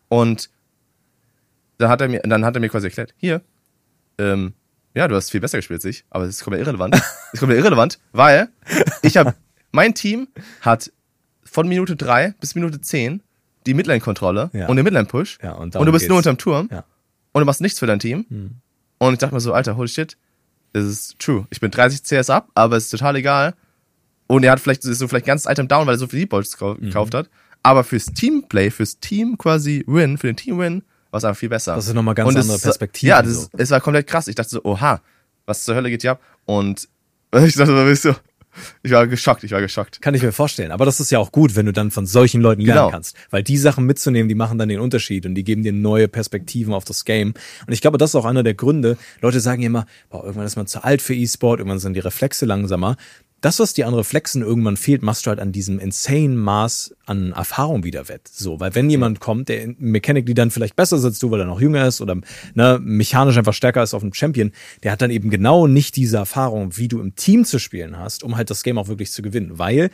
[0.10, 0.50] Und
[1.78, 3.42] dann hat er mir, dann hat er mir quasi erklärt, hier,
[4.18, 4.54] ähm,
[4.94, 6.94] ja, du hast viel besser gespielt als ich, aber das ist komplett irrelevant.
[6.96, 8.50] das ist komplett irrelevant, weil
[9.02, 9.34] ich habe,
[9.72, 10.28] mein Team
[10.60, 10.92] hat
[11.44, 13.24] von Minute drei bis Minute zehn
[13.66, 14.68] die Midline-Kontrolle ja.
[14.68, 15.40] und den Midline-Push.
[15.42, 16.10] Ja, und, und, du bist geht's.
[16.10, 16.70] nur unterm Turm.
[16.72, 16.84] Ja.
[17.32, 18.26] Und du machst nichts für dein Team.
[18.30, 18.56] Hm.
[19.02, 20.16] Und ich dachte mir so, Alter, holy shit,
[20.74, 21.48] das ist true.
[21.50, 23.56] Ich bin 30 CS ab, aber es ist total egal.
[24.28, 26.56] Und er hat vielleicht ist so vielleicht ganz Item down, weil er so viel Deepbolts
[26.62, 26.76] mhm.
[26.82, 27.18] gekauft mhm.
[27.18, 27.30] hat.
[27.64, 31.50] Aber fürs Teamplay, fürs Team quasi Win, für den Team Win, war es einfach viel
[31.50, 31.76] besser.
[31.76, 33.10] Das ist nochmal ganz und andere Perspektive.
[33.10, 33.42] Ja, das so.
[33.42, 34.28] ist, es war komplett krass.
[34.28, 35.02] Ich dachte so, oha,
[35.48, 36.22] was zur Hölle geht hier ab?
[36.46, 36.88] Und
[37.36, 38.16] ich dachte, du,
[38.84, 40.02] ich war geschockt, ich war geschockt.
[40.02, 40.72] Kann ich mir vorstellen.
[40.72, 42.92] Aber das ist ja auch gut, wenn du dann von solchen Leuten lernen genau.
[42.92, 43.16] kannst.
[43.30, 46.74] Weil die Sachen mitzunehmen, die machen dann den Unterschied und die geben dir neue Perspektiven
[46.74, 47.34] auf das Game.
[47.66, 48.98] Und ich glaube, das ist auch einer der Gründe.
[49.22, 52.46] Leute sagen immer, boah, irgendwann ist man zu alt für E-Sport, irgendwann sind die Reflexe
[52.46, 52.98] langsamer
[53.42, 57.32] das, was die andere Flexen irgendwann fehlt, machst du halt an diesem insane Maß an
[57.32, 58.28] Erfahrung wieder wett.
[58.28, 61.48] So, weil wenn jemand kommt, der Mechanik, die dann vielleicht besser sitzt, du, weil er
[61.48, 62.18] noch jünger ist oder
[62.54, 64.52] ne, mechanisch einfach stärker ist auf dem Champion,
[64.84, 68.24] der hat dann eben genau nicht diese Erfahrung, wie du im Team zu spielen hast,
[68.24, 69.58] um halt das Game auch wirklich zu gewinnen.
[69.58, 69.90] Weil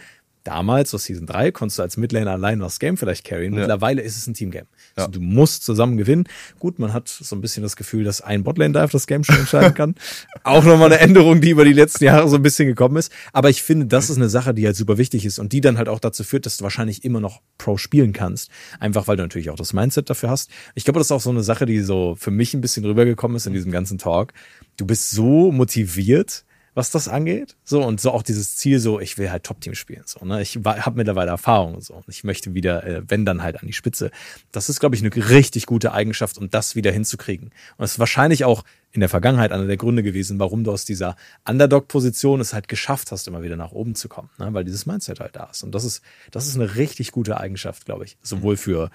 [0.47, 3.53] damals, aus Season 3, konntest du als Midlaner allein das Game vielleicht carryen.
[3.53, 3.59] Ja.
[3.59, 4.67] Mittlerweile ist es ein Teamgame.
[4.95, 5.03] Ja.
[5.03, 6.23] Also du musst zusammen gewinnen.
[6.57, 9.73] Gut, man hat so ein bisschen das Gefühl, dass ein Botlane-Dive das Game schon entscheiden
[9.73, 9.95] kann.
[10.43, 13.11] Auch nochmal eine Änderung, die über die letzten Jahre so ein bisschen gekommen ist.
[13.33, 15.77] Aber ich finde, das ist eine Sache, die halt super wichtig ist und die dann
[15.77, 18.49] halt auch dazu führt, dass du wahrscheinlich immer noch Pro spielen kannst.
[18.79, 20.49] Einfach, weil du natürlich auch das Mindset dafür hast.
[20.75, 23.35] Ich glaube, das ist auch so eine Sache, die so für mich ein bisschen rübergekommen
[23.35, 24.33] ist in diesem ganzen Talk.
[24.77, 26.45] Du bist so motiviert,
[26.77, 27.57] was das angeht.
[27.63, 30.03] So und so auch dieses Ziel, so ich will halt Top-Team spielen.
[30.05, 30.43] So, ne?
[30.43, 33.73] Ich habe mittlerweile Erfahrung so und ich möchte wieder, äh, wenn dann halt an die
[33.73, 34.11] Spitze.
[34.51, 37.49] Das ist, glaube ich, eine richtig gute Eigenschaft, um das wieder hinzukriegen.
[37.77, 40.85] Und es ist wahrscheinlich auch in der Vergangenheit einer der Gründe gewesen, warum du aus
[40.85, 41.15] dieser
[41.49, 44.53] Underdog-Position es halt geschafft hast, immer wieder nach oben zu kommen, ne?
[44.53, 45.63] weil dieses Mindset halt da ist.
[45.63, 48.17] Und das ist, das ist eine richtig gute Eigenschaft, glaube ich.
[48.21, 48.91] Sowohl für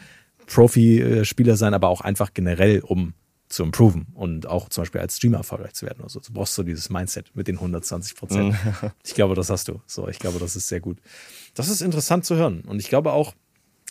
[0.46, 3.14] Profi-Spieler sein, aber auch einfach generell, um
[3.52, 6.02] zu improven und auch zum Beispiel als Streamer erfolgreich zu werden.
[6.02, 8.56] Also du brauchst so dieses Mindset mit den 120 Prozent.
[9.04, 9.80] ich glaube, das hast du.
[9.86, 10.98] So, ich glaube, das ist sehr gut.
[11.54, 12.62] Das ist interessant zu hören.
[12.62, 13.34] Und ich glaube auch,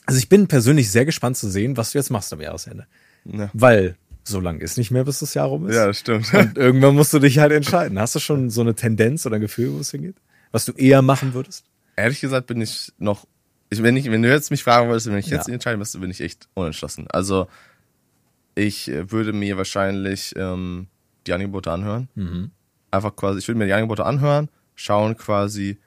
[0.05, 2.87] also ich bin persönlich sehr gespannt zu sehen, was du jetzt machst am Jahresende.
[3.25, 3.49] Ja.
[3.53, 5.75] Weil so lang ist nicht mehr, bis das Jahr rum ist.
[5.75, 6.33] Ja, das stimmt.
[6.33, 7.99] Und irgendwann musst du dich halt entscheiden.
[7.99, 10.15] Hast du schon so eine Tendenz oder ein Gefühl, wo es hingeht?
[10.51, 11.65] Was du eher machen würdest?
[11.95, 13.25] Ehrlich gesagt bin ich noch,
[13.69, 15.53] ich, wenn, ich, wenn du jetzt mich fragen würdest, wenn ich jetzt Ja.
[15.53, 17.07] entscheiden müsste, bin ich echt unentschlossen.
[17.09, 17.47] Also
[18.55, 20.87] ich äh, würde mir wahrscheinlich ähm,
[21.27, 22.09] die Angebote anhören.
[22.15, 22.51] Mhm.
[22.91, 25.77] Einfach quasi, ich würde mir die Angebote anhören, schauen quasi,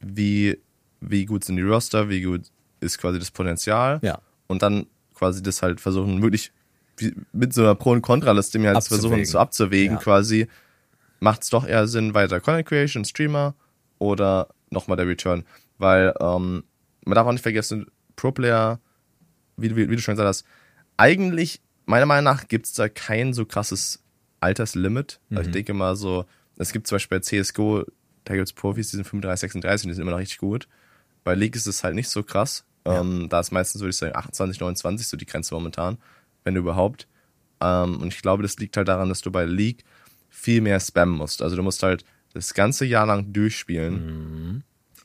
[0.00, 0.58] wie,
[1.00, 2.42] wie gut sind die Roster, wie gut
[2.80, 3.98] ist quasi das Potenzial.
[4.02, 4.20] Ja.
[4.46, 6.52] Und dann quasi das halt versuchen, wirklich
[6.98, 9.00] wie, mit so einer Pro- und Kontraliste mir halt Abzuwägen.
[9.08, 10.02] versuchen zu abzuwägen, Ja.
[10.02, 10.46] quasi,
[11.20, 13.54] macht es doch eher Sinn, weiter Content Creation, Streamer
[13.98, 15.44] oder nochmal der Return.
[15.78, 16.62] Weil ähm,
[17.04, 17.86] man darf auch nicht vergessen,
[18.16, 18.78] Pro-Player,
[19.56, 20.44] wie, du- wie, wie du schon gesagt hast,
[20.96, 24.02] eigentlich, meiner Meinung nach, gibt es da kein so krasses
[24.40, 25.20] Alterslimit.
[25.30, 26.26] Also ich denke mal so,
[26.56, 27.84] es gibt zum Beispiel bei CSGO,
[28.24, 30.68] da gibt es Profis, die sind 35, 36 und die sind immer noch richtig gut.
[31.24, 32.64] Bei League ist es halt nicht so krass.
[32.84, 35.98] Ähm, da ist meistens, würde ich sagen, 28, 29 so die Grenze momentan,
[36.44, 37.08] wenn überhaupt.
[37.60, 39.84] Ähm, und ich glaube, das liegt halt daran, dass du bei League
[40.28, 41.40] viel mehr spammen musst.
[41.40, 42.04] Also du musst halt
[42.34, 43.94] das ganze Jahr lang durchspielen.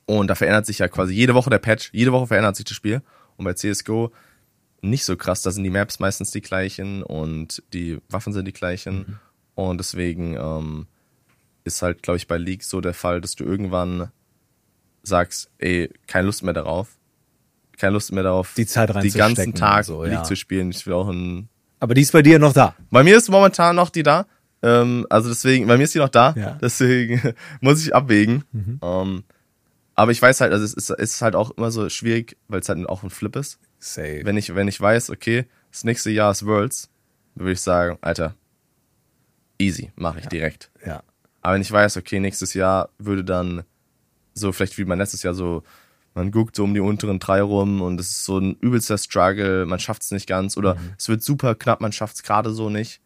[0.05, 2.75] Und da verändert sich ja quasi jede Woche der Patch, jede Woche verändert sich das
[2.75, 3.01] Spiel.
[3.37, 4.11] Und bei CSGO
[4.81, 8.53] nicht so krass, da sind die Maps meistens die gleichen und die Waffen sind die
[8.53, 9.19] gleichen.
[9.55, 10.87] Und deswegen ähm,
[11.63, 14.09] ist halt, glaube ich, bei League so der Fall, dass du irgendwann
[15.03, 16.97] sagst, ey, keine Lust mehr darauf.
[17.77, 20.23] Keine Lust mehr darauf, Die Zeit den reinzustecken ganzen Tag so, League ja.
[20.23, 20.71] zu spielen.
[20.71, 21.49] Ich will auch ein
[21.79, 22.75] Aber die ist bei dir noch da.
[22.89, 24.25] bei mir ist momentan noch die da.
[24.61, 26.33] Ähm, also deswegen, bei mir ist die noch da.
[26.37, 26.57] Ja.
[26.61, 28.43] Deswegen muss ich abwägen.
[28.51, 28.79] Mhm.
[28.81, 29.23] Ähm,
[29.95, 32.59] aber ich weiß halt, also es ist, es ist halt auch immer so schwierig, weil
[32.59, 33.59] es halt auch ein Flip ist.
[33.79, 34.21] Safe.
[34.23, 36.89] Wenn ich, wenn ich weiß, okay, das nächste Jahr ist Worlds,
[37.35, 38.35] würde ich sagen, Alter,
[39.57, 40.69] easy, mache ich direkt.
[40.85, 41.03] ja.
[41.41, 43.63] Aber wenn ich weiß, okay, nächstes Jahr würde dann
[44.33, 45.63] so vielleicht wie mein letztes Jahr so,
[46.13, 49.65] man guckt so um die unteren drei rum und es ist so ein übelster Struggle,
[49.65, 52.69] man schafft es nicht ganz oder es wird super knapp, man schafft es gerade so
[52.69, 52.99] nicht,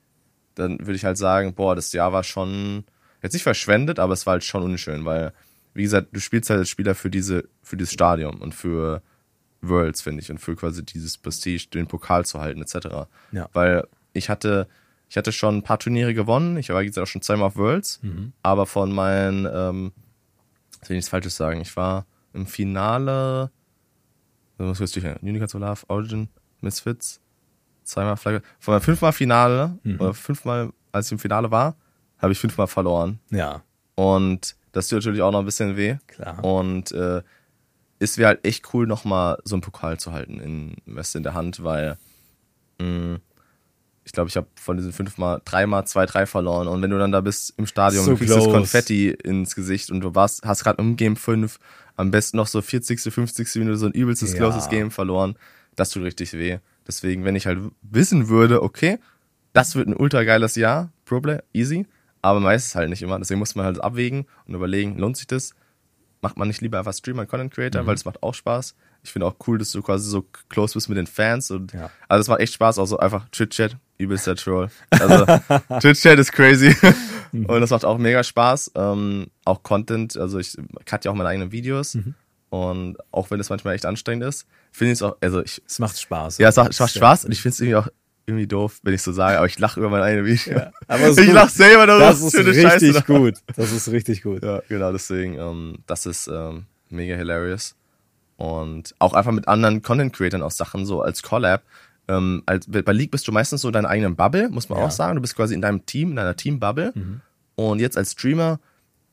[0.56, 2.86] dann würde ich halt sagen, boah, das Jahr war schon
[3.22, 5.32] jetzt nicht verschwendet, aber es war halt schon unschön, weil
[5.76, 9.02] wie gesagt, du spielst halt als Spieler für diese für dieses Stadion und für
[9.68, 13.08] Worlds, finde ich, und für quasi dieses Prestige, den Pokal zu halten, etc.
[13.32, 13.50] Ja.
[13.54, 14.68] Weil ich hatte,
[15.10, 16.58] ich hatte schon ein paar Turniere gewonnen.
[16.58, 18.02] Ich war, gesagt, auch schon zweimal auf Worlds.
[18.42, 19.92] Aber von meinen, ähm,
[20.76, 23.52] jetzt will ich nichts Falsches sagen, ich war im Finale,
[24.58, 26.30] da muss ich jetzt Unicorns Olaf, Origin,
[26.62, 27.22] Misfits,
[27.84, 28.42] zweimal Flagge.
[28.60, 31.76] Von meinem fünfmal Finale, oder fünfmal, als ich im Finale war,
[32.18, 33.20] habe ich fünfmal verloren.
[33.30, 33.64] Ja,
[33.96, 35.98] Und das tut natürlich auch noch ein bisschen weh.
[36.08, 36.44] klar.
[36.44, 37.22] Und äh,
[38.04, 41.34] es wäre halt echt cool, nochmal so einen Pokal zu halten in, du, in der
[41.34, 41.98] Hand, weil
[42.80, 43.20] mh,
[44.06, 46.68] ich glaube, ich habe von diesen fünfmal, dreimal, zwei, drei verloren.
[46.68, 48.54] Und wenn du dann da bist im Stadion So und kriegst das.
[48.54, 51.58] Konfetti ins Gesicht und du warst, hast gerade im Game 5
[51.96, 53.56] am besten noch so 40., 50.
[53.56, 54.38] Minute so ein übelstes Ja.
[54.40, 55.36] closes Game verloren,
[55.76, 56.60] das tut richtig weh.
[56.86, 59.00] Deswegen, wenn ich halt wissen würde, okay,
[59.54, 61.86] das wird ein ultra geiles Jahr, Problem, easy,
[62.22, 63.20] aber meistens halt nicht immer.
[63.20, 65.54] Deswegen muss man halt abwägen und überlegen, lohnt sich das?
[66.24, 67.88] Macht man nicht lieber einfach Streamer und Content Creator, Mhm.
[67.88, 68.76] weil es macht auch Spaß.
[69.04, 71.92] Ich finde auch cool, dass du quasi so close bist mit den Fans und Ja.
[72.08, 74.70] also es macht echt Spaß, auch so einfach Chit-Chat, übelster Troll.
[74.90, 75.26] Also
[75.80, 76.76] Chit-Chat ist crazy
[77.34, 77.46] Mhm.
[77.48, 78.72] und das macht auch mega Spaß.
[78.76, 80.56] Ähm, auch Content, also ich
[80.86, 82.14] cut ja auch meine eigenen Videos Mhm.
[82.50, 85.80] und auch wenn es manchmal echt anstrengend ist, finde ich es auch, also ich, Es
[85.80, 86.38] macht Spaß.
[86.38, 86.94] ja, es macht, es macht.
[86.96, 87.88] Spaß und ich finde es irgendwie auch
[88.26, 90.54] irgendwie doof, wenn ich so sage, aber ich lache über meine eigene Video.
[90.58, 93.34] Ja, aber ich lache selber darüber, Das was ist Scheiße richtig da- gut.
[93.56, 94.44] Das ist richtig gut.
[94.44, 97.76] Ja, genau, deswegen, ähm, das ist ähm, mega hilarious.
[98.38, 101.64] Und auch einfach mit anderen Content-Creatern auch Sachen, so als Collab.
[102.08, 104.86] Ähm, als, bei League bist du meistens so in deiner eigenen Bubble, muss man Ja.
[104.86, 105.16] auch sagen.
[105.16, 106.92] Du bist quasi in deinem Team, in deiner Team-Bubble.
[106.96, 107.22] Mhm.
[107.56, 108.60] Und jetzt als Streamer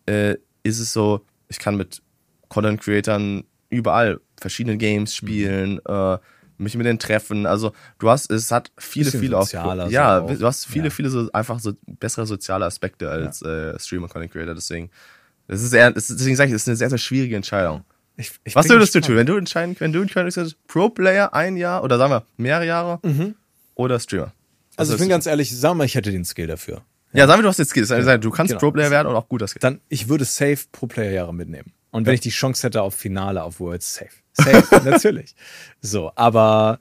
[0.06, 2.00] äh, ist es so, ich kann mit
[2.48, 6.18] Content-Creatern überall verschiedene Games spielen, äh,
[6.61, 7.46] mich mit denen treffen.
[7.46, 10.26] Also du hast, es hat viele, viele auch, ja, auch.
[10.36, 10.90] du hast viele, Ja.
[10.90, 14.54] viele so einfach so bessere soziale Aspekte als äh, Streamer, Content Creator.
[14.54, 14.90] Deswegen,
[15.48, 17.82] das ist eher, deswegen sage ich, das ist eine sehr, sehr schwierige Entscheidung.
[18.16, 21.82] Ich, ich Was würdest du tun, wenn du entscheiden, wenn du könntest, Pro-Player ein Jahr
[21.82, 23.00] oder sagen wir mehrere Jahre
[23.74, 24.26] oder Streamer?
[24.26, 24.32] Mhm.
[24.76, 26.82] Also ich bin ganz ehrlich, sag mal, ich hätte den Skill dafür.
[27.12, 27.90] du- ja, sagen wir, du hast jetzt Skills.
[27.90, 28.61] Also, Du kannst Genau.
[28.61, 29.62] Pro-Player werden und auch gut das Skills.
[29.62, 31.72] Dann, ich würde safe pro Player Jahre mitnehmen.
[31.90, 34.11] Und wenn ich die Chance hätte auf Finale, auf Worlds, safe.
[34.43, 35.34] Safe, natürlich.
[35.80, 36.78] So, aber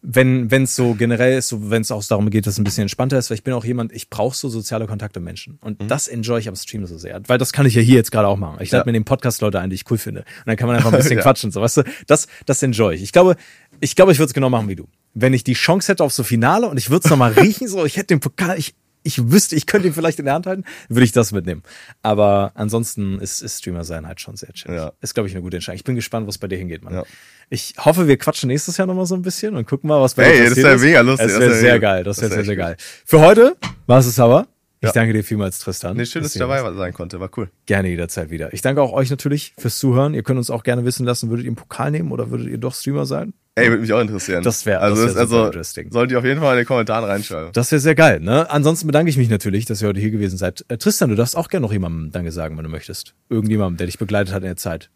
[0.00, 2.64] wenn wenn es so generell ist, so wenn es auch darum geht, dass es ein
[2.64, 5.58] bisschen entspannter ist, weil ich bin auch jemand, ich brauche so soziale Kontakte mit Menschen.
[5.60, 7.20] Und das enjoy ich am Stream so sehr.
[7.26, 8.58] Weil das kann ich ja hier jetzt gerade auch machen.
[8.60, 8.86] Ich lade Ja.
[8.86, 10.20] mir den Podcast Leute ein, die ich cool finde.
[10.20, 11.22] Und dann kann man einfach ein bisschen Ja.
[11.22, 11.50] quatschen.
[11.50, 13.02] So, weißt du, das, das enjoy ich.
[13.02, 13.34] Ich glaube,
[13.80, 14.86] Ich glaube, ich würde es genau machen wie du.
[15.14, 17.84] Wenn ich die Chance hätte auf so Finale und ich würde es nochmal riechen, so,
[17.84, 18.74] ich hätte den Pokal, ich,
[19.08, 21.62] ich wüsste, ich könnte ihn vielleicht in der Hand halten, würde ich das mitnehmen.
[22.02, 24.74] Aber ansonsten ist, ist Streamer sein halt schon sehr chill.
[24.74, 24.92] Ja.
[25.00, 25.76] Ist, glaube ich, eine gute Entscheidung.
[25.76, 26.94] Ich bin gespannt, was bei dir hingeht, Mann.
[26.94, 27.02] Ja.
[27.50, 30.24] Ich hoffe, wir quatschen nächstes Jahr nochmal so ein bisschen und gucken mal, was bei
[30.24, 30.82] Ey, dir das passiert wär ist.
[30.82, 32.04] mega lustig, Das das wäre wär sehr geil.
[32.04, 32.76] Das das wäre wär sehr, sehr geil.
[33.04, 33.56] Für heute
[33.86, 34.46] war es aber.
[34.80, 34.92] Ich Ja.
[34.92, 35.96] danke dir vielmals, Tristan.
[35.96, 37.18] Nee, schön, dass ich dabei sein konnte.
[37.18, 37.50] War cool.
[37.66, 38.52] Gerne jederzeit wieder.
[38.52, 40.14] Ich danke auch euch natürlich fürs Zuhören.
[40.14, 42.58] Ihr könnt uns auch gerne wissen lassen, würdet ihr einen Pokal nehmen oder würdet ihr
[42.58, 43.32] doch Streamer sein?
[43.58, 44.42] Ey, würde mich auch interessieren.
[44.42, 45.90] Das wär- also, das wär also interesting.
[45.90, 47.52] sollt ihr auf jeden Fall in den Kommentaren reinschreiben.
[47.52, 48.50] Das wäre sehr geil, ne?
[48.50, 50.64] Ansonsten bedanke ich mich natürlich, dass ihr heute hier gewesen seid.
[50.68, 53.14] Äh, Tristan, du darfst auch gerne noch jemandem Danke sagen, wenn du möchtest.
[53.28, 54.90] Irgendjemandem, der dich begleitet hat in der Zeit.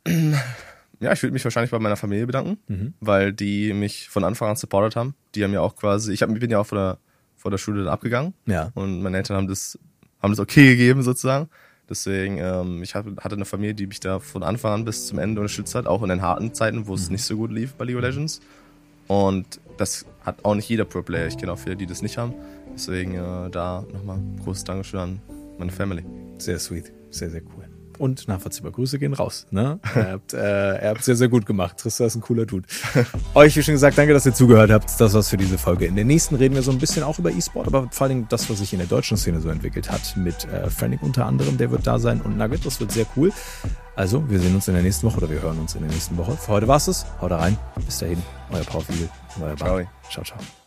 [1.01, 2.95] Ja, ich würde mich wahrscheinlich bei meiner Familie bedanken, Mhm.
[3.01, 5.15] weil die mich von Anfang an supportet haben.
[5.35, 6.99] Die haben ja auch quasi, ich hab, bin ja auch vor der,
[7.37, 8.35] vor der Schule dann abgegangen.
[8.47, 8.71] Ja.
[8.75, 9.79] Und meine Eltern haben das,
[10.23, 11.49] haben das okay gegeben sozusagen.
[11.93, 15.18] Deswegen, ähm, ich hab- hatte eine Familie, die mich da von Anfang an bis zum
[15.18, 17.12] Ende unterstützt hat, auch in den harten Zeiten, wo es Mhm.
[17.12, 18.40] nicht so gut lief bei League of Legends.
[19.09, 21.26] Und das hat auch nicht jeder Pro-Player.
[21.26, 22.32] Ich kenne auch viele, die das nicht haben.
[22.72, 25.20] Deswegen äh, da nochmal großes Dankeschön an
[25.59, 26.03] meine Family.
[26.38, 26.90] Sehr sweet.
[27.11, 27.68] Sehr, sehr cool.
[28.03, 28.73] Und nachvollziehbar.
[28.73, 29.47] Grüße gehen raus.
[29.53, 29.79] Ne?
[29.95, 31.77] ihr, habt, äh, habt sehr, sehr gut gemacht.
[31.79, 32.67] Tristan ist ein cooler Dude.
[33.35, 35.01] Euch, wie schon gesagt, danke, dass ihr zugehört habt.
[35.01, 35.87] Das war's für diese Folge.
[35.87, 38.51] In der nächsten reden wir so ein bisschen auch über E-Sport, aber vor allem das,
[38.51, 40.17] was sich in der deutschen Szene so entwickelt hat.
[40.17, 42.67] Mit äh, Frantic unter anderem, der wird da sein und Nugget.
[42.67, 43.31] Das wird sehr cool.
[43.95, 46.17] Also, wir sehen uns in der nächsten Woche oder wir hören uns in der nächsten
[46.17, 46.37] Woche.
[46.37, 47.07] Für heute war's es.
[47.21, 47.57] Haut rein.
[47.87, 48.21] Bis dahin.
[48.51, 49.09] Euer Paul Fiegel.
[49.41, 49.87] Euer Bart.
[50.11, 50.25] Ciao.
[50.25, 50.62] Ciao, ciao.